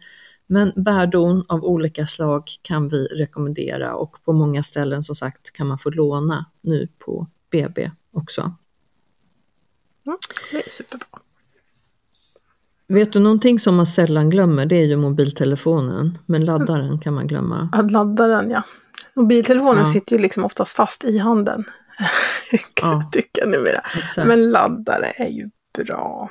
men 0.47 0.73
bärdon 0.77 1.45
av 1.49 1.65
olika 1.65 2.07
slag 2.07 2.51
kan 2.63 2.89
vi 2.89 3.07
rekommendera 3.07 3.95
och 3.95 4.25
på 4.25 4.33
många 4.33 4.63
ställen 4.63 5.03
som 5.03 5.15
sagt 5.15 5.53
kan 5.53 5.67
man 5.67 5.79
få 5.79 5.91
låna 5.91 6.45
nu 6.61 6.89
på 6.99 7.27
BB 7.51 7.91
också. 8.13 8.41
Mm, 10.07 10.19
det 10.53 10.67
är 10.67 10.71
superbra. 10.71 11.21
Vet 12.89 13.13
du 13.13 13.19
någonting 13.19 13.59
som 13.59 13.77
man 13.77 13.87
sällan 13.87 14.31
glömmer? 14.31 14.67
Det 14.67 14.77
är 14.77 14.85
ju 14.85 14.97
mobiltelefonen. 14.97 16.19
Men 16.27 16.45
laddaren 16.45 16.99
kan 17.01 17.15
man 17.15 17.27
glömma. 17.27 17.69
Ja, 17.73 17.83
laddaren 17.83 18.51
ja. 18.51 18.63
Mobiltelefonen 19.15 19.79
ja. 19.79 19.87
sitter 19.87 20.17
ju 20.17 20.23
liksom 20.23 20.45
oftast 20.45 20.77
fast 20.77 21.05
i 21.05 21.19
handen. 21.19 21.65
kan 22.75 22.91
ja. 22.91 23.03
jag 23.03 23.13
tycka 23.13 23.47
numera. 23.47 23.79
Exakt. 23.79 24.29
Men 24.29 24.51
laddare 24.51 25.07
är 25.07 25.29
ju 25.29 25.51
bra. 25.79 26.31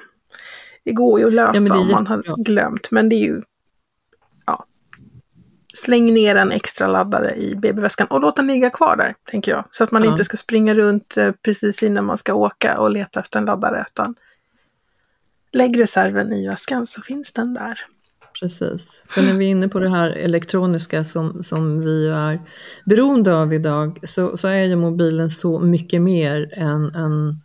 Det 0.86 0.92
går 0.92 1.20
ju 1.20 1.28
att 1.28 1.34
lösa 1.34 1.76
ja, 1.76 1.80
om 1.80 1.92
man 1.92 2.08
har 2.08 2.44
glömt. 2.44 2.92
Men 2.92 3.10
det 3.10 3.16
är 3.16 3.26
ju 3.26 3.42
släng 5.76 6.14
ner 6.14 6.36
en 6.36 6.52
extra 6.52 6.88
laddare 6.88 7.36
i 7.36 7.56
BB-väskan 7.56 8.08
och 8.08 8.22
låt 8.22 8.36
den 8.36 8.48
ligga 8.48 8.70
kvar 8.70 8.96
där, 8.96 9.16
tänker 9.32 9.52
jag. 9.52 9.66
Så 9.72 9.84
att 9.84 9.92
man 9.92 10.04
ja. 10.04 10.10
inte 10.10 10.24
ska 10.24 10.38
springa 10.38 10.74
runt 10.74 11.18
eh, 11.18 11.32
precis 11.32 11.84
innan 11.84 12.06
man 12.06 12.18
ska 12.18 12.34
åka 12.34 12.80
och 12.80 12.90
leta 12.90 13.20
efter 13.20 13.40
en 13.40 13.46
laddare, 13.46 13.86
utan 13.90 14.16
lägg 15.56 15.80
reserven 15.80 16.34
i 16.34 16.48
väskan 16.48 16.88
så 16.88 17.02
finns 17.02 17.34
den 17.34 17.54
där. 17.54 17.80
Precis, 18.40 19.04
för 19.08 19.22
när 19.22 19.34
vi 19.34 19.46
är 19.46 19.50
inne 19.50 19.68
på 19.68 19.80
det 19.80 19.90
här 19.90 20.12
elektroniska 20.12 21.04
som, 21.04 21.44
som 21.44 21.80
vi 21.82 22.08
är 22.08 22.42
beroende 22.86 23.36
av 23.36 23.54
idag 23.54 24.00
så, 24.04 24.38
så 24.38 24.48
är 24.48 24.64
ju 24.64 24.76
mobilen 24.76 25.30
så 25.30 25.60
mycket 25.60 26.02
mer 26.02 26.54
än, 26.54 26.96
än 26.96 27.42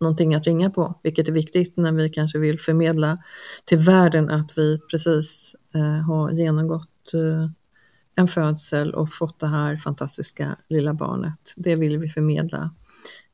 någonting 0.00 0.34
att 0.34 0.46
ringa 0.46 0.70
på, 0.70 1.00
vilket 1.02 1.28
är 1.28 1.32
viktigt 1.32 1.76
när 1.76 1.92
vi 1.92 2.08
kanske 2.08 2.38
vill 2.38 2.58
förmedla 2.58 3.18
till 3.64 3.78
världen 3.78 4.30
att 4.30 4.58
vi 4.58 4.78
precis 4.90 5.56
eh, 5.74 6.06
har 6.06 6.30
genomgått 6.30 7.14
eh, 7.14 7.50
en 8.14 8.28
födsel 8.28 8.94
och 8.94 9.12
fått 9.12 9.40
det 9.40 9.46
här 9.46 9.76
fantastiska 9.76 10.56
lilla 10.68 10.94
barnet. 10.94 11.54
Det 11.56 11.76
vill 11.76 11.98
vi 11.98 12.08
förmedla, 12.08 12.70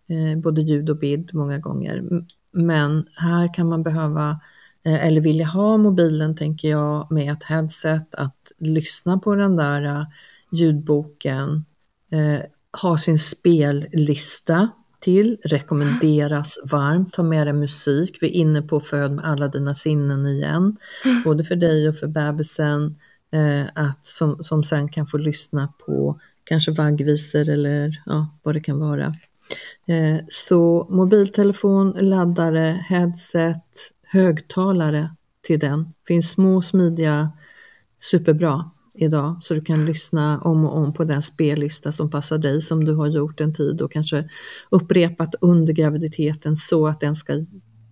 eh, 0.08 0.38
både 0.38 0.60
ljud 0.60 0.90
och 0.90 0.98
bild 0.98 1.34
många 1.34 1.58
gånger. 1.58 2.02
Men 2.54 3.06
här 3.16 3.54
kan 3.54 3.68
man 3.68 3.82
behöva, 3.82 4.40
eh, 4.84 5.06
eller 5.06 5.20
vilja 5.20 5.46
ha 5.46 5.76
mobilen 5.76 6.36
tänker 6.36 6.68
jag, 6.68 7.12
med 7.12 7.32
ett 7.32 7.44
headset, 7.44 8.14
att 8.14 8.52
lyssna 8.58 9.18
på 9.18 9.34
den 9.34 9.56
där 9.56 9.84
eh, 9.84 10.04
ljudboken, 10.50 11.64
eh, 12.10 12.40
ha 12.82 12.98
sin 12.98 13.18
spellista 13.18 14.68
till, 15.00 15.38
rekommenderas 15.44 16.58
varmt, 16.70 17.12
ta 17.12 17.22
med 17.22 17.46
dig 17.46 17.54
musik. 17.54 18.18
Vi 18.20 18.26
är 18.26 18.32
inne 18.32 18.62
på 18.62 18.80
Föd 18.80 19.12
med 19.12 19.24
alla 19.24 19.48
dina 19.48 19.74
sinnen 19.74 20.26
igen, 20.26 20.76
både 21.24 21.44
för 21.44 21.56
dig 21.56 21.88
och 21.88 21.96
för 21.96 22.06
bebisen 22.06 22.96
eh, 23.30 23.66
att, 23.74 24.06
som, 24.06 24.42
som 24.42 24.64
sen 24.64 24.88
kan 24.88 25.06
få 25.06 25.18
lyssna 25.18 25.72
på 25.86 26.20
kanske 26.44 26.72
vaggvisor 26.72 27.48
eller 27.48 28.02
ja, 28.06 28.28
vad 28.42 28.54
det 28.54 28.60
kan 28.60 28.78
vara. 28.78 29.14
Eh, 29.86 30.20
så 30.28 30.86
mobiltelefon, 30.90 31.90
laddare, 31.90 32.84
headset, 32.88 33.92
högtalare 34.02 35.14
till 35.42 35.58
den. 35.58 35.92
finns 36.08 36.30
små 36.30 36.62
smidiga, 36.62 37.32
superbra 38.00 38.70
idag 38.94 39.38
så 39.42 39.54
du 39.54 39.60
kan 39.60 39.86
lyssna 39.86 40.40
om 40.40 40.64
och 40.64 40.76
om 40.76 40.92
på 40.92 41.04
den 41.04 41.22
spellista 41.22 41.92
som 41.92 42.10
passar 42.10 42.38
dig 42.38 42.60
som 42.60 42.84
du 42.84 42.94
har 42.94 43.06
gjort 43.06 43.40
en 43.40 43.54
tid 43.54 43.82
och 43.82 43.92
kanske 43.92 44.28
upprepat 44.70 45.34
under 45.40 45.72
graviditeten 45.72 46.56
så 46.56 46.86
att 46.86 47.00
den 47.00 47.14
ska 47.14 47.44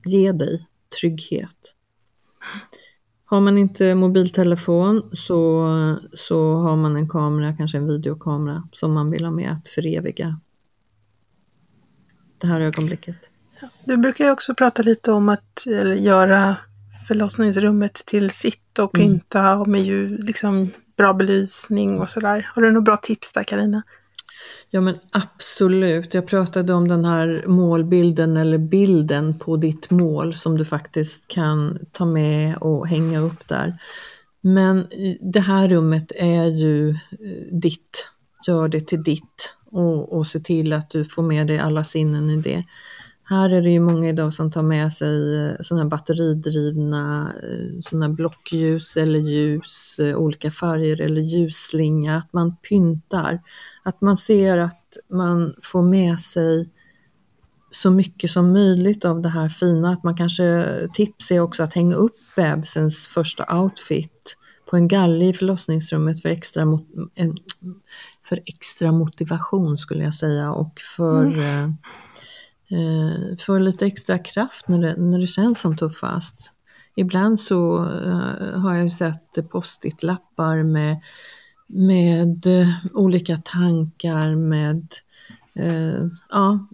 ge 0.04 0.32
dig 0.32 0.66
trygghet. 1.00 1.74
Har 3.24 3.40
man 3.40 3.58
inte 3.58 3.94
mobiltelefon 3.94 5.10
så, 5.12 5.68
så 6.12 6.54
har 6.54 6.76
man 6.76 6.96
en 6.96 7.08
kamera, 7.08 7.56
kanske 7.56 7.78
en 7.78 7.86
videokamera, 7.86 8.68
som 8.72 8.92
man 8.92 9.10
vill 9.10 9.24
ha 9.24 9.32
med 9.32 9.52
att 9.52 9.68
föreviga 9.68 10.40
det 12.42 12.48
här 12.48 12.60
ögonblicket. 12.60 13.16
Du 13.84 13.96
brukar 13.96 14.24
ju 14.24 14.30
också 14.30 14.54
prata 14.54 14.82
lite 14.82 15.12
om 15.12 15.28
att 15.28 15.66
göra 15.98 16.56
förlossningsrummet 17.08 17.94
till 17.94 18.30
sitt 18.30 18.78
och 18.78 18.98
mm. 18.98 19.08
pynta 19.08 19.40
mm. 19.40 19.60
och 19.60 19.68
med 19.68 19.82
ju, 19.82 20.18
liksom, 20.18 20.70
bra 20.96 21.12
belysning 21.12 22.00
och 22.00 22.10
sådär. 22.10 22.50
Har 22.54 22.62
du 22.62 22.68
några 22.68 22.80
bra 22.80 22.96
tips 22.96 23.32
där 23.32 23.42
Karina? 23.42 23.82
Ja 24.70 24.80
men 24.80 24.98
absolut. 25.10 26.14
Jag 26.14 26.26
pratade 26.26 26.72
om 26.72 26.88
den 26.88 27.04
här 27.04 27.44
målbilden 27.46 28.36
eller 28.36 28.58
bilden 28.58 29.38
på 29.38 29.56
ditt 29.56 29.90
mål 29.90 30.34
som 30.34 30.58
du 30.58 30.64
faktiskt 30.64 31.28
kan 31.28 31.78
ta 31.92 32.04
med 32.04 32.56
och 32.56 32.88
hänga 32.88 33.20
upp 33.20 33.48
där. 33.48 33.78
Men 34.40 34.86
det 35.20 35.40
här 35.40 35.68
rummet 35.68 36.12
är 36.16 36.44
ju 36.44 36.90
eh, 36.90 36.96
ditt. 37.50 38.08
Gör 38.46 38.68
det 38.68 38.80
till 38.80 39.02
ditt 39.02 39.54
och, 39.72 40.12
och 40.12 40.26
se 40.26 40.40
till 40.40 40.72
att 40.72 40.90
du 40.90 41.04
får 41.04 41.22
med 41.22 41.46
dig 41.46 41.58
alla 41.58 41.84
sinnen 41.84 42.30
i 42.30 42.36
det. 42.36 42.64
Här 43.24 43.50
är 43.50 43.62
det 43.62 43.70
ju 43.70 43.80
många 43.80 44.08
idag 44.08 44.34
som 44.34 44.50
tar 44.50 44.62
med 44.62 44.92
sig 44.92 45.46
eh, 45.46 45.54
sådana 45.60 45.82
här 45.82 45.90
batteridrivna 45.90 47.32
eh, 47.42 47.80
sådana 47.82 48.06
här 48.06 48.12
blockljus 48.12 48.96
eller 48.96 49.18
ljus, 49.18 49.98
eh, 49.98 50.16
olika 50.16 50.50
färger 50.50 51.00
eller 51.00 51.20
ljusslinga, 51.20 52.16
att 52.16 52.32
man 52.32 52.56
pyntar 52.56 53.40
att 53.82 54.00
man 54.00 54.16
ser 54.16 54.58
att 54.58 54.96
man 55.10 55.54
får 55.62 55.82
med 55.82 56.20
sig 56.20 56.68
så 57.70 57.90
mycket 57.90 58.30
som 58.30 58.52
möjligt 58.52 59.04
av 59.04 59.20
det 59.22 59.28
här 59.28 59.48
fina. 59.48 59.92
Att 59.92 60.02
man 60.02 60.16
kanske, 60.16 60.88
tips 60.94 61.30
är 61.30 61.40
också 61.40 61.62
att 61.62 61.74
hänga 61.74 61.96
upp 61.96 62.16
bebisens 62.36 63.06
första 63.06 63.60
outfit 63.60 64.36
på 64.70 64.76
en 64.76 64.88
galge 64.88 65.26
i 65.26 65.32
förlossningsrummet 65.32 66.22
för 66.22 66.28
extra, 66.28 66.64
för 68.32 68.40
extra 68.46 68.92
motivation 68.92 69.76
skulle 69.76 70.04
jag 70.04 70.14
säga 70.14 70.52
och 70.52 70.80
för, 70.96 71.24
mm. 71.24 71.76
eh, 72.70 73.36
för 73.38 73.60
lite 73.60 73.86
extra 73.86 74.18
kraft 74.18 74.68
när 74.68 74.78
det, 74.78 74.96
när 74.96 75.18
det 75.18 75.26
känns 75.26 75.60
som 75.60 75.76
tuffast. 75.76 76.50
Ibland 76.96 77.40
så 77.40 77.76
eh, 77.76 78.60
har 78.60 78.74
jag 78.74 78.92
sett 78.92 79.50
post-it-lappar 79.50 80.62
med 80.62 81.00
med 81.66 82.46
eh, 82.46 82.68
olika 82.92 83.36
tankar, 83.36 84.34
med 84.34 84.94
eh, 85.54 86.06
ja, 86.30 86.66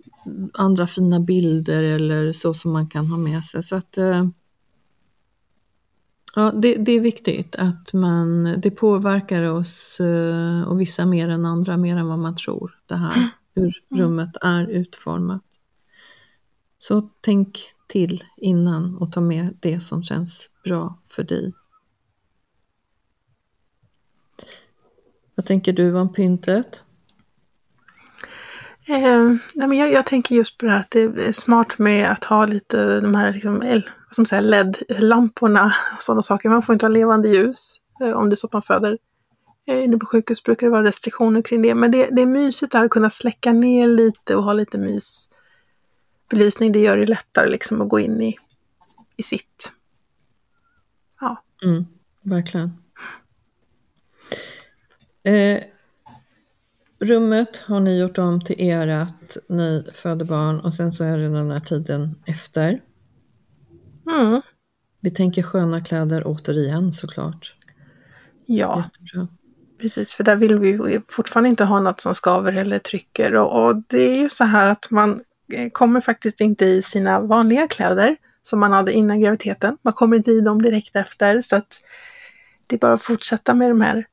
andra 0.55 0.87
fina 0.87 1.21
bilder 1.21 1.83
eller 1.83 2.33
så 2.33 2.55
som 2.55 2.73
man 2.73 2.89
kan 2.89 3.07
ha 3.07 3.17
med 3.19 3.45
sig. 3.45 3.63
Så 3.63 3.77
att 3.77 3.99
eh, 3.99 4.29
ja, 6.39 6.53
det, 6.53 6.75
det, 6.75 6.93
är 6.93 7.01
viktigt 7.01 7.57
att 7.57 7.93
man, 7.93 8.61
det 8.61 8.71
påverkar 8.71 9.43
oss 9.43 10.01
eh, 10.01 10.69
och 10.69 10.81
vissa 10.81 11.07
mer 11.07 11.29
än 11.29 11.45
andra, 11.45 11.77
mer 11.77 11.97
än 11.97 12.09
vad 12.09 12.19
man 12.19 12.37
tror, 12.37 12.79
det 12.87 12.97
här 12.97 13.31
hur 13.55 13.83
mm. 13.91 14.03
rummet 14.05 14.37
är 14.41 14.67
utformat. 14.67 15.43
Så 16.79 17.11
tänk 17.21 17.59
till 17.87 18.25
innan 18.37 18.97
och 18.97 19.13
ta 19.13 19.21
med 19.21 19.57
det 19.61 19.81
som 19.81 20.03
känns 20.03 20.51
bra 20.65 20.99
för 21.05 21.23
dig 21.23 21.53
Vad 25.35 25.47
tänker 25.47 25.73
du 25.73 25.99
om 25.99 26.13
pyntet? 26.13 26.83
Eh, 28.87 29.25
nej 29.55 29.69
men 29.69 29.73
jag, 29.73 29.93
jag, 29.93 30.07
tänker 30.07 30.35
just 30.35 30.59
på 30.59 30.67
det 30.67 30.73
här 30.73 30.81
att 30.81 30.91
det 30.91 31.01
är 31.01 31.33
smart 31.33 31.79
med 31.79 32.11
att 32.11 32.25
ha 32.25 32.47
lite 32.47 33.01
de 33.01 33.15
här 33.15 33.33
liksom, 33.33 33.63
LED-lamporna 34.41 35.73
och 35.97 36.03
sådana 36.03 36.23
saker. 36.23 36.49
Man 36.49 36.63
får 36.63 36.73
inte 36.73 36.87
ha 36.87 36.91
levande 36.91 37.29
ljus 37.29 37.79
eh, 38.01 38.13
om 38.13 38.29
det 38.29 38.35
är 38.35 38.37
så 38.37 38.47
att 38.47 38.53
man 38.53 38.63
föder. 38.63 38.99
Eh, 39.67 39.85
inne 39.85 39.97
på 39.97 40.07
sjukhus 40.07 40.43
brukar 40.43 40.67
det 40.67 40.71
vara 40.71 40.85
restriktioner 40.85 41.43
kring 41.43 41.63
det. 41.63 41.75
Men 41.75 41.91
det, 41.91 42.09
det 42.11 42.23
är 42.23 42.27
mysigt 42.27 42.75
att 42.75 42.91
kunna 42.91 43.11
släcka 43.11 43.53
ner 43.53 43.89
lite 43.89 44.37
och 44.37 44.45
ha 44.45 44.53
lite 44.53 44.79
mys 44.79 45.29
belysning, 46.29 46.73
det 46.73 46.81
gör 46.81 46.97
det 46.97 47.07
lättare 47.07 47.51
liksom 47.51 47.81
att 47.81 47.89
gå 47.89 48.01
in 48.01 48.21
i, 48.23 48.37
i 49.17 49.23
sitt. 49.23 49.73
Ja. 51.21 51.43
Mm, 51.63 51.87
verkligen. 52.23 52.73
Eh, 55.23 55.63
rummet 56.99 57.57
har 57.57 57.81
ni 57.81 57.99
gjort 57.99 58.19
om 58.19 58.45
till 58.45 58.57
ert, 58.59 59.37
ni 59.49 59.87
föder 59.95 60.25
barn 60.25 60.61
och 60.61 60.75
sen 60.75 60.93
så 60.93 61.05
är 61.05 61.19
det 61.19 61.29
den 61.29 61.51
här 61.51 61.61
tiden 61.61 62.15
efter. 62.27 62.83
Mm. 64.11 64.43
Vi 65.01 65.11
tänker 65.11 65.43
sköna 65.43 65.81
kläder 65.81 66.23
återigen 66.27 66.93
såklart. 66.93 67.55
Ja, 68.47 68.85
Jättebra. 68.85 69.29
precis. 69.81 70.13
För 70.13 70.25
där 70.25 70.37
vill 70.37 70.59
vi 70.59 71.01
fortfarande 71.09 71.51
inte 71.51 71.65
ha 71.65 71.81
något 71.81 72.01
som 72.01 72.15
skaver 72.15 72.53
eller 72.53 72.79
trycker. 72.79 73.35
Och, 73.35 73.65
och 73.65 73.77
det 73.87 74.03
är 74.03 74.21
ju 74.21 74.29
så 74.29 74.45
här 74.45 74.67
att 74.67 74.91
man 74.91 75.21
eh, 75.53 75.71
kommer 75.71 76.01
faktiskt 76.01 76.41
inte 76.41 76.65
i 76.65 76.83
sina 76.83 77.21
vanliga 77.21 77.69
kläder 77.69 78.17
som 78.43 78.61
man 78.61 78.73
hade 78.73 78.93
innan 78.93 79.21
graviditeten. 79.21 79.79
Man 79.83 79.93
kommer 79.93 80.17
inte 80.17 80.31
i 80.31 80.41
dem 80.41 80.63
direkt 80.63 80.97
efter. 80.97 81.41
Så 81.43 81.57
att 81.57 81.83
det 82.67 82.77
är 82.77 82.81
bara 82.81 82.93
att 82.93 83.03
fortsätta 83.03 83.55
med 83.55 83.71
de 83.71 83.81
här 83.81 84.07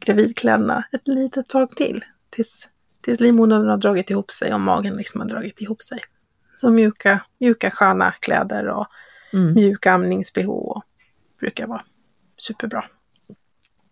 gravidkläderna 0.00 0.84
ett 0.92 1.08
litet 1.08 1.48
tag 1.48 1.76
till. 1.76 2.04
Tills, 2.30 2.68
tills 3.00 3.20
livmodern 3.20 3.68
har 3.68 3.76
dragit 3.76 4.10
ihop 4.10 4.30
sig 4.30 4.54
och 4.54 4.60
magen 4.60 4.96
liksom 4.96 5.20
har 5.20 5.28
dragit 5.28 5.60
ihop 5.60 5.82
sig. 5.82 5.98
Så 6.56 6.70
mjuka, 6.70 7.24
mjuka 7.40 7.70
sköna 7.70 8.14
kläder 8.20 8.68
och 8.68 8.86
Mm. 9.32 9.54
mjuk 9.54 9.86
amnings-bh 9.86 10.82
brukar 11.40 11.66
vara 11.66 11.84
superbra. 12.36 12.84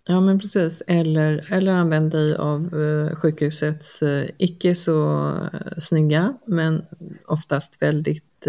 Ja 0.09 0.21
men 0.21 0.39
precis, 0.39 0.83
eller, 0.87 1.47
eller 1.51 1.73
använd 1.73 2.11
dig 2.11 2.37
av 2.37 2.81
eh, 2.81 3.17
sjukhusets 3.17 4.03
eh, 4.03 4.31
icke 4.39 4.75
så 4.75 5.29
eh, 5.53 5.79
snygga 5.79 6.35
men 6.47 6.85
oftast 7.27 7.83
väldigt 7.83 8.47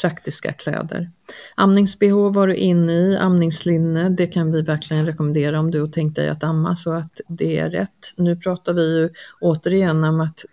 praktiska 0.00 0.52
kläder. 0.52 1.10
Amnings-bh 1.56 2.34
var 2.34 2.46
du 2.46 2.54
inne 2.54 2.92
i, 2.92 3.16
amningslinne, 3.16 4.08
det 4.08 4.26
kan 4.26 4.52
vi 4.52 4.62
verkligen 4.62 5.06
rekommendera 5.06 5.60
om 5.60 5.70
du 5.70 5.80
har 5.80 5.88
tänkt 5.88 6.16
dig 6.16 6.28
att 6.28 6.44
amma 6.44 6.76
så 6.76 6.92
att 6.92 7.20
det 7.28 7.58
är 7.58 7.70
rätt. 7.70 8.12
Nu 8.16 8.36
pratar 8.36 8.72
vi 8.72 8.98
ju 8.98 9.10
återigen 9.40 10.04
om 10.04 10.20
att 10.20 10.44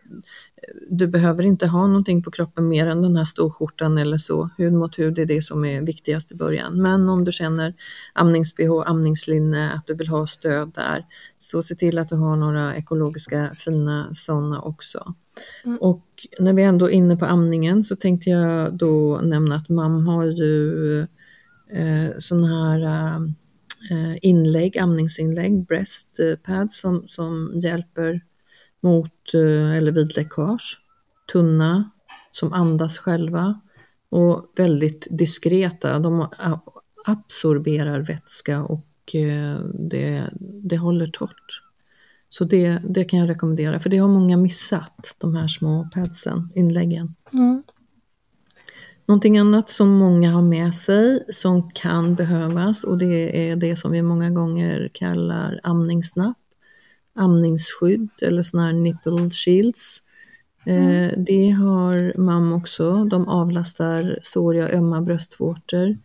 du 0.89 1.07
behöver 1.07 1.43
inte 1.43 1.68
ha 1.68 1.88
någonting 1.88 2.24
på 2.24 2.32
kroppen 2.32 2.68
mer 2.68 2.88
än 2.88 3.01
den 3.01 3.16
här 3.16 3.24
storskjortan 3.24 3.97
eller 3.97 4.18
så. 4.18 4.49
Hud 4.57 4.74
mot 4.74 4.99
hud 4.99 5.20
är 5.20 5.26
det 5.26 5.41
som 5.41 5.66
är 5.66 5.82
viktigast 5.82 6.32
i 6.32 6.36
början. 6.36 6.82
Men 6.82 7.09
om 7.09 7.26
du 7.26 7.32
känner 7.32 7.74
amnings-bh, 8.14 8.84
amningslinne, 8.86 9.72
att 9.74 9.88
du 9.88 9.95
vill 9.95 10.07
ha 10.07 10.28
stöd 10.28 10.72
där, 10.76 11.05
så 11.39 11.64
se 11.64 11.76
till 11.76 11.97
att 11.97 12.09
du 12.09 12.16
har 12.16 12.36
några 12.36 12.76
ekologiska 12.76 13.55
fina 13.57 14.09
sådana 14.14 14.62
också. 14.62 15.14
Mm. 15.66 15.78
Och 15.78 16.05
när 16.39 16.53
vi 16.53 16.64
ändå 16.64 16.86
är 16.86 16.93
inne 16.93 17.18
på 17.18 17.26
amningen 17.26 17.84
så 17.84 17.95
tänkte 17.95 18.30
jag 18.30 18.74
då 18.74 19.20
nämna 19.24 19.55
att 19.55 19.70
MAM 19.70 20.07
har 20.07 20.26
ju 20.26 20.99
eh, 21.72 22.09
sådana 22.20 22.47
här 22.47 23.16
eh, 23.91 24.18
inlägg, 24.22 24.78
amningsinlägg, 24.78 25.66
breast 25.66 26.20
eh, 26.20 26.36
pads 26.36 26.80
som, 26.80 27.07
som 27.07 27.51
hjälper 27.64 28.22
mot 28.82 29.34
eh, 29.34 29.77
eller 29.77 29.91
vid 29.91 30.15
läckage. 30.15 30.77
Tunna, 31.32 31.91
som 32.32 32.53
andas 32.53 32.97
själva 32.97 33.61
och 34.09 34.53
väldigt 34.55 35.07
diskreta. 35.11 35.99
De 35.99 36.27
absorberar 37.05 37.99
vätska 37.99 38.63
och 38.63 39.15
eh, 39.15 39.59
det, 39.73 40.29
det 40.39 40.77
håller 40.77 41.07
torrt. 41.07 41.61
Så 42.29 42.43
det, 42.43 42.82
det 42.89 43.03
kan 43.03 43.19
jag 43.19 43.29
rekommendera, 43.29 43.79
för 43.79 43.89
det 43.89 43.97
har 43.97 44.07
många 44.07 44.38
missat, 44.38 45.15
de 45.17 45.36
här 45.36 45.47
små 45.47 45.89
padsen, 45.93 46.49
inläggen. 46.55 47.15
Mm. 47.34 47.63
Någonting 49.05 49.38
annat 49.38 49.69
som 49.69 49.89
många 49.89 50.32
har 50.32 50.41
med 50.41 50.75
sig 50.75 51.25
som 51.29 51.71
kan 51.71 52.15
behövas 52.15 52.84
och 52.84 52.97
det 52.97 53.49
är 53.49 53.55
det 53.55 53.75
som 53.75 53.91
vi 53.91 54.01
många 54.01 54.29
gånger 54.29 54.91
kallar 54.93 55.59
amningsnapp, 55.63 56.38
amningsskydd 57.14 58.09
eller 58.22 58.43
sådana 58.43 58.68
här 58.68 58.74
nipple 58.74 59.30
shields. 59.30 60.01
Eh, 60.66 61.12
det 61.18 61.49
har 61.49 62.18
MAM 62.18 62.53
också, 62.53 63.05
de 63.05 63.28
avlastar 63.28 64.20
såriga 64.24 64.70
ömma 64.70 65.01
bröstvårtor. 65.01 65.97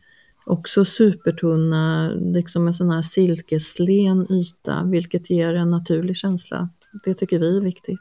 Också 0.47 0.85
supertunna, 0.85 2.09
liksom 2.09 2.67
en 2.67 2.73
sån 2.73 2.91
här 2.91 3.03
silkeslen 3.03 4.27
yta, 4.33 4.85
vilket 4.85 5.31
ger 5.31 5.55
en 5.55 5.71
naturlig 5.71 6.17
känsla. 6.17 6.69
Det 7.05 7.15
tycker 7.15 7.39
vi 7.39 7.57
är 7.57 7.61
viktigt. 7.61 8.01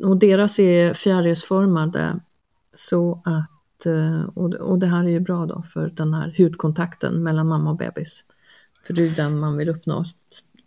Och 0.00 0.16
deras 0.16 0.58
är 0.58 0.94
fjärilsformade 0.94 2.20
så 2.74 3.22
att, 3.24 3.86
eh, 3.86 4.22
och 4.60 4.78
det 4.78 4.86
här 4.86 5.04
är 5.04 5.08
ju 5.08 5.20
bra 5.20 5.46
då 5.46 5.62
för 5.62 5.88
den 5.88 6.14
här 6.14 6.34
hudkontakten 6.38 7.22
mellan 7.22 7.48
mamma 7.48 7.70
och 7.70 7.76
bebis. 7.76 8.24
För 8.86 8.94
det 8.94 9.02
är 9.02 9.10
den 9.10 9.38
man 9.38 9.56
vill 9.56 9.68
uppnå. 9.68 10.04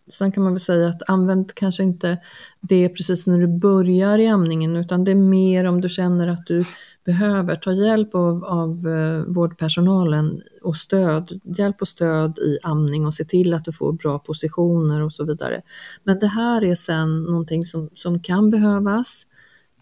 Sen 0.10 0.32
kan 0.32 0.43
man 0.43 0.53
väl 0.53 0.60
säga 0.60 0.88
att 0.88 1.10
använd 1.10 1.55
kanske 1.55 1.84
inte 1.84 2.18
det 2.60 2.89
precis 2.89 3.28
när 3.28 3.38
du 3.38 3.47
börjar 3.47 4.20
i 4.20 4.28
amningen 4.28 4.76
utan 4.76 5.03
det 5.03 5.12
är 5.12 5.16
mer 5.16 5.66
om 5.66 5.82
du 5.82 5.89
känner 5.89 6.28
att 6.28 6.45
du 6.45 6.66
behöver 7.05 7.55
ta 7.55 7.72
hjälp 7.72 8.16
av, 8.16 8.43
av 8.43 8.88
eh, 8.88 9.24
vårdpersonalen 9.28 10.41
och 10.62 10.78
stöd, 10.78 11.41
hjälp 11.43 11.82
och 11.82 11.88
stöd 11.88 12.38
i 12.39 12.60
amning 12.64 13.05
och 13.05 13.14
se 13.14 13.26
till 13.26 13.53
att 13.53 13.66
du 13.66 13.72
får 13.72 13.93
bra 13.93 14.20
positioner 14.20 15.03
och 15.03 15.14
så 15.14 15.26
vidare. 15.26 15.62
Men 16.03 16.20
det 16.20 16.28
här 16.28 16.64
är 16.64 16.76
sen 16.76 17.24
någonting 17.24 17.66
som, 17.66 17.89
som 17.93 18.20
kan 18.20 18.49
behövas 18.49 19.26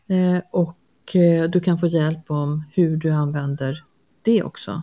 eh, 0.09 0.43
och 0.51 1.15
eh, 1.15 1.49
du 1.49 1.59
kan 1.59 1.77
få 1.77 1.87
hjälp 1.87 2.31
om 2.31 2.63
hur 2.73 2.97
du 2.97 3.11
använder 3.11 3.83
det 4.21 4.43
också. 4.43 4.81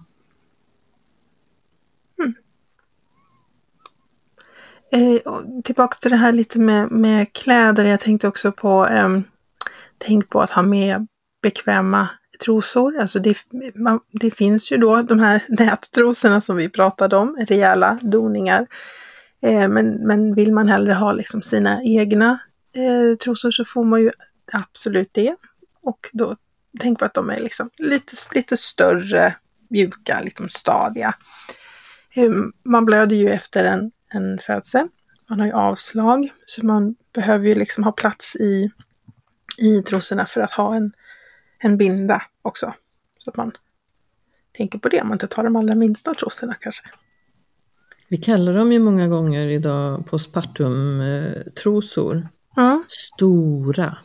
Eh, 4.95 5.01
tillbaka 5.01 5.63
tillbaks 5.65 6.01
till 6.01 6.11
det 6.11 6.17
här 6.17 6.33
lite 6.33 6.59
med, 6.59 6.91
med 6.91 7.33
kläder. 7.33 7.85
Jag 7.85 8.01
tänkte 8.01 8.29
också 8.29 8.53
på, 8.53 8.87
eh, 8.87 9.21
tänk 9.99 10.29
på 10.29 10.41
att 10.43 10.51
ha 10.51 10.63
med 10.63 11.07
bekväma 11.43 12.09
trosor. 12.45 12.99
Alltså 12.99 13.19
det, 13.19 13.37
man, 13.75 14.01
det 14.13 14.31
finns 14.31 14.73
ju 14.73 14.77
då 14.77 15.03
de 15.03 15.21
här 15.21 15.43
nättrosorna 15.49 16.41
som 16.41 16.57
vi 16.57 16.69
pratade 16.69 17.17
om, 17.17 17.37
rejäla 17.49 17.99
doningar. 18.03 18.67
Eh, 19.43 19.69
men, 19.69 20.07
men 20.07 20.35
vill 20.35 20.53
man 20.53 20.69
hellre 20.69 20.93
ha 20.93 21.13
liksom 21.13 21.43
sina 21.43 21.83
egna 21.83 22.39
eh, 22.75 23.17
trosor 23.17 23.51
så 23.51 23.65
får 23.65 23.85
man 23.85 24.01
ju 24.01 24.11
absolut 24.53 25.11
det. 25.13 25.37
Och 25.83 26.11
då 26.13 26.37
tänk 26.81 26.99
på 26.99 27.05
att 27.05 27.15
de 27.15 27.31
är 27.31 27.41
liksom 27.41 27.71
lite, 27.79 28.15
lite 28.35 28.57
större, 28.57 29.37
mjuka, 29.71 30.21
liksom 30.25 30.49
stadiga. 30.49 31.15
Ehm, 32.15 32.53
man 32.65 32.85
blöder 32.85 33.17
ju 33.17 33.31
efter 33.31 33.65
en, 33.65 33.91
en 34.15 34.39
födsel. 34.39 34.89
Man 35.29 35.41
har 35.41 35.47
ju 35.47 35.53
avslag, 35.53 36.33
så 36.47 36.67
man 36.67 36.95
behöver 37.15 37.49
ju 37.49 37.55
liksom 37.55 37.85
ha 37.85 37.93
plats 37.93 38.37
i, 38.37 38.71
i 39.59 39.83
trosorna 39.83 40.27
för 40.27 40.41
att 40.41 40.53
ha 40.53 40.77
en, 40.77 40.93
en 41.59 41.77
binda 41.77 42.23
också. 42.43 42.75
Så 43.19 43.31
att 43.31 43.37
man 43.37 43.53
tänker 44.53 44.79
på 44.79 44.89
det, 44.89 45.01
om 45.01 45.09
man 45.09 45.15
inte 45.15 45.27
tar 45.27 45.45
de 45.45 45.57
allra 45.57 45.75
minsta 45.75 46.15
trosorna 46.15 46.55
kanske. 46.61 46.83
Vi 48.09 48.17
kallar 48.17 48.55
dem 48.55 48.73
ju 48.73 48.79
många 48.79 49.09
gånger 49.09 49.47
idag 49.47 50.07
postpartum-trosor. 50.07 52.29
Mm. 52.57 52.85
Stora. 52.89 53.99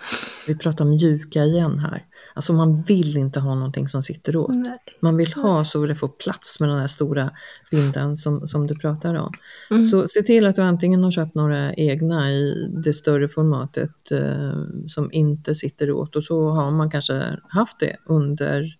Vi 0.49 0.57
pratar 0.57 0.85
mjuka 0.85 1.43
igen 1.43 1.79
här. 1.79 2.05
Alltså 2.33 2.53
man 2.53 2.81
vill 2.81 3.17
inte 3.17 3.39
ha 3.39 3.55
någonting 3.55 3.87
som 3.87 4.03
sitter 4.03 4.35
åt. 4.35 4.55
Nej. 4.55 4.77
Man 4.99 5.17
vill 5.17 5.33
ha 5.33 5.65
så 5.65 5.85
det 5.85 5.95
får 5.95 6.07
plats 6.07 6.59
med 6.59 6.69
den 6.69 6.79
här 6.79 6.87
stora 6.87 7.31
bindan 7.71 8.17
som, 8.17 8.47
som 8.47 8.67
du 8.67 8.75
pratar 8.75 9.15
om. 9.15 9.33
Mm. 9.71 9.81
Så 9.81 10.07
se 10.07 10.21
till 10.21 10.45
att 10.45 10.55
du 10.55 10.61
antingen 10.61 11.03
har 11.03 11.11
köpt 11.11 11.35
några 11.35 11.73
egna 11.73 12.31
i 12.31 12.67
det 12.83 12.93
större 12.93 13.27
formatet 13.27 14.11
eh, 14.11 14.53
som 14.87 15.11
inte 15.11 15.55
sitter 15.55 15.91
åt 15.91 16.15
och 16.15 16.23
så 16.23 16.49
har 16.49 16.71
man 16.71 16.91
kanske 16.91 17.39
haft 17.49 17.79
det 17.79 17.95
under, 18.05 18.77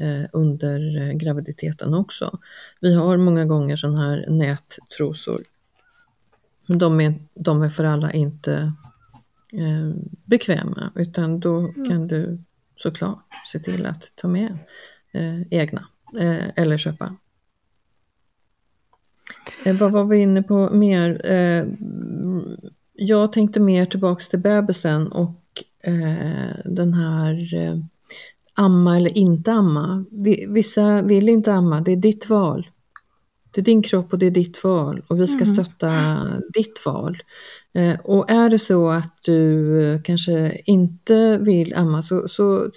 eh, 0.00 0.28
under 0.32 1.12
graviditeten 1.12 1.94
också. 1.94 2.38
Vi 2.80 2.94
har 2.94 3.16
många 3.16 3.44
gånger 3.44 3.76
sådana 3.76 4.08
här 4.08 4.26
nättrosor. 4.28 5.40
De 6.66 7.00
är, 7.00 7.14
de 7.34 7.62
är 7.62 7.68
för 7.68 7.84
alla 7.84 8.12
inte 8.12 8.72
eh, 9.52 9.90
bekväma 10.24 10.92
utan 10.94 11.40
då 11.40 11.72
kan 11.88 12.08
du 12.08 12.38
såklart 12.76 13.24
se 13.46 13.58
till 13.58 13.86
att 13.86 14.12
ta 14.14 14.28
med 14.28 14.58
eh, 15.12 15.40
egna 15.50 15.88
eh, 16.18 16.48
eller 16.56 16.76
köpa. 16.76 17.16
Eh, 19.64 19.76
vad 19.76 19.92
var 19.92 20.04
vi 20.04 20.18
inne 20.18 20.42
på 20.42 20.70
mer? 20.70 21.26
Eh, 21.32 21.66
jag 22.92 23.32
tänkte 23.32 23.60
mer 23.60 23.86
tillbaks 23.86 24.28
till 24.28 24.38
bebisen 24.38 25.12
och 25.12 25.64
eh, 25.80 26.54
den 26.64 26.94
här 26.94 27.38
amma 28.54 28.96
eller 28.96 29.18
inte 29.18 29.52
amma. 29.52 30.04
Vi, 30.10 30.46
vissa 30.48 31.02
vill 31.02 31.28
inte 31.28 31.52
amma, 31.52 31.80
det 31.80 31.92
är 31.92 31.96
ditt 31.96 32.28
val. 32.28 32.70
Det 33.50 33.60
är 33.60 33.64
din 33.64 33.82
kropp 33.82 34.12
och 34.12 34.18
det 34.18 34.26
är 34.26 34.30
ditt 34.30 34.64
val 34.64 35.02
och 35.06 35.20
vi 35.20 35.26
ska 35.26 35.44
stötta 35.44 36.16
ditt 36.54 36.86
val. 36.86 37.18
Eh, 37.72 38.00
och 38.00 38.30
är 38.30 38.50
det 38.50 38.58
så 38.58 38.90
att 38.90 39.18
du 39.22 39.82
eh, 39.84 40.02
kanske 40.02 40.60
inte 40.64 41.38
vill 41.38 41.74
amma 41.74 42.02
så, 42.02 42.28
så 42.28 42.70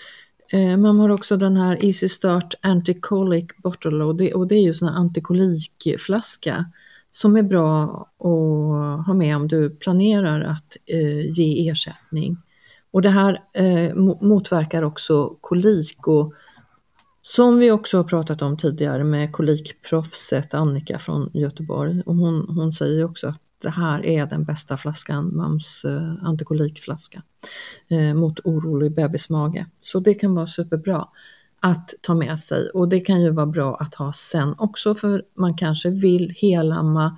eh, 0.52 0.78
man 0.78 1.00
har 1.00 1.10
också 1.10 1.38
den 1.38 1.58
här 1.58 1.86
Easy 1.86 2.10
Start 2.10 2.54
Anticolic 2.62 3.46
Bottle 3.58 4.04
och 4.04 4.16
det, 4.16 4.34
och 4.34 4.48
det 4.48 4.56
är 4.56 4.62
ju 4.62 4.74
en 4.82 4.88
antikolikflaska 4.88 6.66
som 7.12 7.38
är 7.38 7.44
bra 7.44 7.84
att 8.20 9.06
ha 9.06 9.14
med 9.14 9.36
om 9.36 9.48
du 9.48 9.70
planerar 9.70 10.42
att 10.42 10.78
eh, 10.86 11.32
ge 11.32 11.70
ersättning. 11.70 12.38
Och 12.92 13.02
det 13.02 13.10
här 13.10 13.40
eh, 13.54 13.96
motverkar 14.22 14.84
också 14.84 15.38
kolik 15.42 16.08
och 16.08 16.34
som 17.22 17.58
vi 17.58 17.72
också 17.72 17.98
har 17.98 18.04
pratat 18.04 18.42
om 18.42 18.58
tidigare 18.58 19.04
med 19.04 19.32
kolikproffset 19.32 20.54
Annika 20.54 21.00
från 21.00 21.32
Göteborg. 21.34 22.02
Och 22.06 22.16
hon, 22.16 22.56
hon 22.56 22.72
säger 22.72 23.06
också 23.06 23.28
att 23.28 23.42
det 23.64 23.70
här 23.70 24.06
är 24.06 24.26
den 24.26 24.44
bästa 24.44 24.78
flaskan, 24.78 25.36
MAMS 25.36 25.86
eh, 25.86 26.14
antikolikflaska 26.22 27.24
eh, 27.88 28.14
mot 28.14 28.40
orolig 28.40 28.96
bebismage. 28.96 29.66
Så 29.80 30.00
det 30.00 30.14
kan 30.14 30.36
vara 30.36 30.48
superbra 30.48 31.08
att 31.60 31.94
ta 32.02 32.14
med 32.14 32.40
sig 32.40 32.70
och 32.70 32.90
det 32.90 33.00
kan 33.00 33.22
ju 33.22 33.30
vara 33.30 33.46
bra 33.46 33.76
att 33.76 33.96
ha 33.96 34.14
sen 34.14 34.56
också 34.58 34.96
för 34.96 35.24
man 35.34 35.58
kanske 35.58 35.90
vill 35.90 36.36
helamma 36.42 37.18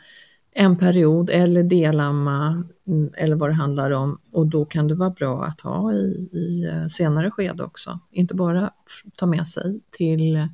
en 0.52 0.78
period 0.78 1.30
eller 1.30 1.64
delamma 1.64 2.64
mm, 2.88 3.14
eller 3.18 3.36
vad 3.36 3.50
det 3.50 3.54
handlar 3.54 3.92
om 3.92 4.20
och 4.32 4.48
då 4.48 4.66
kan 4.66 4.88
det 4.88 4.96
vara 4.96 5.10
bra 5.10 5.44
att 5.46 5.62
ha 5.62 5.94
i, 5.94 6.30
i 6.32 6.70
eh, 6.74 6.88
senare 6.88 7.32
skede 7.32 7.64
också. 7.64 8.00
Inte 8.12 8.36
bara 8.36 8.72
ta 9.16 9.26
med 9.26 9.48
sig 9.48 9.80
till, 9.92 10.48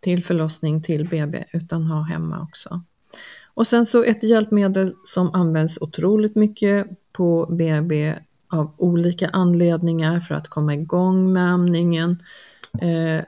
till 0.00 0.24
förlossning 0.24 0.82
till 0.82 1.08
BB 1.08 1.44
utan 1.52 1.86
ha 1.86 2.02
hemma 2.02 2.42
också. 2.42 2.82
Och 3.54 3.66
sen 3.66 3.86
så 3.86 4.04
ett 4.04 4.22
hjälpmedel 4.22 4.94
som 5.04 5.34
används 5.34 5.78
otroligt 5.80 6.34
mycket 6.34 6.86
på 7.12 7.46
BB 7.50 8.14
av 8.48 8.74
olika 8.76 9.28
anledningar 9.28 10.20
för 10.20 10.34
att 10.34 10.48
komma 10.48 10.74
igång 10.74 11.32
med 11.32 11.52
amningen. 11.52 12.22
Eh, 12.80 13.24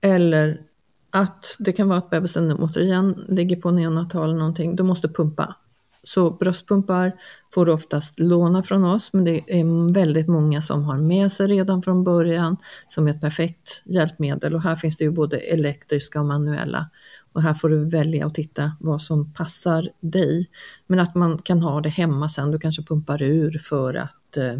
eller 0.00 0.62
att 1.10 1.56
det 1.58 1.72
kan 1.72 1.88
vara 1.88 1.98
att 1.98 2.10
bebisen 2.10 2.52
återigen 2.52 3.24
ligger 3.28 3.56
på 3.56 3.70
neonatal 3.70 4.24
eller 4.28 4.38
någonting, 4.38 4.76
du 4.76 4.82
måste 4.82 5.08
pumpa. 5.08 5.54
Så 6.02 6.30
bröstpumpar 6.30 7.12
får 7.54 7.66
du 7.66 7.72
oftast 7.72 8.20
låna 8.20 8.62
från 8.62 8.84
oss, 8.84 9.12
men 9.12 9.24
det 9.24 9.38
är 9.46 9.92
väldigt 9.94 10.28
många 10.28 10.62
som 10.62 10.84
har 10.84 10.98
med 10.98 11.32
sig 11.32 11.46
redan 11.46 11.82
från 11.82 12.04
början 12.04 12.56
som 12.86 13.08
ett 13.08 13.20
perfekt 13.20 13.82
hjälpmedel 13.84 14.54
och 14.54 14.62
här 14.62 14.76
finns 14.76 14.96
det 14.96 15.04
ju 15.04 15.10
både 15.10 15.36
elektriska 15.38 16.20
och 16.20 16.26
manuella. 16.26 16.90
Och 17.32 17.42
här 17.42 17.54
får 17.54 17.68
du 17.68 17.84
välja 17.84 18.26
och 18.26 18.34
titta 18.34 18.72
vad 18.80 19.02
som 19.02 19.32
passar 19.32 19.88
dig. 20.00 20.50
Men 20.86 21.00
att 21.00 21.14
man 21.14 21.38
kan 21.38 21.62
ha 21.62 21.80
det 21.80 21.88
hemma 21.88 22.28
sen, 22.28 22.50
du 22.50 22.58
kanske 22.58 22.82
pumpar 22.82 23.22
ur 23.22 23.58
för 23.58 23.94
att 23.94 24.36
eh, 24.36 24.52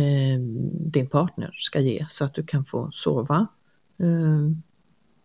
eh 0.00 0.40
din 0.72 1.08
partner 1.08 1.50
ska 1.54 1.80
ge 1.80 2.06
så 2.08 2.24
att 2.24 2.34
du 2.34 2.42
kan 2.42 2.64
få 2.64 2.90
sova 2.92 3.46
eh, 3.98 4.50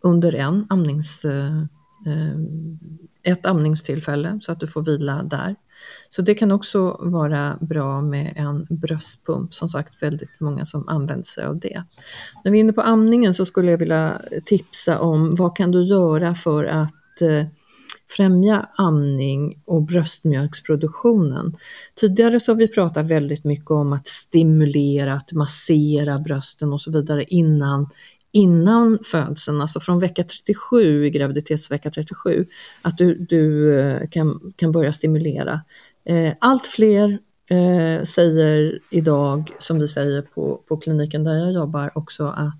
under 0.01 0.35
en 0.35 0.65
amnings, 0.69 1.25
eh, 1.25 1.45
eh, 1.45 1.63
Eh, 2.05 2.37
ett 3.23 3.45
amningstillfälle 3.45 4.39
så 4.41 4.51
att 4.51 4.59
du 4.59 4.67
får 4.67 4.81
vila 4.81 5.23
där. 5.23 5.55
Så 6.09 6.21
det 6.21 6.35
kan 6.35 6.51
också 6.51 6.97
vara 6.99 7.57
bra 7.61 8.01
med 8.01 8.33
en 8.35 8.67
bröstpump, 8.69 9.53
som 9.53 9.69
sagt 9.69 10.03
väldigt 10.03 10.39
många 10.39 10.65
som 10.65 10.89
använder 10.89 11.23
sig 11.23 11.45
av 11.45 11.59
det. 11.59 11.83
När 12.43 12.51
vi 12.51 12.57
är 12.57 12.59
inne 12.59 12.73
på 12.73 12.81
amningen 12.81 13.33
så 13.33 13.45
skulle 13.45 13.71
jag 13.71 13.77
vilja 13.77 14.21
tipsa 14.45 14.99
om 14.99 15.35
vad 15.35 15.55
kan 15.57 15.71
du 15.71 15.83
göra 15.83 16.35
för 16.35 16.65
att 16.65 17.21
eh, 17.21 17.45
främja 18.09 18.69
amning 18.75 19.61
och 19.65 19.81
bröstmjölksproduktionen. 19.81 21.57
Tidigare 21.95 22.39
så 22.39 22.51
har 22.51 22.57
vi 22.57 22.67
pratat 22.67 23.07
väldigt 23.07 23.43
mycket 23.43 23.71
om 23.71 23.93
att 23.93 24.07
stimulera, 24.07 25.13
att 25.13 25.31
massera 25.31 26.19
brösten 26.19 26.73
och 26.73 26.81
så 26.81 26.91
vidare 26.91 27.23
innan, 27.23 27.89
innan 28.33 28.99
födseln, 29.03 29.61
alltså 29.61 29.79
från 29.79 29.99
vecka 29.99 30.23
37, 30.23 31.09
graviditetsvecka 31.09 31.91
37, 31.91 32.45
att 32.81 32.97
du, 32.97 33.17
du 33.29 33.79
eh, 33.79 34.09
kan, 34.09 34.53
kan 34.55 34.71
börja 34.71 34.93
stimulera. 34.93 35.61
Eh, 36.05 36.33
allt 36.39 36.67
fler 36.67 37.19
eh, 37.49 38.03
säger 38.03 38.79
idag, 38.89 39.51
som 39.59 39.79
vi 39.79 39.87
säger 39.87 40.21
på, 40.21 40.63
på 40.67 40.77
kliniken 40.77 41.23
där 41.23 41.33
jag 41.33 41.53
jobbar 41.53 41.91
också, 41.95 42.27
att 42.27 42.59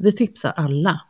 vi 0.00 0.12
tipsar 0.12 0.52
alla, 0.56 1.00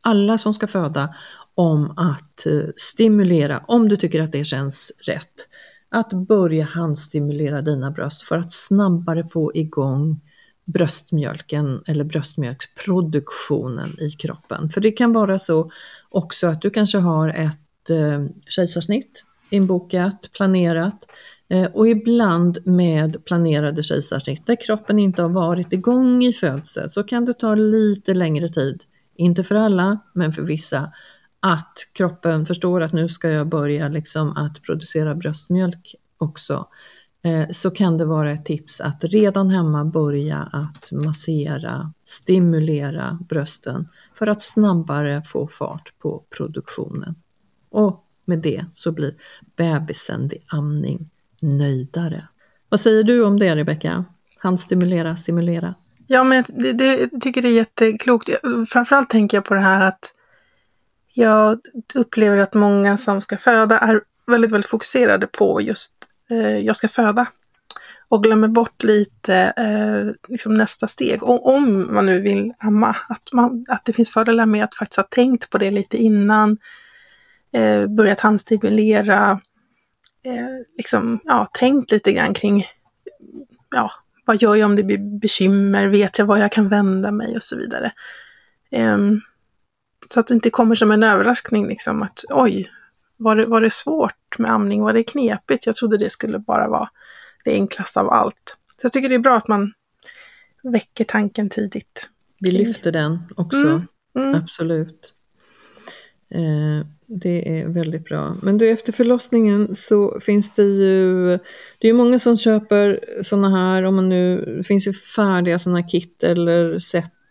alla 0.00 0.38
som 0.38 0.54
ska 0.54 0.66
föda 0.66 1.14
om 1.54 1.98
att 1.98 2.46
stimulera, 2.76 3.58
om 3.66 3.88
du 3.88 3.96
tycker 3.96 4.22
att 4.22 4.32
det 4.32 4.44
känns 4.44 4.92
rätt, 5.06 5.48
att 5.88 6.12
börja 6.12 6.64
handstimulera 6.64 7.62
dina 7.62 7.90
bröst 7.90 8.22
för 8.22 8.38
att 8.38 8.52
snabbare 8.52 9.24
få 9.24 9.54
igång 9.54 10.20
bröstmjölken 10.64 11.82
eller 11.86 12.04
bröstmjölksproduktionen 12.04 14.00
i 14.00 14.10
kroppen. 14.10 14.68
För 14.68 14.80
det 14.80 14.92
kan 14.92 15.12
vara 15.12 15.38
så 15.38 15.70
också 16.08 16.46
att 16.46 16.62
du 16.62 16.70
kanske 16.70 16.98
har 16.98 17.28
ett 17.28 17.90
eh, 17.90 18.24
kejsarsnitt 18.46 19.24
inbokat, 19.50 20.30
planerat 20.32 21.06
eh, 21.48 21.64
och 21.64 21.88
ibland 21.88 22.66
med 22.66 23.24
planerade 23.24 23.82
kejsarsnitt 23.82 24.46
där 24.46 24.66
kroppen 24.66 24.98
inte 24.98 25.22
har 25.22 25.28
varit 25.28 25.72
igång 25.72 26.24
i 26.24 26.32
födseln 26.32 26.90
så 26.90 27.02
kan 27.02 27.24
det 27.24 27.34
ta 27.34 27.54
lite 27.54 28.14
längre 28.14 28.48
tid, 28.48 28.82
inte 29.14 29.44
för 29.44 29.54
alla 29.54 29.98
men 30.14 30.32
för 30.32 30.42
vissa, 30.42 30.92
att 31.40 31.78
kroppen 31.92 32.46
förstår 32.46 32.80
att 32.80 32.92
nu 32.92 33.08
ska 33.08 33.30
jag 33.30 33.48
börja 33.48 33.88
liksom 33.88 34.36
att 34.36 34.62
producera 34.62 35.14
bröstmjölk 35.14 35.94
också. 36.18 36.66
Eh, 37.24 37.48
så 37.50 37.70
kan 37.70 37.98
det 37.98 38.04
vara 38.04 38.30
ett 38.30 38.44
tips 38.44 38.80
att 38.80 39.04
redan 39.04 39.50
hemma 39.50 39.84
börja 39.84 40.48
att 40.52 40.92
massera, 40.92 41.92
stimulera 42.04 43.18
brösten 43.28 43.88
för 44.14 44.26
att 44.26 44.42
snabbare 44.42 45.22
få 45.22 45.46
fart 45.46 45.92
på 45.98 46.24
produktionen. 46.36 47.14
Och 47.70 48.04
med 48.24 48.38
det 48.38 48.66
så 48.72 48.92
blir 48.92 49.14
bebisen 49.56 50.28
vid 50.28 50.42
amning 50.46 51.10
nöjdare. 51.42 52.28
Vad 52.68 52.80
säger 52.80 53.02
du 53.02 53.24
om 53.24 53.38
det 53.38 53.56
Rebecka? 53.56 54.04
Handstimulera, 54.38 55.16
stimulera? 55.16 55.74
Ja, 56.06 56.24
men 56.24 56.44
det, 56.48 56.72
det, 56.72 56.96
jag 57.12 57.20
tycker 57.20 57.42
det 57.42 57.48
är 57.48 57.56
jätteklokt. 57.56 58.30
Framförallt 58.68 59.10
tänker 59.10 59.36
jag 59.36 59.44
på 59.44 59.54
det 59.54 59.60
här 59.60 59.88
att 59.88 60.14
jag 61.14 61.58
upplever 61.94 62.36
att 62.36 62.54
många 62.54 62.96
som 62.96 63.20
ska 63.20 63.36
föda 63.36 63.78
är 63.78 64.00
väldigt, 64.26 64.52
väldigt 64.52 64.70
fokuserade 64.70 65.26
på 65.26 65.60
just 65.60 65.94
eh, 66.30 66.58
jag 66.58 66.76
ska 66.76 66.88
föda. 66.88 67.26
Och 68.08 68.22
glömmer 68.22 68.48
bort 68.48 68.82
lite 68.82 69.34
eh, 69.56 70.30
liksom 70.32 70.54
nästa 70.54 70.88
steg. 70.88 71.22
Och 71.22 71.54
om 71.54 71.94
man 71.94 72.06
nu 72.06 72.20
vill 72.20 72.52
amma, 72.58 72.96
att, 73.08 73.32
man, 73.32 73.64
att 73.68 73.84
det 73.84 73.92
finns 73.92 74.10
fördelar 74.10 74.46
med 74.46 74.64
att 74.64 74.74
faktiskt 74.74 74.96
ha 74.96 75.04
tänkt 75.10 75.50
på 75.50 75.58
det 75.58 75.70
lite 75.70 75.96
innan. 75.96 76.58
Eh, 77.52 77.86
börjat 77.86 78.20
handstimulera. 78.20 79.40
Eh, 80.24 80.76
liksom, 80.76 81.20
ja, 81.24 81.48
tänkt 81.52 81.90
lite 81.90 82.12
grann 82.12 82.34
kring 82.34 82.66
ja, 83.70 83.90
vad 84.24 84.42
gör 84.42 84.54
jag 84.54 84.66
om 84.66 84.76
det 84.76 84.82
blir 84.82 85.20
bekymmer? 85.20 85.86
Vet 85.86 86.18
jag 86.18 86.26
var 86.26 86.36
jag 86.36 86.52
kan 86.52 86.68
vända 86.68 87.10
mig 87.10 87.36
och 87.36 87.42
så 87.42 87.56
vidare. 87.56 87.92
Eh, 88.70 88.98
så 90.08 90.20
att 90.20 90.26
det 90.26 90.34
inte 90.34 90.50
kommer 90.50 90.74
som 90.74 90.90
en 90.90 91.02
överraskning 91.02 91.68
liksom 91.68 92.02
att 92.02 92.24
oj, 92.30 92.70
var 93.16 93.36
det, 93.36 93.46
var 93.46 93.60
det 93.60 93.72
svårt 93.72 94.38
med 94.38 94.50
amning? 94.50 94.82
Var 94.82 94.92
det 94.92 95.02
knepigt? 95.02 95.66
Jag 95.66 95.76
trodde 95.76 95.98
det 95.98 96.10
skulle 96.10 96.38
bara 96.38 96.68
vara 96.68 96.88
det 97.44 97.52
enklaste 97.52 98.00
av 98.00 98.10
allt. 98.10 98.56
Så 98.80 98.84
jag 98.84 98.92
tycker 98.92 99.08
det 99.08 99.14
är 99.14 99.18
bra 99.18 99.36
att 99.36 99.48
man 99.48 99.72
väcker 100.62 101.04
tanken 101.04 101.48
tidigt. 101.48 102.08
Vi 102.40 102.50
lyfter 102.50 102.92
den 102.92 103.18
också, 103.36 103.66
mm, 103.66 103.86
mm. 104.16 104.34
absolut. 104.34 105.12
Eh, 106.30 106.86
det 107.06 107.60
är 107.60 107.68
väldigt 107.68 108.04
bra. 108.04 108.36
Men 108.42 108.58
du, 108.58 108.70
efter 108.70 108.92
förlossningen 108.92 109.74
så 109.74 110.20
finns 110.20 110.54
det 110.54 110.62
ju, 110.62 111.38
det 111.78 111.88
är 111.88 111.92
många 111.92 112.18
som 112.18 112.36
köper 112.36 113.04
sådana 113.22 113.50
här, 113.50 113.82
om 113.82 113.94
man 113.94 114.08
nu, 114.08 114.54
det 114.56 114.64
finns 114.64 114.86
ju 114.86 114.92
färdiga 114.92 115.58
sådana 115.58 115.82
kit 115.82 116.22
eller 116.22 116.78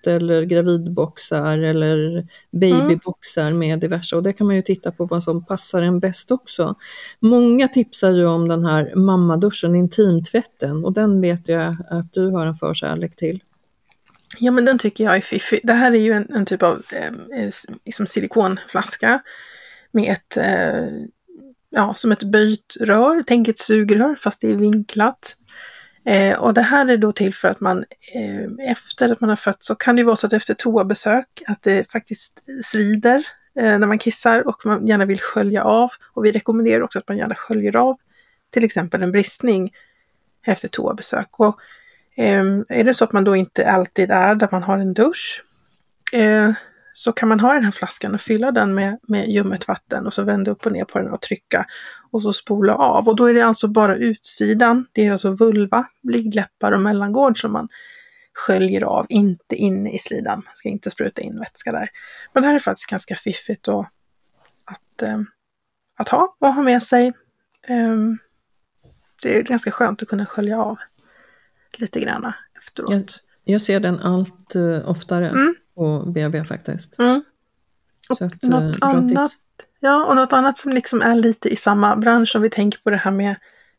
eller 0.08 0.44
gravidboxar 0.44 1.58
eller 1.58 2.28
babyboxar 2.52 3.48
mm. 3.48 3.60
med 3.60 3.80
diverse 3.80 4.16
och 4.16 4.24
det 4.24 4.34
kan 4.34 4.48
man 4.48 4.56
ju 4.56 4.62
titta 4.62 4.92
på 4.92 5.06
vad 5.06 5.24
som 5.24 5.46
passar 5.46 5.82
en 5.82 6.00
bäst 6.00 6.32
också. 6.32 6.76
Många 7.20 7.68
tipsar 7.68 8.12
ju 8.12 8.26
om 8.26 8.48
den 8.48 8.66
här 8.66 8.96
mammaduschen, 8.96 9.76
intimtvätten 9.76 10.86
och 10.86 10.94
den 10.94 11.22
vet 11.22 11.48
jag 11.48 11.76
att 11.90 12.14
du 12.14 12.30
har 12.30 12.46
en 12.46 12.54
förkärlek 12.54 13.16
till. 13.16 13.44
Ja 14.40 14.52
men 14.52 14.66
den 14.66 14.78
tycker 14.78 15.04
jag 15.04 15.18
är 15.18 15.22
fiffig. 15.22 15.60
Det 15.64 15.74
här 15.74 15.92
är 15.92 16.00
ju 16.00 16.12
en, 16.12 16.28
en 16.36 16.46
typ 16.46 16.64
av 16.64 16.84
eh, 16.92 17.12
liksom 17.86 18.08
silikonflaska 18.08 19.22
med 19.92 20.12
ett, 20.12 20.38
eh, 20.38 20.88
ja 21.70 21.94
som 21.96 22.12
ett 22.12 22.24
böjt 22.24 22.78
rör, 22.80 23.24
tänk 23.28 23.48
ett 23.48 23.60
sugrör 23.60 24.16
fast 24.16 24.42
det 24.42 24.52
är 24.52 24.58
vinklat. 24.58 25.36
Eh, 26.06 26.40
och 26.40 26.54
det 26.54 26.62
här 26.62 26.88
är 26.88 26.98
då 26.98 27.12
till 27.12 27.34
för 27.34 27.48
att 27.48 27.60
man 27.60 27.86
eh, 28.16 28.72
efter 28.72 29.12
att 29.12 29.22
man 29.22 29.30
har 29.30 29.38
fött 29.38 29.64
så 29.64 29.76
kan 29.76 29.96
det 29.96 30.04
vara 30.04 30.16
så 30.16 30.28
att 30.28 30.34
efter 30.34 30.54
toabesök 30.54 31.44
att 31.48 31.62
det 31.62 31.92
faktiskt 31.92 32.44
svider 32.64 33.28
eh, 33.60 33.80
när 33.80 33.88
man 33.88 34.00
kissar 34.00 34.48
och 34.48 34.66
man 34.66 34.88
gärna 34.88 35.06
vill 35.06 35.20
skölja 35.20 35.64
av. 35.64 35.92
Och 36.14 36.26
vi 36.26 36.32
rekommenderar 36.32 36.82
också 36.82 37.00
att 37.00 37.08
man 37.08 37.18
gärna 37.18 37.36
sköljer 37.36 37.76
av 37.76 37.98
till 38.50 38.64
exempel 38.64 39.04
en 39.04 39.12
bristning 39.12 39.72
efter 40.46 40.68
toabesök. 40.68 41.40
Och 41.40 41.60
Eh, 42.16 42.44
är 42.70 42.84
det 42.84 42.94
så 42.94 43.04
att 43.04 43.12
man 43.12 43.24
då 43.24 43.36
inte 43.36 43.70
alltid 43.70 44.12
är 44.12 44.36
där 44.36 44.50
man 44.52 44.64
har 44.64 44.78
en 44.78 44.94
dusch 44.94 45.44
eh, 46.14 46.52
så 46.94 47.12
kan 47.12 47.30
man 47.30 47.40
ha 47.40 47.54
den 47.54 47.64
här 47.64 47.72
flaskan 47.72 48.14
och 48.14 48.22
fylla 48.22 48.52
den 48.52 48.74
med, 48.74 49.00
med 49.08 49.30
ljummet 49.30 49.68
vatten 49.68 50.06
och 50.06 50.14
så 50.14 50.24
vända 50.24 50.52
upp 50.52 50.66
och 50.66 50.72
ner 50.72 50.86
på 50.86 51.00
den 51.00 51.12
och 51.12 51.22
trycka 51.22 51.66
och 52.12 52.22
så 52.22 52.34
spola 52.34 52.76
av. 52.76 53.10
Och 53.10 53.16
då 53.16 53.26
är 53.26 53.34
det 53.34 53.42
alltså 53.42 53.68
bara 53.68 53.96
utsidan, 53.96 54.86
det 54.92 55.08
är 55.08 55.12
alltså 55.12 55.32
vulva, 55.32 55.88
blygdläppar 56.04 56.72
och 56.72 56.82
mellangård 56.82 57.42
som 57.42 57.52
man 57.52 57.68
sköljer 58.34 58.84
av, 58.84 59.06
inte 59.10 59.56
inne 59.56 59.96
i 59.96 60.00
slidan. 60.00 60.42
Man 60.46 60.56
ska 60.56 60.70
inte 60.70 60.92
spruta 60.92 61.22
in 61.22 61.40
vätska 61.40 61.72
där. 61.72 61.90
Men 62.34 62.44
det 62.44 62.48
här 62.48 62.56
är 62.56 62.60
faktiskt 62.60 62.90
ganska 62.90 63.16
fiffigt 63.16 63.68
och 63.68 63.86
att, 64.66 65.02
eh, 65.02 65.20
att 65.98 66.10
ha 66.10 66.36
och 66.40 66.54
ha 66.54 66.62
med 66.62 66.84
sig. 66.84 67.08
Eh, 67.68 67.98
det 69.22 69.38
är 69.38 69.44
ganska 69.44 69.72
skönt 69.72 70.02
att 70.02 70.08
kunna 70.08 70.26
skölja 70.26 70.62
av 70.62 70.78
lite 71.78 72.00
grann 72.00 72.34
efteråt. 72.58 72.92
Jag, 72.92 73.04
jag 73.44 73.62
ser 73.62 73.80
den 73.80 74.00
allt 74.00 74.56
uh, 74.56 74.90
oftare 74.90 75.30
mm. 75.30 75.56
På 75.76 76.04
BB 76.06 76.46
faktiskt. 76.46 77.00
Mm. 77.00 77.24
Och 78.10 78.22
att, 78.22 78.42
något 78.42 78.76
uh, 78.76 78.78
annat, 78.82 79.32
ja, 79.80 80.06
och 80.06 80.16
något 80.16 80.34
annat 80.34 80.58
som 80.58 80.72
liksom 80.72 81.02
är 81.02 81.16
lite 81.16 81.50
i 81.50 81.56
samma 81.56 81.96
bransch 81.96 82.36
om 82.36 82.42
vi 82.42 82.50
tänker 82.50 82.80
på 82.80 82.90
det 82.90 82.98
här 82.98 83.12
med 83.12 83.36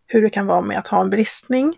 hur 0.07 0.23
det 0.23 0.31
kan 0.31 0.47
vara 0.47 0.61
med 0.61 0.79
att 0.79 0.89
ha 0.89 1.01
en 1.01 1.11
bristning 1.11 1.75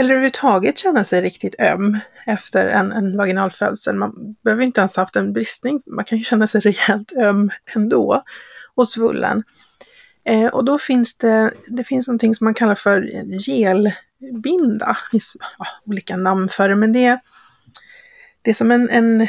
eller 0.00 0.10
överhuvudtaget 0.10 0.78
känna 0.78 1.04
sig 1.04 1.20
riktigt 1.20 1.60
öm 1.60 1.98
efter 2.26 2.66
en, 2.66 2.92
en 2.92 3.16
vaginalfödsel. 3.16 3.94
Man 3.94 4.36
behöver 4.44 4.62
inte 4.62 4.80
ens 4.80 4.96
haft 4.96 5.16
en 5.16 5.32
bristning, 5.32 5.80
man 5.86 6.04
kan 6.04 6.18
ju 6.18 6.24
känna 6.24 6.46
sig 6.46 6.60
rejält 6.64 7.12
öm 7.12 7.50
ändå 7.74 8.22
och 8.74 8.88
svullen. 8.88 9.42
Eh, 10.24 10.46
och 10.46 10.64
då 10.64 10.78
finns 10.78 11.16
det, 11.16 11.54
det 11.66 11.84
finns 11.84 12.06
någonting 12.06 12.34
som 12.34 12.44
man 12.44 12.54
kallar 12.54 12.74
för 12.74 13.10
gelbinda. 13.48 14.86
Det 14.86 15.10
finns 15.10 15.36
ja, 15.58 15.66
olika 15.86 16.16
namn 16.16 16.48
för 16.48 16.68
det, 16.68 16.76
men 16.76 16.92
det 16.92 17.04
är, 17.04 17.20
det 18.42 18.50
är 18.50 18.54
som 18.54 18.70
en, 18.70 18.90
en 18.90 19.28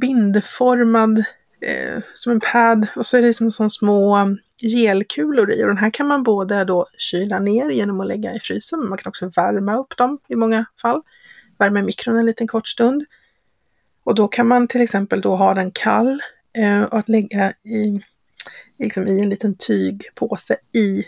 bindformad, 0.00 1.18
eh, 1.60 2.02
som 2.14 2.32
en 2.32 2.40
pad, 2.40 2.86
och 2.96 3.06
så 3.06 3.16
är 3.16 3.22
det 3.22 3.34
som 3.34 3.46
liksom 3.46 3.70
små 3.70 4.36
gelkulor 4.58 5.52
i 5.52 5.62
och 5.62 5.68
den 5.68 5.76
här 5.76 5.90
kan 5.90 6.06
man 6.06 6.22
både 6.22 6.64
då 6.64 6.86
kyla 6.98 7.38
ner 7.38 7.70
genom 7.70 8.00
att 8.00 8.06
lägga 8.06 8.34
i 8.34 8.40
frysen, 8.40 8.80
men 8.80 8.88
man 8.88 8.98
kan 8.98 9.10
också 9.10 9.30
värma 9.36 9.76
upp 9.76 9.96
dem 9.96 10.18
i 10.28 10.36
många 10.36 10.64
fall. 10.82 11.02
Värma 11.58 11.78
i 11.78 11.82
mikron 11.82 12.18
en 12.18 12.26
liten 12.26 12.46
kort 12.46 12.68
stund. 12.68 13.04
Och 14.04 14.14
då 14.14 14.28
kan 14.28 14.48
man 14.48 14.68
till 14.68 14.80
exempel 14.80 15.20
då 15.20 15.36
ha 15.36 15.54
den 15.54 15.70
kall 15.70 16.20
eh, 16.58 16.82
och 16.82 16.98
att 16.98 17.08
lägga 17.08 17.50
i, 17.50 18.00
liksom 18.78 19.06
i 19.06 19.20
en 19.20 19.30
liten 19.30 19.56
tygpåse 19.56 20.56
i 20.72 20.98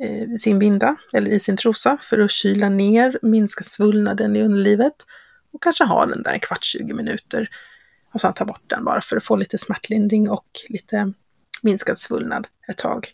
eh, 0.00 0.36
sin 0.38 0.58
binda 0.58 0.96
eller 1.12 1.30
i 1.30 1.40
sin 1.40 1.56
trosa 1.56 1.98
för 2.00 2.18
att 2.18 2.30
kyla 2.30 2.68
ner, 2.68 3.18
minska 3.22 3.64
svullnaden 3.64 4.36
i 4.36 4.42
underlivet 4.42 4.94
och 5.52 5.62
kanske 5.62 5.84
ha 5.84 6.06
den 6.06 6.22
där 6.22 6.32
en 6.32 6.40
kvart, 6.40 6.64
20 6.64 6.92
minuter 6.94 7.48
och 8.12 8.20
sen 8.20 8.32
ta 8.32 8.44
bort 8.44 8.62
den 8.66 8.84
bara 8.84 9.00
för 9.00 9.16
att 9.16 9.24
få 9.24 9.36
lite 9.36 9.58
smärtlindring 9.58 10.30
och 10.30 10.46
lite 10.68 11.12
minskad 11.62 11.98
svullnad 11.98 12.46
ett 12.68 12.78
tag. 12.78 13.08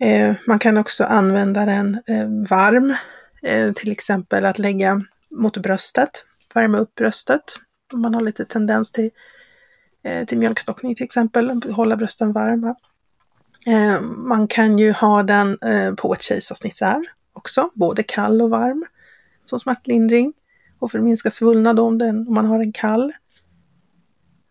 Eh, 0.00 0.34
man 0.46 0.58
kan 0.58 0.76
också 0.76 1.04
använda 1.04 1.64
den 1.64 1.94
eh, 1.94 2.48
varm, 2.48 2.94
eh, 3.42 3.72
till 3.72 3.92
exempel 3.92 4.44
att 4.44 4.58
lägga 4.58 5.04
mot 5.30 5.56
bröstet, 5.56 6.24
värma 6.54 6.78
upp 6.78 6.94
bröstet 6.94 7.42
om 7.92 8.02
man 8.02 8.14
har 8.14 8.20
lite 8.20 8.44
tendens 8.44 8.92
till, 8.92 9.10
eh, 10.04 10.26
till 10.26 10.38
mjölkstockning 10.38 10.94
till 10.94 11.04
exempel, 11.04 11.62
hålla 11.70 11.96
brösten 11.96 12.32
varma. 12.32 12.74
Eh, 13.66 14.00
man 14.00 14.48
kan 14.48 14.78
ju 14.78 14.92
ha 14.92 15.22
den 15.22 15.58
eh, 15.62 15.94
på 15.94 16.14
ett 16.14 16.22
kejsarsnittsärr 16.22 17.04
också, 17.32 17.70
både 17.74 18.02
kall 18.02 18.42
och 18.42 18.50
varm, 18.50 18.84
som 19.44 19.58
smärtlindring 19.58 20.32
och 20.84 20.90
för 20.90 20.98
att 20.98 21.04
minska 21.04 21.30
svullnad 21.30 21.80
om, 21.80 21.98
den, 21.98 22.28
om 22.28 22.34
man 22.34 22.46
har 22.46 22.60
en 22.60 22.72
kall. 22.72 23.12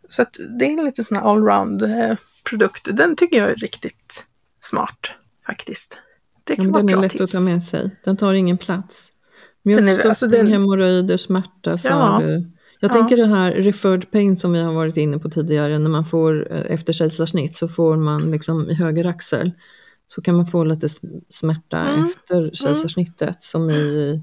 Så 0.10 0.22
att 0.22 0.38
det 0.60 0.66
är 0.66 0.70
en 0.80 0.86
lite 0.86 1.04
sån 1.04 1.18
här 1.18 1.24
allround 1.24 1.84
produkt. 2.50 2.88
Den 2.98 3.16
tycker 3.16 3.38
jag 3.38 3.50
är 3.52 3.56
riktigt 3.56 4.26
smart 4.60 5.12
faktiskt. 5.48 5.98
Det 6.44 6.56
kan 6.56 6.66
ja, 6.66 6.72
vara 6.72 6.84
den 6.84 6.98
är 6.98 7.02
lätt 7.02 7.12
tips. 7.12 7.36
att 7.36 7.46
ta 7.46 7.52
med 7.52 7.64
sig. 7.64 7.96
Den 8.04 8.18
tar 8.18 8.34
ingen 8.34 8.58
plats. 8.58 9.10
Mjölkstockning, 9.64 10.10
alltså 10.10 10.28
den... 10.28 10.48
hemorrojder, 10.48 11.18
smärta, 11.18 11.78
Ja. 11.84 12.18
du. 12.22 12.52
Jag 12.80 12.90
Ja. 12.90 12.94
tänker 12.94 13.18
det 13.18 13.26
här 13.26 13.52
referred 13.52 14.12
pain 14.12 14.38
som 14.38 14.52
vi 14.52 14.62
har 14.62 14.74
varit 14.74 14.98
inne 14.98 15.20
på 15.20 15.30
tidigare, 15.30 15.80
när 15.80 15.90
man 15.90 16.06
får 16.06 16.52
eh, 16.54 16.74
efter 16.74 16.94
kejsarsnitt 16.94 17.56
så 17.56 17.68
får 17.68 17.96
man 17.98 18.32
liksom 18.32 18.70
i 18.70 18.74
höger 18.74 19.06
axel 19.06 19.52
så 20.08 20.22
kan 20.22 20.36
man 20.36 20.46
få 20.48 20.64
lite 20.64 20.88
smärta 21.30 21.78
Mm. 21.80 22.04
efter 22.04 22.52
kejsarsnittet 22.54 23.44
som 23.44 23.70
är 23.70 24.22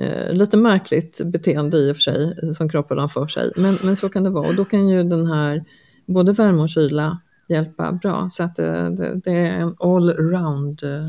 eh, 0.00 0.32
lite 0.32 0.56
märkligt 0.56 1.20
beteende 1.24 1.78
i 1.78 1.92
och 1.92 1.96
för 1.96 2.00
sig 2.00 2.54
som 2.54 2.68
kroppen 2.68 2.98
har 2.98 3.08
för 3.08 3.26
sig. 3.26 3.52
Men, 3.56 3.76
men 3.84 3.96
så 3.96 4.08
kan 4.08 4.24
det 4.24 4.30
vara 4.30 4.48
och 4.48 4.54
då 4.54 4.64
kan 4.64 4.88
ju 4.88 5.02
den 5.02 5.26
här 5.26 5.64
både 6.06 6.32
värme 6.32 6.62
och 6.62 6.68
kyla 6.68 7.18
hjälpa 7.48 7.92
bra. 7.92 8.28
Så 8.30 8.44
att 8.44 8.56
det, 8.56 8.96
det, 8.96 9.14
det 9.24 9.30
är 9.30 9.58
en 9.58 9.76
allround 9.80 10.82
eh, 10.82 11.04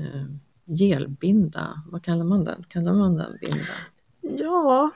eh, 0.00 0.24
gelbinda. 0.64 1.82
Vad 1.86 2.02
kallar 2.02 2.24
man 2.24 2.44
den? 2.44 2.64
Kallar 2.68 2.92
man 2.92 3.16
den 3.16 3.38
binda? 3.40 4.38
Ja, 4.44 4.90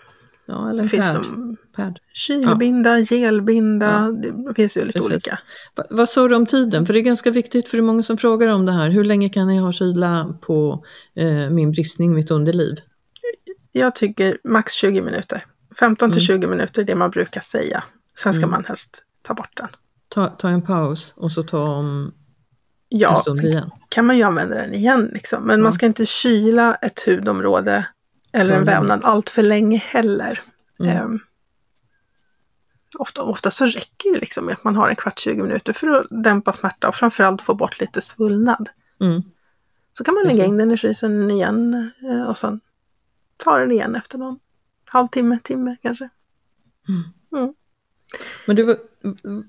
Ja, 0.51 0.71
eller 0.71 0.83
en 0.83 0.89
finns 0.89 1.11
nog 1.13 1.57
pad. 1.77 1.99
kylbinda, 2.15 2.99
gelbinda, 2.99 3.87
Ja. 3.87 4.31
det 4.49 4.55
finns 4.55 4.77
ju 4.77 4.81
lite 4.81 4.93
Precis. 4.99 5.11
olika. 5.13 5.39
Va, 5.77 5.85
vad 5.91 6.09
sa 6.09 6.29
du 6.29 6.37
om 6.37 6.47
tiden? 6.47 6.87
För 6.87 6.93
det 6.95 6.99
är 7.01 7.03
ganska 7.03 7.31
viktigt 7.31 7.69
för 7.69 7.77
det 7.77 7.81
är 7.81 7.85
många 7.87 8.03
som 8.03 8.17
frågar 8.17 8.49
om 8.49 8.67
det 8.67 8.73
här. 8.73 8.91
Hur 8.91 9.05
länge 9.05 9.29
kan 9.29 9.55
jag 9.55 9.63
ha 9.63 9.73
kyla 9.73 10.35
på 10.41 10.85
eh, 11.17 11.51
min 11.51 11.71
bristning, 11.71 12.15
mitt 12.15 12.31
underliv? 12.31 12.77
Jag 13.73 13.95
tycker 13.95 14.39
max 14.45 14.73
20 14.73 15.03
minuter. 15.03 15.45
15 15.81 16.13
till 16.13 16.21
20 16.21 16.47
minuter 16.47 16.83
är 16.83 16.87
det 16.87 16.95
man 16.95 17.11
brukar 17.11 17.41
säga. 17.41 17.85
Sen 18.19 18.35
ska 18.35 18.41
Mm. 18.43 18.51
man 18.51 18.65
helst 18.65 19.03
ta 19.23 19.35
bort 19.35 19.57
den. 19.57 19.69
Ta, 20.09 20.27
ta 20.29 20.49
en 20.49 20.63
paus 20.63 21.13
och 21.17 21.33
så 21.33 21.43
ta 21.43 21.63
om 21.69 21.87
en 22.05 22.13
Ja, 22.99 23.15
stund 23.17 23.45
igen. 23.45 23.71
kan 23.89 24.07
man 24.07 24.17
ju 24.17 24.23
använda 24.23 24.55
den 24.57 24.75
igen 24.75 25.11
liksom. 25.13 25.43
Men 25.45 25.59
Ja. 25.59 25.63
man 25.63 25.73
ska 25.73 25.87
inte 25.87 26.07
kyla 26.07 26.75
ett 26.75 27.01
hudområde 27.07 27.87
eller 28.33 28.55
en 28.57 28.65
vävnad 28.65 29.05
allt 29.05 29.31
för 29.31 29.43
länge 29.43 29.77
heller. 29.77 30.43
Mm. 30.81 30.97
Ehm, 30.97 31.19
ofta, 32.99 33.23
ofta 33.23 33.51
så 33.51 33.67
räcker 33.67 34.13
det 34.13 34.21
liksom 34.21 34.45
med 34.47 34.53
att 34.55 34.65
man 34.65 34.77
har 34.77 34.89
en 34.89 34.97
kvart, 34.97 35.19
20 35.19 35.43
minuter 35.43 35.73
för 35.73 35.89
att 35.89 36.07
dämpa 36.25 36.53
smärta 36.53 36.89
och 36.89 36.95
framförallt 36.95 37.43
få 37.43 37.55
bort 37.55 37.81
lite 37.81 38.03
svullnad. 38.03 38.69
Mm. 39.01 39.23
Så 39.93 40.05
kan 40.05 40.15
man 40.15 40.25
lägga 40.27 40.45
in 40.45 40.57
den 40.57 40.71
i 40.73 40.77
frysen 40.77 41.31
igen 41.31 41.91
eh, 42.03 42.23
och 42.29 42.39
sen 42.39 42.61
ta 43.37 43.59
den 43.59 43.71
igen 43.71 43.95
efter 43.97 44.19
någon 44.19 44.39
halvtimme, 44.91 45.39
timme 45.43 45.77
kanske. 45.83 46.09
Men 48.47 48.57
du, 48.57 48.63
var- 48.63 48.77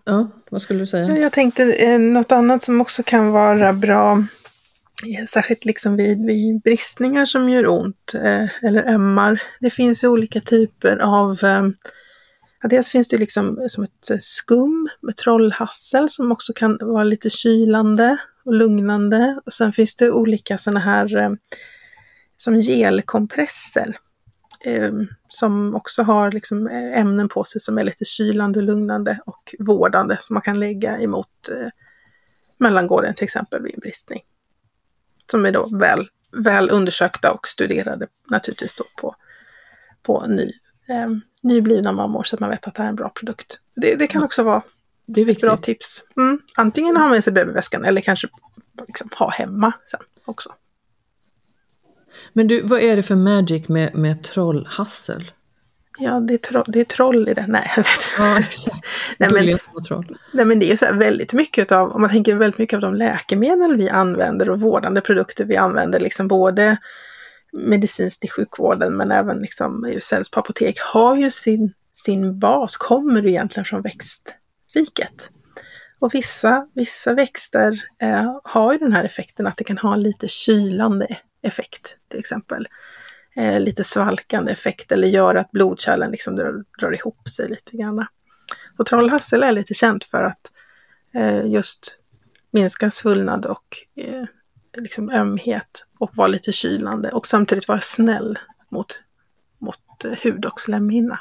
ja, 0.03 0.27
vad 0.49 0.61
skulle 0.61 0.79
du 0.79 0.87
säga? 0.87 1.07
Ja, 1.07 1.17
jag 1.17 1.31
tänkte 1.31 1.73
eh, 1.73 1.99
något 1.99 2.31
annat 2.31 2.63
som 2.63 2.81
också 2.81 3.03
kan 3.03 3.31
vara 3.31 3.73
bra, 3.73 4.11
eh, 4.13 4.23
särskilt 5.27 5.65
liksom 5.65 5.95
vid, 5.95 6.25
vid 6.25 6.61
bristningar 6.61 7.25
som 7.25 7.49
gör 7.49 7.67
ont 7.67 8.13
eh, 8.13 8.65
eller 8.65 8.93
ömmar. 8.93 9.41
Det 9.59 9.69
finns 9.69 10.03
ju 10.03 10.07
olika 10.07 10.41
typer 10.41 10.97
av, 10.97 11.39
eh, 11.43 11.63
ja, 12.61 12.69
dels 12.69 12.89
finns 12.89 13.09
det 13.09 13.17
liksom 13.17 13.65
som 13.67 13.83
ett 13.83 14.09
eh, 14.11 14.17
skum 14.19 14.89
med 15.01 15.15
trollhassel 15.15 16.09
som 16.09 16.31
också 16.31 16.53
kan 16.53 16.77
vara 16.81 17.03
lite 17.03 17.29
kylande 17.29 18.17
och 18.45 18.53
lugnande. 18.53 19.39
Och 19.45 19.53
sen 19.53 19.73
finns 19.73 19.95
det 19.95 20.11
olika 20.11 20.57
sådana 20.57 20.79
här 20.79 21.17
eh, 21.17 21.31
som 22.37 22.61
gelkompresser 22.61 23.95
eh, 24.65 24.91
som 25.27 25.75
också 25.75 26.03
har 26.03 26.31
liksom 26.31 26.67
eh, 26.67 26.99
ämnen 26.99 27.29
på 27.29 27.43
sig 27.43 27.61
som 27.61 27.77
är 27.77 27.83
lite 27.83 28.05
kylande, 28.05 28.61
lugnande 28.61 29.19
och 29.25 29.55
vårdande 29.59 30.17
som 30.19 30.33
man 30.33 30.41
kan 30.41 30.59
lägga 30.59 30.99
emot 30.99 31.49
eh, 31.51 31.69
mellangården 32.57 33.13
till 33.13 33.23
exempel 33.23 33.61
vid 33.61 33.73
en 33.73 33.79
bristning. 33.79 34.21
Som 35.31 35.45
är 35.45 35.51
då 35.51 35.77
väl, 35.77 36.07
väl 36.31 36.69
undersökta 36.71 37.31
och 37.31 37.47
studerade 37.47 38.07
naturligtvis 38.29 38.75
då 38.75 38.83
på, 39.01 39.15
på 40.03 40.25
ny, 40.27 40.51
eh, 40.89 41.09
nyblivna 41.43 41.91
mammor 41.91 42.23
så 42.23 42.35
att 42.35 42.39
man 42.39 42.49
vet 42.49 42.67
att 42.67 42.75
det 42.75 42.81
här 42.81 42.87
är 42.87 42.89
en 42.89 42.95
bra 42.95 43.09
produkt. 43.09 43.59
Det, 43.75 43.95
det 43.95 44.07
kan 44.07 44.23
också 44.23 44.43
vara 44.43 44.61
Det 45.05 45.21
är 45.21 45.29
ett 45.29 45.41
bra 45.41 45.55
viktigt. 45.55 45.65
tips. 45.65 46.03
Mm. 46.17 46.39
Antingen 46.55 46.97
ha 46.97 47.09
med 47.09 47.23
sig 47.23 47.33
BB-väskan 47.33 47.85
eller 47.85 48.01
kanske 48.01 48.27
liksom 48.87 49.09
ha 49.17 49.29
hemma 49.31 49.73
sen 49.85 49.99
också. 50.25 50.53
Men 52.33 52.47
du, 52.47 52.61
vad 52.61 52.79
är 52.79 52.95
det 52.95 53.03
för 53.03 53.15
magic 53.15 53.67
med, 53.67 53.95
med 53.95 54.23
trollhassel? 54.23 55.31
Ja, 56.01 56.19
det 56.19 56.33
är, 56.33 56.37
tro- 56.37 56.63
det 56.67 56.79
är 56.79 56.83
troll 56.85 57.29
i 57.29 57.33
det. 57.33 57.45
Nej, 57.47 57.71
jag 57.75 57.83
vet 57.83 57.91
inte. 57.91 58.05
Ja, 58.17 58.39
exakt. 58.39 58.87
Nej, 59.17 59.29
men- 59.33 59.83
troll. 59.87 60.17
Nej 60.33 60.45
men 60.45 60.59
det 60.59 60.65
är 60.65 60.69
ju 60.69 60.77
så 60.77 60.85
här 60.85 60.93
väldigt 60.93 61.33
mycket 61.33 61.71
av, 61.71 61.91
om 61.91 62.01
man 62.01 62.09
tänker 62.09 62.35
väldigt 62.35 62.57
mycket 62.57 62.77
av 62.77 62.81
de 62.81 62.95
läkemedel 62.95 63.75
vi 63.77 63.89
använder 63.89 64.49
och 64.49 64.59
vårdande 64.61 65.01
produkter 65.01 65.45
vi 65.45 65.57
använder, 65.57 65.99
liksom 65.99 66.27
både 66.27 66.77
medicinskt 67.53 68.25
i 68.25 68.27
sjukvården 68.27 68.95
men 68.95 69.11
även 69.11 69.37
liksom 69.37 69.91
säljs 70.01 70.31
på 70.31 70.39
apotek, 70.39 70.79
har 70.93 71.15
ju 71.15 71.31
sin, 71.31 71.73
sin 71.93 72.39
bas, 72.39 72.77
kommer 72.77 73.25
egentligen 73.27 73.65
från 73.65 73.81
växtriket. 73.81 75.29
Och 75.99 76.13
vissa, 76.13 76.67
vissa 76.75 77.13
växter 77.13 77.81
eh, 78.01 78.39
har 78.43 78.73
ju 78.73 78.79
den 78.79 78.93
här 78.93 79.03
effekten 79.03 79.47
att 79.47 79.57
det 79.57 79.63
kan 79.63 79.77
ha 79.77 79.93
en 79.93 80.03
lite 80.03 80.27
kylande 80.27 81.07
effekt 81.43 81.97
till 82.09 82.19
exempel. 82.19 82.67
Eh, 83.35 83.59
lite 83.59 83.83
svalkande 83.83 84.51
effekt 84.51 84.91
eller 84.91 85.07
gör 85.07 85.35
att 85.35 85.51
blodkärlen 85.51 86.11
liksom 86.11 86.35
drar, 86.35 86.63
drar 86.79 86.93
ihop 86.93 87.29
sig 87.29 87.49
lite 87.49 87.77
grann. 87.77 88.05
Och 88.77 88.85
trollhassel 88.85 89.43
är 89.43 89.51
lite 89.51 89.73
känt 89.73 90.03
för 90.03 90.23
att 90.23 90.51
eh, 91.15 91.45
just 91.45 91.97
minska 92.51 92.91
svullnad 92.91 93.45
och 93.45 93.77
eh, 93.95 94.23
liksom 94.77 95.09
ömhet 95.09 95.85
och 95.99 96.17
vara 96.17 96.27
lite 96.27 96.51
kylande 96.51 97.09
och 97.09 97.25
samtidigt 97.25 97.67
vara 97.67 97.81
snäll 97.81 98.39
mot, 98.69 98.99
mot 99.59 100.05
eh, 100.05 100.11
hud 100.11 100.45
och 100.45 100.59
slemhinna. 100.59 101.19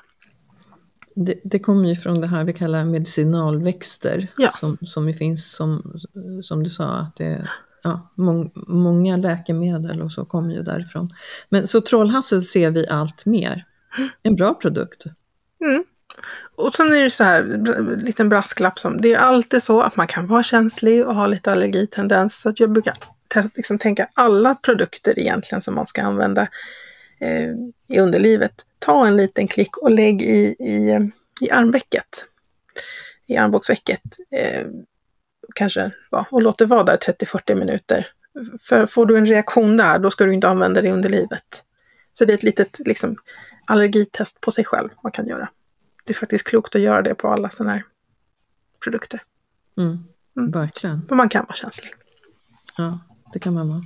Det, 1.14 1.40
det 1.44 1.58
kommer 1.58 1.88
ju 1.88 1.96
från 1.96 2.20
det 2.20 2.26
här 2.26 2.44
vi 2.44 2.52
kallar 2.52 2.84
medicinalväxter 2.84 4.28
Ja. 4.36 4.50
som, 4.52 4.78
som 4.82 5.14
finns 5.14 5.52
som, 5.52 6.00
som 6.42 6.62
du 6.62 6.70
sa 6.70 6.96
att 6.96 7.16
det 7.16 7.48
ja, 7.82 8.12
mång, 8.14 8.50
många 8.54 9.16
läkemedel 9.16 10.02
och 10.02 10.12
så 10.12 10.24
kommer 10.24 10.54
ju 10.54 10.62
därifrån. 10.62 11.14
Men 11.48 11.66
så 11.66 11.80
trollhassel 11.80 12.42
ser 12.42 12.70
vi 12.70 12.88
allt 12.88 13.26
mer. 13.26 13.64
En 14.22 14.36
bra 14.36 14.54
produkt. 14.54 15.04
Mm. 15.64 15.84
Och 16.56 16.74
sen 16.74 16.92
är 16.92 17.04
det 17.04 17.10
så 17.10 17.24
här, 17.24 17.42
en 17.76 18.02
liten 18.04 18.28
brasklapp 18.28 18.78
som, 18.78 19.00
det 19.00 19.14
är 19.14 19.18
alltid 19.18 19.62
så 19.62 19.80
att 19.80 19.96
man 19.96 20.06
kan 20.06 20.26
vara 20.26 20.42
känslig 20.42 21.06
och 21.06 21.14
ha 21.14 21.26
lite 21.26 21.52
allergitendens. 21.52 22.40
Så 22.40 22.48
att 22.48 22.60
jag 22.60 22.72
brukar 22.72 22.94
liksom 23.54 23.78
tänka 23.78 24.08
alla 24.14 24.54
produkter 24.54 25.18
egentligen 25.18 25.62
som 25.62 25.74
man 25.74 25.86
ska 25.86 26.02
använda 26.02 26.48
eh, 27.20 27.50
i 27.88 28.00
underlivet. 28.00 28.54
Ta 28.78 29.06
en 29.06 29.16
liten 29.16 29.48
klick 29.48 29.76
och 29.76 29.90
lägg 29.90 30.22
i, 30.22 30.56
i, 30.58 31.10
i 31.40 31.50
armvecket. 31.50 32.26
I 33.26 33.36
armbågsvecket. 33.36 34.02
Eh, 34.30 34.66
kanske, 35.54 35.90
ja, 36.10 36.26
och 36.30 36.42
låt 36.42 36.58
det 36.58 36.66
vara 36.66 36.84
där 36.84 36.96
30-40 36.96 37.54
minuter. 37.54 38.06
För 38.62 38.86
får 38.86 39.06
du 39.06 39.18
en 39.18 39.26
reaktion 39.26 39.76
där, 39.76 39.98
då 39.98 40.10
ska 40.10 40.24
du 40.24 40.34
inte 40.34 40.48
använda 40.48 40.80
det 40.80 40.88
i 40.88 40.92
underlivet. 40.92 41.64
Så 42.12 42.24
det 42.24 42.32
är 42.32 42.34
ett 42.34 42.42
litet 42.42 42.78
liksom, 42.86 43.16
allergitest 43.66 44.40
på 44.40 44.50
sig 44.50 44.64
själv 44.64 44.88
man 45.02 45.12
kan 45.12 45.26
göra. 45.26 45.48
Det 46.04 46.12
är 46.12 46.14
faktiskt 46.14 46.46
klokt 46.46 46.74
att 46.74 46.80
göra 46.80 47.02
det 47.02 47.14
på 47.14 47.28
alla 47.28 47.48
sådana 47.48 47.72
här 47.72 47.84
produkter. 48.84 49.22
Mm. 49.78 49.98
Mm. 50.36 50.50
Verkligen. 50.50 51.02
Men 51.08 51.16
man 51.16 51.28
kan 51.28 51.44
vara 51.44 51.56
känslig. 51.56 51.90
Ja, 52.76 52.98
det 53.32 53.38
kan 53.38 53.54
man 53.54 53.68
vara. 53.68 53.82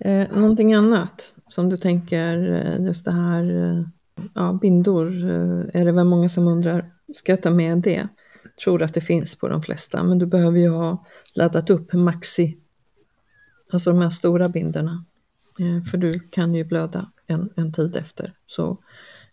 Eh, 0.00 0.28
någonting 0.36 0.74
annat 0.74 1.34
som 1.48 1.68
du 1.68 1.76
tänker, 1.76 2.52
eh, 2.52 2.86
just 2.86 3.04
det 3.04 3.12
här, 3.12 3.42
eh, 3.42 3.84
ja, 4.34 4.58
bindor, 4.62 5.06
eh, 5.06 5.80
är 5.80 5.84
det 5.84 5.92
väl 5.92 6.04
många 6.04 6.28
som 6.28 6.48
undrar, 6.48 6.92
ska 7.12 7.32
jag 7.32 7.42
ta 7.42 7.50
med 7.50 7.78
det? 7.78 8.08
Tror 8.64 8.82
att 8.82 8.94
det 8.94 9.00
finns 9.00 9.36
på 9.36 9.48
de 9.48 9.62
flesta, 9.62 10.04
men 10.04 10.18
du 10.18 10.26
behöver 10.26 10.58
ju 10.58 10.68
ha 10.68 11.06
laddat 11.34 11.70
upp 11.70 11.92
Maxi, 11.92 12.58
alltså 13.72 13.90
de 13.90 14.00
här 14.00 14.10
stora 14.10 14.48
bindorna. 14.48 15.04
Eh, 15.60 15.84
för 15.84 15.98
du 15.98 16.20
kan 16.20 16.54
ju 16.54 16.64
blöda 16.64 17.10
en, 17.26 17.50
en 17.56 17.72
tid 17.72 17.96
efter. 17.96 18.32
Så 18.46 18.78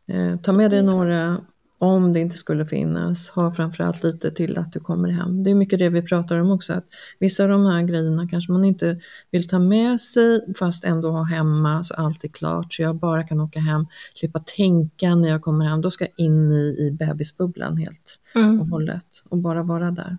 eh, 0.08 0.40
ta 0.40 0.52
med 0.52 0.72
dig 0.72 0.84
några 0.84 1.46
om 1.82 2.14
det 2.14 2.20
inte 2.20 2.38
skulle 2.38 2.66
finnas. 2.66 3.30
Ha 3.30 3.52
framförallt 3.52 4.04
lite 4.04 4.32
till 4.32 4.58
att 4.58 4.74
du 4.74 4.80
kommer 4.80 5.10
hem. 5.10 5.44
Det 5.44 5.50
är 5.50 5.56
mycket 5.56 5.80
det 5.80 5.90
vi 5.90 6.02
pratar 6.02 6.40
om 6.40 6.52
också. 6.52 6.74
Att 6.74 6.86
vissa 7.20 7.44
av 7.44 7.50
de 7.50 7.66
här 7.66 7.84
grejerna 7.84 8.28
kanske 8.28 8.52
man 8.52 8.66
inte 8.66 9.00
vill 9.32 9.48
ta 9.48 9.60
med 9.60 10.02
sig 10.02 10.54
fast 10.60 10.86
ändå 10.86 11.12
ha 11.12 11.24
hemma 11.24 11.84
så 11.84 11.94
allt 11.94 12.24
är 12.24 12.28
klart. 12.28 12.74
Så 12.74 12.82
jag 12.82 12.96
bara 12.96 13.24
kan 13.24 13.40
åka 13.40 13.60
hem, 13.60 13.88
slippa 14.14 14.40
tänka 14.40 15.16
när 15.16 15.30
jag 15.30 15.42
kommer 15.42 15.66
hem. 15.66 15.82
Då 15.82 15.92
ska 15.92 16.04
jag 16.04 16.26
in 16.26 16.52
i, 16.52 16.76
i 16.80 16.92
bebisbubblan 16.92 17.78
helt 17.78 18.20
och 18.62 18.68
hållet 18.68 19.24
och 19.30 19.38
bara 19.38 19.64
vara 19.64 19.92
där. 19.92 20.18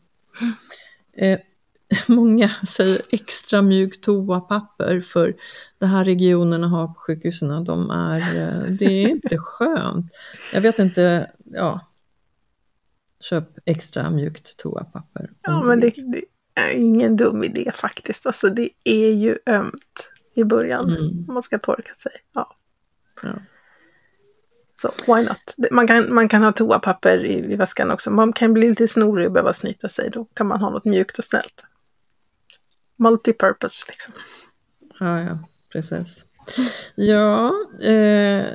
Eh, 1.16 1.38
många 2.06 2.50
säger 2.68 3.00
extra 3.10 3.62
mjukt 3.62 4.04
toapapper 4.04 5.00
för 5.00 5.36
de 5.78 5.86
här 5.86 6.04
regionerna 6.04 6.68
har 6.68 6.86
på 6.86 6.94
sjukhusen, 6.94 7.64
de 7.64 7.90
är, 7.90 8.16
eh, 8.16 8.60
det 8.70 8.84
är 9.04 9.08
inte 9.08 9.38
skönt. 9.38 10.06
Jag 10.52 10.60
vet 10.60 10.78
inte, 10.78 11.30
ja. 11.44 11.80
Köp 13.20 13.44
extra 13.64 14.10
mjukt 14.10 14.56
toapapper. 14.56 15.30
Ja, 15.42 15.64
men 15.64 15.80
det, 15.80 15.90
det 15.90 16.24
är 16.54 16.74
ingen 16.76 17.16
dum 17.16 17.44
idé 17.44 17.72
faktiskt. 17.74 18.26
Alltså 18.26 18.48
det 18.48 18.70
är 18.84 19.12
ju 19.12 19.38
ömt 19.46 20.10
i 20.36 20.44
början. 20.44 20.90
Mm. 20.96 21.24
Man 21.28 21.42
ska 21.42 21.58
torka 21.58 21.94
sig. 21.94 22.12
Ja. 22.34 22.56
Ja. 23.22 23.32
Så 24.74 24.92
why 25.14 25.22
not? 25.22 25.54
Det- 25.56 25.70
Man 25.70 25.86
kan, 25.86 26.14
man 26.14 26.28
kan 26.28 26.42
ha 26.42 26.52
toapapper 26.52 27.24
i, 27.24 27.52
i 27.52 27.56
väskan 27.56 27.90
också. 27.90 28.10
Man 28.10 28.32
kan 28.32 28.52
bli 28.52 28.68
lite 28.68 28.88
snorig 28.88 29.26
och 29.26 29.32
behöva 29.32 29.52
snyta 29.52 29.88
sig. 29.88 30.10
Då 30.10 30.24
kan 30.24 30.46
man 30.46 30.60
ha 30.60 30.70
något 30.70 30.84
mjukt 30.84 31.18
och 31.18 31.24
snällt. 31.24 31.64
Multipurpose 33.00 33.84
liksom. 33.88 34.14
Ja, 35.00 35.20
ja, 35.20 35.38
precis. 35.72 36.24
Ja, 36.94 37.52
eh, 37.82 38.46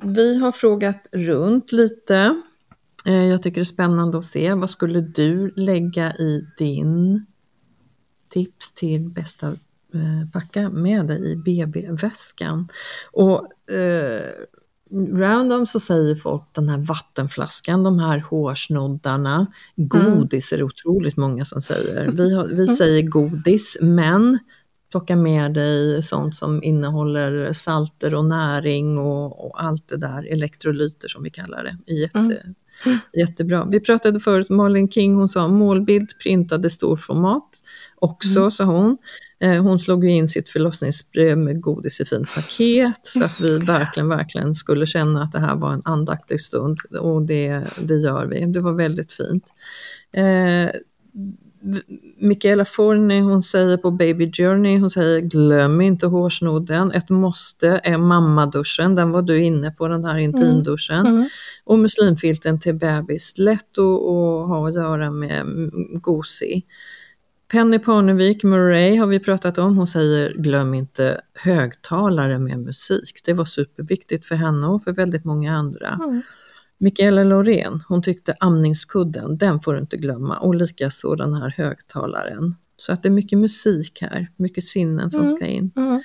vi 0.00 0.38
har 0.38 0.52
frågat 0.52 1.08
runt 1.12 1.72
lite. 1.72 2.42
Eh, 3.06 3.24
jag 3.24 3.42
tycker 3.42 3.54
det 3.54 3.62
är 3.62 3.64
spännande 3.64 4.18
att 4.18 4.24
se. 4.24 4.54
Vad 4.54 4.70
skulle 4.70 5.00
du 5.00 5.52
lägga 5.56 6.16
i 6.16 6.46
din 6.58 7.26
tips 8.28 8.74
till 8.74 9.10
bästa 9.10 9.48
eh, 9.94 10.30
packa 10.32 10.68
med 10.68 11.06
dig 11.06 11.32
i 11.32 11.36
BB-väskan? 11.36 12.68
Och 13.12 13.72
eh, 13.72 14.32
random 15.12 15.66
så 15.66 15.80
säger 15.80 16.14
folk 16.14 16.42
den 16.52 16.68
här 16.68 16.78
vattenflaskan, 16.78 17.84
de 17.84 17.98
här 17.98 18.18
hårsnoddarna, 18.18 19.46
godis 19.76 20.52
är 20.52 20.56
det 20.56 20.64
otroligt 20.64 21.16
många 21.16 21.44
som 21.44 21.60
säger. 21.60 22.10
Vi, 22.10 22.34
har, 22.34 22.46
vi 22.46 22.66
säger 22.66 23.02
godis, 23.02 23.78
men 23.82 24.38
plocka 24.90 25.16
med 25.16 25.54
dig 25.54 26.02
sånt 26.02 26.36
som 26.36 26.62
innehåller 26.62 27.52
salter 27.52 28.14
och 28.14 28.24
näring 28.24 28.98
och, 28.98 29.46
och 29.46 29.62
allt 29.62 29.88
det 29.88 29.96
där, 29.96 30.32
elektrolyter 30.32 31.08
som 31.08 31.22
vi 31.22 31.30
kallar 31.30 31.64
det. 31.64 31.94
Jätte, 31.94 32.54
Jättebra. 33.18 33.68
Vi 33.70 33.80
pratade 33.80 34.20
förut, 34.20 34.50
Malin 34.50 34.90
King, 34.90 35.14
hon 35.14 35.28
sa 35.28 35.48
målbild 35.48 36.18
printade 36.22 36.70
storformat. 36.70 37.62
Också, 37.96 38.50
sa 38.50 38.64
hon. 38.64 38.98
Eh, 39.40 39.62
hon 39.62 39.78
slog 39.78 40.04
ju 40.04 40.10
in 40.10 40.28
sitt 40.28 40.48
förlossningsbrev 40.48 41.38
med 41.38 41.60
godis 41.60 42.00
i 42.00 42.04
fint 42.04 42.34
paket 42.34 43.00
så 43.02 43.24
att 43.24 43.40
vi 43.40 43.56
verkligen, 43.56 44.08
verkligen 44.08 44.54
skulle 44.54 44.86
känna 44.86 45.22
att 45.22 45.32
det 45.32 45.40
här 45.40 45.56
var 45.56 45.72
en 45.72 45.82
andaktig 45.84 46.40
stund 46.40 46.78
och 47.00 47.22
det, 47.22 47.64
det 47.80 47.94
gör 47.94 48.26
vi. 48.26 48.44
Det 48.46 48.60
var 48.60 48.72
väldigt 48.72 49.12
fint. 49.12 49.44
Eh, 50.12 50.70
Michaela 52.18 52.64
Forni, 52.64 53.20
hon 53.20 53.42
säger 53.42 53.76
på 53.76 53.90
Baby 53.90 54.32
Journey, 54.32 54.78
hon 54.78 54.90
säger 54.90 55.20
glöm 55.20 55.80
inte 55.80 56.06
hårsnodden, 56.06 56.92
ett 56.92 57.08
måste 57.08 57.80
är 57.84 57.98
mammaduschen, 57.98 58.94
den 58.94 59.10
var 59.10 59.22
du 59.22 59.44
inne 59.44 59.70
på, 59.70 59.88
den 59.88 60.04
här 60.04 60.18
intimduschen. 60.18 61.06
Mm. 61.06 61.28
Och 61.64 61.78
muslimfilten 61.78 62.60
till 62.60 62.74
bebis, 62.74 63.38
lätt 63.38 63.78
att, 63.78 63.84
att 63.84 64.48
ha 64.48 64.68
att 64.68 64.74
göra 64.74 65.10
med 65.10 65.40
mm, 65.40 65.70
gosig. 66.00 66.66
Penny 67.48 67.78
Parnevik 67.78 68.44
Murray 68.44 68.96
har 68.96 69.06
vi 69.06 69.20
pratat 69.20 69.58
om, 69.58 69.76
hon 69.76 69.86
säger 69.86 70.34
glöm 70.34 70.74
inte 70.74 71.20
högtalare 71.34 72.38
med 72.38 72.58
musik, 72.58 73.20
det 73.24 73.32
var 73.32 73.44
superviktigt 73.44 74.26
för 74.26 74.34
henne 74.34 74.66
och 74.66 74.82
för 74.82 74.92
väldigt 74.92 75.24
många 75.24 75.56
andra. 75.56 75.88
Mm. 75.88 76.22
Mikaela 76.78 77.24
Loreen, 77.24 77.82
hon 77.88 78.02
tyckte 78.02 78.34
amningskudden, 78.40 79.38
den 79.38 79.60
får 79.60 79.74
du 79.74 79.80
inte 79.80 79.96
glömma 79.96 80.38
och 80.38 80.54
likaså 80.54 81.14
den 81.14 81.34
här 81.34 81.54
högtalaren. 81.56 82.54
Så 82.76 82.92
att 82.92 83.02
det 83.02 83.08
är 83.08 83.10
mycket 83.10 83.38
musik 83.38 83.98
här, 84.00 84.30
mycket 84.36 84.64
sinnen 84.64 85.10
som 85.10 85.26
ska 85.26 85.46
in. 85.46 85.70
Mm. 85.76 86.02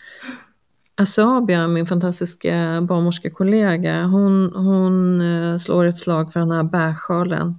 Asabia, 0.95 1.67
min 1.67 1.85
fantastiska 1.85 2.81
barnmorskekollega, 2.81 4.03
hon, 4.03 4.51
hon 4.55 5.21
eh, 5.21 5.57
slår 5.57 5.85
ett 5.85 5.97
slag 5.97 6.33
för 6.33 6.39
den 6.39 6.51
här 6.51 6.63
bärsjalen. 6.63 7.55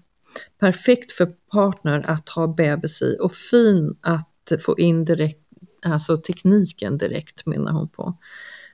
Perfekt 0.59 1.13
för 1.13 1.27
partner 1.53 2.05
att 2.09 2.29
ha 2.29 2.47
bebis 2.47 3.03
i 3.03 3.17
och 3.21 3.33
fin 3.33 3.97
att 4.01 4.53
få 4.61 4.79
in 4.79 5.05
direkt, 5.05 5.41
alltså 5.85 6.17
tekniken 6.17 6.99
direkt 6.99 7.47
menar 7.47 7.73
hon 7.73 7.89
på. 7.89 8.19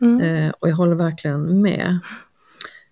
Mm. 0.01 0.21
Eh, 0.21 0.53
och 0.61 0.69
jag 0.69 0.77
håller 0.77 0.95
verkligen 0.95 1.63
med. 1.63 1.99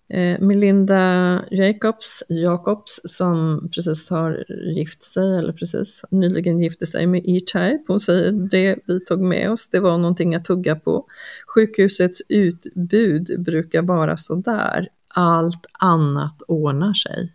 Eh, 0.09 0.41
Melinda 0.41 1.45
Jacobs, 1.51 2.23
Jacobs 2.29 3.01
som 3.05 3.69
precis 3.75 4.11
har 4.11 4.45
gift 4.77 5.03
sig, 5.03 5.39
eller 5.39 5.53
precis 5.53 6.03
nyligen 6.11 6.59
gifte 6.59 6.87
sig 6.87 7.07
med 7.07 7.23
E-Type. 7.25 7.85
Hon 7.87 8.01
säger 8.01 8.33
det 8.33 8.79
vi 8.87 9.05
tog 9.05 9.21
med 9.21 9.51
oss, 9.51 9.71
det 9.71 9.81
var 9.81 9.99
någonting 9.99 10.35
att 10.35 10.45
tugga 10.45 10.77
på. 10.77 11.07
Sjukhusets 11.47 12.23
utbud 12.29 13.45
brukar 13.45 13.83
vara 13.83 14.17
sådär, 14.17 14.89
allt 15.09 15.67
annat 15.73 16.43
ordnar 16.49 16.95
sig. 16.95 17.33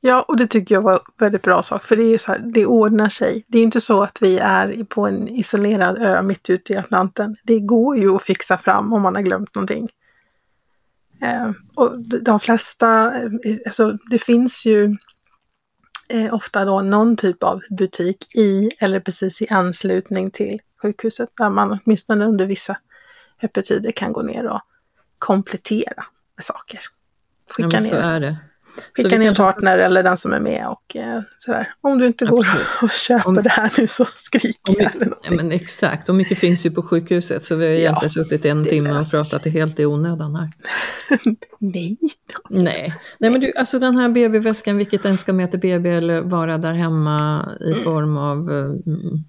Ja, 0.00 0.22
och 0.22 0.36
det 0.36 0.46
tyckte 0.46 0.74
jag 0.74 0.82
var 0.82 0.92
en 0.92 0.98
väldigt 1.18 1.42
bra 1.42 1.62
sak, 1.62 1.82
för 1.82 1.96
det 1.96 2.02
är 2.02 2.08
ju 2.08 2.18
så 2.18 2.32
här, 2.32 2.38
det 2.38 2.66
ordnar 2.66 3.08
sig. 3.08 3.44
Det 3.46 3.58
är 3.58 3.62
inte 3.62 3.80
så 3.80 4.02
att 4.02 4.18
vi 4.22 4.38
är 4.38 4.84
på 4.84 5.06
en 5.06 5.28
isolerad 5.28 5.98
ö 5.98 6.22
mitt 6.22 6.50
ute 6.50 6.72
i 6.72 6.76
Atlanten. 6.76 7.36
Det 7.44 7.60
går 7.60 7.96
ju 7.96 8.16
att 8.16 8.24
fixa 8.24 8.58
fram 8.58 8.92
om 8.92 9.02
man 9.02 9.14
har 9.14 9.22
glömt 9.22 9.54
någonting. 9.54 9.88
Eh, 11.22 11.50
och 11.74 11.98
de- 11.98 12.40
flesta, 12.40 13.14
eh, 13.16 13.56
alltså 13.66 13.98
det 14.10 14.18
finns 14.18 14.66
ju 14.66 14.96
eh, 16.08 16.34
ofta 16.34 16.64
då 16.64 16.80
någon 16.80 17.16
typ 17.16 17.42
av 17.42 17.60
butik 17.78 18.34
i 18.34 18.70
eller 18.78 19.00
precis 19.00 19.42
i 19.42 19.48
anslutning 19.48 20.30
till 20.30 20.60
sjukhuset, 20.82 21.28
där 21.36 21.50
man 21.50 21.80
åtminstone 21.84 22.24
under 22.24 22.46
vissa 22.46 22.76
öppettider 23.42 23.90
kan 23.90 24.12
gå 24.12 24.22
ner 24.22 24.46
och 24.46 24.60
komplettera 25.18 26.04
med 26.36 26.44
saker. 26.44 26.80
Skicka 27.50 27.68
ja, 27.72 27.80
ner, 27.80 27.88
så 27.88 27.96
är 27.96 28.20
det. 28.20 28.36
Skicka 28.96 29.18
ner 29.18 29.26
kanske... 29.26 29.42
partner 29.42 29.78
eller 29.78 30.02
den 30.02 30.16
som 30.16 30.32
är 30.32 30.40
med 30.40 30.66
och 30.66 30.96
eh, 30.96 31.20
sådär. 31.38 31.74
Om 31.80 31.98
du 31.98 32.06
inte 32.06 32.26
går 32.26 32.46
och 32.82 32.90
köper 32.90 33.28
om, 33.28 33.34
det 33.34 33.48
här 33.48 33.72
nu 33.78 33.86
så 33.86 34.04
skriker 34.04 34.74
jag 34.78 34.94
eller 34.94 35.08
ja, 35.22 35.30
men 35.30 35.52
Exakt, 35.52 36.08
och 36.08 36.14
mycket 36.14 36.38
finns 36.38 36.66
ju 36.66 36.70
på 36.70 36.82
sjukhuset 36.82 37.44
så 37.44 37.56
vi 37.56 37.64
har 37.64 37.72
egentligen 37.72 38.10
ja, 38.16 38.24
suttit 38.24 38.44
en 38.44 38.64
timme 38.64 39.00
och 39.00 39.10
pratat 39.10 39.42
det 39.42 39.50
helt 39.50 39.80
i 39.80 39.86
onödan 39.86 40.36
här. 40.36 40.50
Nej. 41.58 41.98
Nej. 42.50 42.94
Nej, 43.18 43.30
men 43.30 43.40
du, 43.40 43.52
alltså 43.58 43.78
den 43.78 43.96
här 43.96 44.08
BB-väskan, 44.08 44.76
vilket 44.76 45.02
den 45.02 45.16
ska 45.16 45.32
med 45.32 45.50
till 45.50 45.60
BB 45.60 45.90
eller 45.90 46.20
vara 46.20 46.58
där 46.58 46.72
hemma 46.72 47.48
i 47.60 47.70
mm. 47.70 47.78
form 47.78 48.16
av 48.16 48.50
mm, 48.50 49.24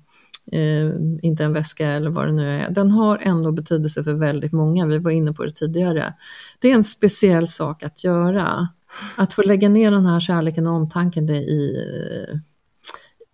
eh, 0.51 0.95
inte 1.21 1.43
en 1.43 1.53
väska 1.53 1.87
eller 1.87 2.09
vad 2.09 2.27
det 2.27 2.31
nu 2.31 2.49
är, 2.49 2.69
den 2.69 2.91
har 2.91 3.17
ändå 3.17 3.51
betydelse 3.51 4.03
för 4.03 4.13
väldigt 4.13 4.51
många. 4.51 4.85
Vi 4.85 4.97
var 4.97 5.11
inne 5.11 5.33
på 5.33 5.45
det 5.45 5.51
tidigare. 5.51 6.13
Det 6.59 6.71
är 6.71 6.75
en 6.75 6.83
speciell 6.83 7.47
sak 7.47 7.83
att 7.83 8.03
göra. 8.03 8.67
Att 9.15 9.33
få 9.33 9.41
lägga 9.41 9.69
ner 9.69 9.91
den 9.91 10.05
här 10.05 10.19
kärleken 10.19 10.67
och 10.67 10.73
omtanken 10.73 11.29
i, 11.29 11.85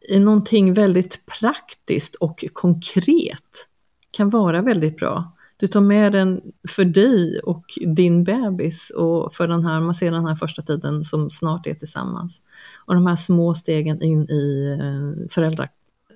i 0.10 0.20
någonting 0.20 0.74
väldigt 0.74 1.26
praktiskt 1.40 2.16
och 2.16 2.46
konkret 2.54 3.68
kan 4.12 4.30
vara 4.30 4.62
väldigt 4.62 4.98
bra. 4.98 5.34
Du 5.58 5.68
tar 5.68 5.82
med 5.82 6.12
den 6.12 6.42
för 6.70 6.86
dig 6.86 7.40
och 7.40 7.66
din 7.96 8.24
bebis 8.24 8.90
och 8.90 9.34
för 9.34 9.48
den 9.48 9.66
här, 9.66 9.80
man 9.80 9.94
ser 9.94 10.12
den 10.12 10.26
här 10.26 10.36
första 10.36 10.62
tiden 10.62 11.04
som 11.04 11.30
snart 11.30 11.68
är 11.68 11.74
tillsammans. 11.74 12.42
Och 12.86 12.94
de 12.94 13.06
här 13.06 13.16
små 13.16 13.54
stegen 13.54 14.02
in 14.02 14.30
i 14.30 14.78
eh, 14.80 15.28
föräldra, 15.30 15.68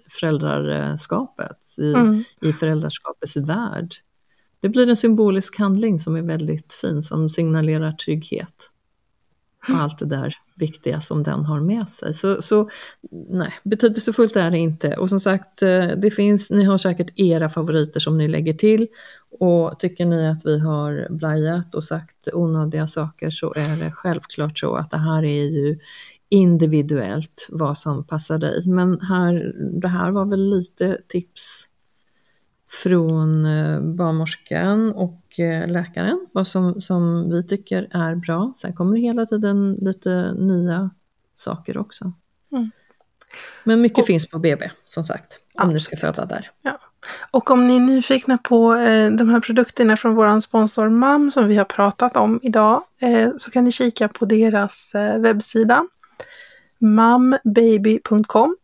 föräldraskapet, 0.09 1.57
i, 1.79 1.93
mm. 1.93 2.23
i 2.41 2.53
föräldraskapets 2.53 3.37
värld. 3.37 3.95
Det 4.59 4.69
blir 4.69 4.89
en 4.89 4.95
symbolisk 4.95 5.59
handling 5.59 5.99
som 5.99 6.15
är 6.15 6.21
väldigt 6.21 6.73
fin, 6.73 7.03
som 7.03 7.29
signalerar 7.29 7.91
trygghet. 7.91 8.69
Och 9.69 9.75
allt 9.75 9.99
det 9.99 10.05
där 10.05 10.35
viktiga 10.55 10.99
som 10.99 11.23
den 11.23 11.45
har 11.45 11.61
med 11.61 11.89
sig. 11.89 12.13
Så, 12.13 12.41
så 12.41 12.69
nej, 13.29 13.53
betydelsefullt 13.63 14.35
är 14.35 14.51
det 14.51 14.57
inte. 14.57 14.95
Och 14.97 15.09
som 15.09 15.19
sagt, 15.19 15.61
eh, 15.61 15.87
det 15.87 16.11
finns, 16.11 16.49
ni 16.49 16.63
har 16.63 16.77
säkert 16.77 17.19
era 17.19 17.49
favoriter 17.49 17.99
som 17.99 18.17
ni 18.17 18.27
lägger 18.27 18.53
till. 18.53 18.87
Och 19.39 19.79
tycker 19.79 20.05
ni 20.05 20.27
att 20.27 20.45
vi 20.45 20.59
har 20.59 21.07
blajat 21.09 21.75
och 21.75 21.83
sagt 21.83 22.27
onödiga 22.33 22.87
saker 22.87 23.29
så 23.29 23.53
är 23.53 23.83
det 23.83 23.91
självklart 23.91 24.59
så 24.59 24.75
att 24.75 24.91
det 24.91 24.97
här 24.97 25.23
är 25.23 25.43
ju 25.43 25.79
individuellt 26.29 27.47
vad 27.49 27.77
som 27.77 28.03
passar 28.03 28.37
dig. 28.37 28.67
Men 28.67 29.01
här, 29.01 29.53
det 29.81 29.87
här 29.87 30.11
var 30.11 30.25
väl 30.25 30.49
lite 30.49 30.97
tips 31.07 31.67
från 32.71 33.45
eh, 33.45 33.79
barnmorskan 33.81 34.91
och 34.91 35.39
eh, 35.39 35.67
läkaren, 35.67 36.27
vad 36.31 36.47
som, 36.47 36.81
som 36.81 37.29
vi 37.29 37.47
tycker 37.47 37.87
är 37.91 38.15
bra. 38.15 38.51
Sen 38.55 38.73
kommer 38.73 38.95
det 38.95 39.01
hela 39.01 39.25
tiden 39.25 39.73
lite 39.73 40.33
nya 40.33 40.89
saker 41.35 41.77
också. 41.77 42.13
Mm. 42.51 42.71
Men 43.63 43.81
mycket 43.81 43.99
och, 43.99 44.05
finns 44.05 44.29
på 44.29 44.39
BB, 44.39 44.71
som 44.85 45.03
sagt, 45.03 45.39
om 45.53 45.61
absolut. 45.61 45.73
ni 45.73 45.79
ska 45.79 45.97
föda 45.97 46.25
där. 46.25 46.49
Ja. 46.61 46.79
Och 47.31 47.51
om 47.51 47.67
ni 47.67 47.75
är 47.75 47.79
nyfikna 47.79 48.37
på 48.37 48.75
eh, 48.75 49.11
de 49.11 49.29
här 49.29 49.39
produkterna 49.39 49.97
från 49.97 50.15
vår 50.15 50.39
sponsor 50.39 50.89
MAM 50.89 51.31
som 51.31 51.47
vi 51.47 51.55
har 51.55 51.65
pratat 51.65 52.17
om 52.17 52.39
idag 52.43 52.83
eh, 53.01 53.29
så 53.37 53.51
kan 53.51 53.63
ni 53.63 53.71
kika 53.71 54.07
på 54.07 54.25
deras 54.25 54.95
eh, 54.95 55.19
webbsida 55.19 55.87
mambaby.com 56.79 58.57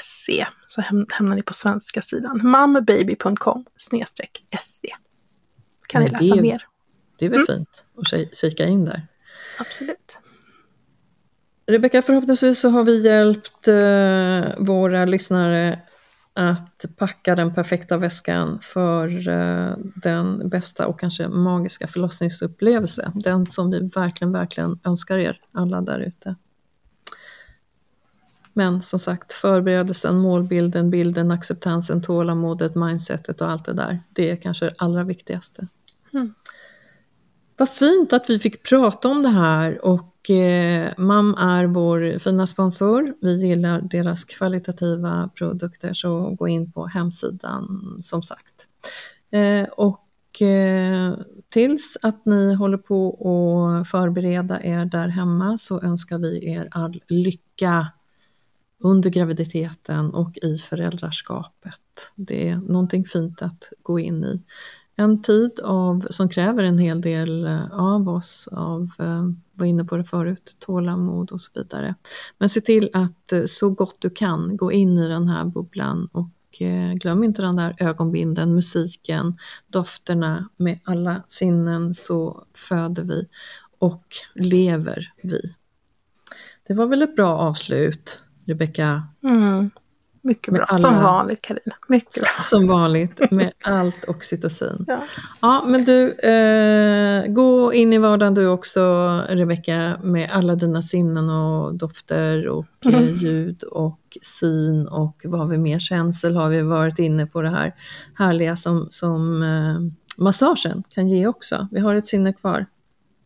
se 0.00 0.46
så 0.66 0.82
hamnar 1.10 1.36
ni 1.36 1.42
på 1.42 1.54
svenska 1.54 2.02
sidan. 2.02 2.40
mambaby.com 2.42 3.64
se 3.76 4.90
kan 5.86 6.02
Men 6.02 6.12
ni 6.12 6.18
läsa 6.18 6.34
det, 6.34 6.42
mer. 6.42 6.62
Det 7.18 7.26
är 7.26 7.30
väl 7.30 7.38
mm. 7.38 7.46
fint 7.46 7.84
att 7.96 8.36
kika 8.36 8.66
in 8.66 8.84
där. 8.84 9.06
Absolut. 9.60 10.16
Rebecka, 11.66 12.02
förhoppningsvis 12.02 12.60
så 12.60 12.70
har 12.70 12.84
vi 12.84 13.04
hjälpt 13.04 13.68
eh, 13.68 14.64
våra 14.66 15.04
lyssnare 15.04 15.80
att 16.34 16.84
packa 16.96 17.34
den 17.34 17.54
perfekta 17.54 17.96
väskan 17.96 18.58
för 18.62 19.28
eh, 19.28 19.76
den 19.94 20.48
bästa 20.48 20.86
och 20.86 21.00
kanske 21.00 21.28
magiska 21.28 21.86
förlossningsupplevelse. 21.86 23.12
Den 23.14 23.46
som 23.46 23.70
vi 23.70 23.90
verkligen, 23.94 24.32
verkligen 24.32 24.78
önskar 24.84 25.18
er 25.18 25.40
alla 25.52 25.80
där 25.80 26.00
ute. 26.00 26.36
Men 28.56 28.82
som 28.82 28.98
sagt, 28.98 29.32
förberedelsen, 29.32 30.18
målbilden, 30.18 30.90
bilden, 30.90 31.30
acceptansen, 31.30 32.02
tålamodet, 32.02 32.74
mindsetet 32.74 33.40
och 33.40 33.50
allt 33.50 33.64
det 33.64 33.72
där. 33.72 34.00
Det 34.08 34.30
är 34.30 34.36
kanske 34.36 34.64
det 34.64 34.74
allra 34.78 35.04
viktigaste. 35.04 35.66
Mm. 36.12 36.34
Vad 37.56 37.68
fint 37.68 38.12
att 38.12 38.30
vi 38.30 38.38
fick 38.38 38.62
prata 38.62 39.08
om 39.08 39.22
det 39.22 39.28
här 39.28 39.84
och 39.84 40.30
eh, 40.30 40.92
MAM 40.96 41.34
är 41.34 41.64
vår 41.64 42.18
fina 42.18 42.46
sponsor. 42.46 43.14
Vi 43.20 43.46
gillar 43.46 43.80
deras 43.80 44.24
kvalitativa 44.24 45.30
produkter 45.34 45.92
så 45.92 46.30
gå 46.30 46.48
in 46.48 46.72
på 46.72 46.86
hemsidan 46.86 47.96
som 48.02 48.22
sagt. 48.22 48.66
Eh, 49.30 49.68
och 49.68 50.42
eh, 50.42 51.14
tills 51.48 51.98
att 52.02 52.26
ni 52.26 52.54
håller 52.54 52.78
på 52.78 53.08
att 53.80 53.88
förbereda 53.88 54.62
er 54.62 54.84
där 54.84 55.08
hemma 55.08 55.58
så 55.58 55.82
önskar 55.82 56.18
vi 56.18 56.50
er 56.50 56.68
all 56.70 57.02
lycka 57.08 57.86
under 58.86 59.10
graviditeten 59.10 60.14
och 60.14 60.38
i 60.42 60.58
föräldraskapet. 60.58 61.80
Det 62.14 62.48
är 62.48 62.56
någonting 62.56 63.04
fint 63.04 63.42
att 63.42 63.72
gå 63.82 63.98
in 63.98 64.24
i. 64.24 64.42
En 64.96 65.22
tid 65.22 65.60
av, 65.60 66.06
som 66.10 66.28
kräver 66.28 66.64
en 66.64 66.78
hel 66.78 67.00
del 67.00 67.46
eh, 67.46 67.72
av 67.72 68.08
oss, 68.08 68.48
av, 68.52 68.90
eh, 68.98 69.24
var 69.52 69.66
inne 69.66 69.84
på 69.84 69.96
det 69.96 70.04
förut, 70.04 70.56
tålamod 70.58 71.30
och 71.30 71.40
så 71.40 71.50
vidare. 71.54 71.94
Men 72.38 72.48
se 72.48 72.60
till 72.60 72.90
att 72.92 73.32
eh, 73.32 73.42
så 73.46 73.70
gott 73.70 74.00
du 74.00 74.10
kan 74.10 74.56
gå 74.56 74.72
in 74.72 74.98
i 74.98 75.08
den 75.08 75.28
här 75.28 75.44
bubblan 75.44 76.08
och 76.12 76.28
glöm 76.94 77.24
inte 77.24 77.42
den 77.42 77.56
där 77.56 77.76
ögonbinden, 77.78 78.54
musiken, 78.54 79.36
dofterna. 79.66 80.48
Med 80.56 80.78
alla 80.84 81.22
sinnen 81.28 81.94
så 81.94 82.44
föder 82.54 83.02
vi 83.02 83.26
och 83.78 84.06
lever 84.34 85.12
vi. 85.22 85.54
Det 86.66 86.74
var 86.74 86.86
väl 86.86 87.02
ett 87.02 87.16
bra 87.16 87.36
avslut 87.36 88.20
Rebecka. 88.46 89.02
Mm. 89.22 89.70
Mycket 90.26 90.54
bra, 90.54 90.64
alla, 90.64 90.88
som 90.88 90.98
vanligt 90.98 91.42
Karina. 91.42 91.76
Mycket 91.88 92.14
bra. 92.14 92.30
Som 92.40 92.66
vanligt, 92.66 93.30
med 93.30 93.52
allt 93.64 94.04
oxytocin. 94.08 94.84
Ja. 94.86 95.02
ja, 95.40 95.64
men 95.66 95.84
du, 95.84 96.12
eh, 96.12 97.26
gå 97.32 97.72
in 97.72 97.92
i 97.92 97.98
vardagen 97.98 98.34
du 98.34 98.46
också 98.46 98.80
Rebecka 99.28 100.00
med 100.02 100.30
alla 100.32 100.54
dina 100.54 100.82
sinnen 100.82 101.30
och 101.30 101.74
dofter 101.74 102.48
och 102.48 102.66
eh, 102.86 102.94
mm. 102.94 103.12
ljud 103.12 103.62
och 103.62 104.00
syn 104.22 104.88
och 104.88 105.22
vad 105.24 105.40
har 105.40 105.46
vi 105.46 105.58
mer? 105.58 105.78
Känsel 105.78 106.36
har 106.36 106.48
vi 106.48 106.62
varit 106.62 106.98
inne 106.98 107.26
på 107.26 107.42
det 107.42 107.50
här 107.50 107.74
härliga 108.14 108.56
som, 108.56 108.86
som 108.90 109.42
eh, 109.42 110.22
massagen 110.24 110.82
kan 110.88 111.08
ge 111.08 111.26
också. 111.26 111.68
Vi 111.70 111.80
har 111.80 111.94
ett 111.94 112.06
sinne 112.06 112.32
kvar. 112.32 112.66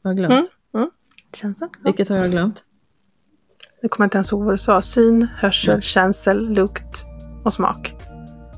Vad 0.03 0.17
har 0.17 0.23
jag 0.23 0.29
glömt? 0.29 0.51
Mm. 0.75 0.83
Mm. 0.83 0.91
Känsel. 1.33 1.69
Ja. 1.73 1.79
Vilket 1.85 2.09
har 2.09 2.17
jag 2.17 2.31
glömt? 2.31 2.63
Nu 3.83 3.89
kommer 3.89 4.05
jag 4.05 4.07
inte 4.07 4.17
ens 4.17 4.33
ihåg 4.33 4.45
vad 4.45 4.55
du 4.55 4.59
sa. 4.59 4.83
Syn, 4.83 5.29
hörsel, 5.37 5.71
mm. 5.71 5.81
känsel, 5.81 6.49
lukt 6.49 7.05
och 7.45 7.53
smak. 7.53 7.95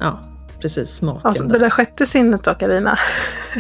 Ja, 0.01 0.21
precis. 0.61 0.91
Smaken. 0.91 1.21
Alltså, 1.25 1.45
det 1.45 1.59
där 1.59 1.71
sjätte 1.71 2.07
sinnet 2.07 2.45
då, 2.45 2.55
Karina? 2.55 2.97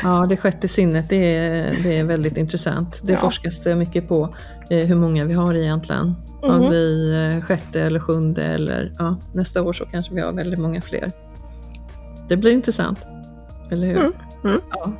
Ja, 0.03 0.27
det 0.29 0.37
sjätte 0.37 0.69
sinnet 0.69 1.09
det 1.09 1.37
är, 1.37 1.77
det 1.83 1.99
är 1.99 2.05
väldigt 2.05 2.37
intressant. 2.37 3.01
Det 3.03 3.13
ja. 3.13 3.19
forskas 3.19 3.63
det 3.63 3.75
mycket 3.75 4.09
på 4.09 4.35
eh, 4.71 4.87
hur 4.87 4.95
många 4.95 5.25
vi 5.25 5.35
har 5.35 5.55
egentligen. 5.55 6.15
Mm. 6.45 6.61
Om 6.61 6.70
vi 6.70 7.11
eh, 7.35 7.45
sjätte 7.45 7.82
eller 7.82 8.01
sjunde 8.01 8.45
eller 8.45 8.93
ja, 8.99 9.20
nästa 9.35 9.62
år 9.62 9.73
så 9.73 9.86
kanske 9.86 10.15
vi 10.15 10.20
har 10.20 10.32
väldigt 10.32 10.61
många 10.61 10.81
fler. 10.81 11.12
Det 12.28 12.36
blir 12.36 12.53
intressant, 12.53 12.99
eller 13.70 13.86
hur? 13.86 13.97
Mm. 13.97 14.12
Mm. 14.45 14.61
Ja. 14.70 14.93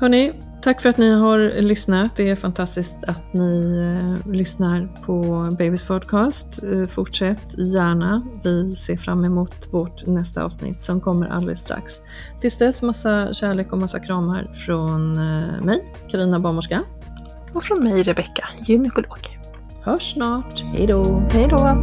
Hörni, 0.00 0.32
Tack 0.62 0.80
för 0.80 0.88
att 0.88 0.98
ni 0.98 1.14
har 1.14 1.62
lyssnat. 1.62 2.16
Det 2.16 2.30
är 2.30 2.36
fantastiskt 2.36 3.04
att 3.04 3.34
ni 3.34 3.78
eh, 3.92 4.32
lyssnar 4.32 4.88
på 5.06 5.48
Babys 5.58 5.84
podcast. 5.84 6.62
Eh, 6.62 6.86
fortsätt 6.86 7.58
gärna. 7.58 8.22
Vi 8.44 8.76
ser 8.76 8.96
fram 8.96 9.24
emot 9.24 9.68
vårt 9.70 10.06
nästa 10.06 10.44
avsnitt 10.44 10.82
som 10.82 11.00
kommer 11.00 11.26
alldeles 11.26 11.60
strax. 11.60 11.92
Tills 12.40 12.58
dess 12.58 12.82
massa 12.82 13.34
kärlek 13.34 13.72
och 13.72 13.78
massa 13.78 14.00
kramar 14.00 14.52
från 14.66 15.12
eh, 15.12 15.62
mig, 15.62 15.92
Karina 16.08 16.40
Barnmorska. 16.40 16.82
Och 17.52 17.62
från 17.62 17.84
mig, 17.84 18.02
Rebecka, 18.02 18.48
gynekolog. 18.60 19.38
Hörs 19.82 20.12
snart. 20.12 20.62
Hej 20.62 20.86
då. 20.86 21.28
Hej 21.32 21.46
då. 21.50 21.82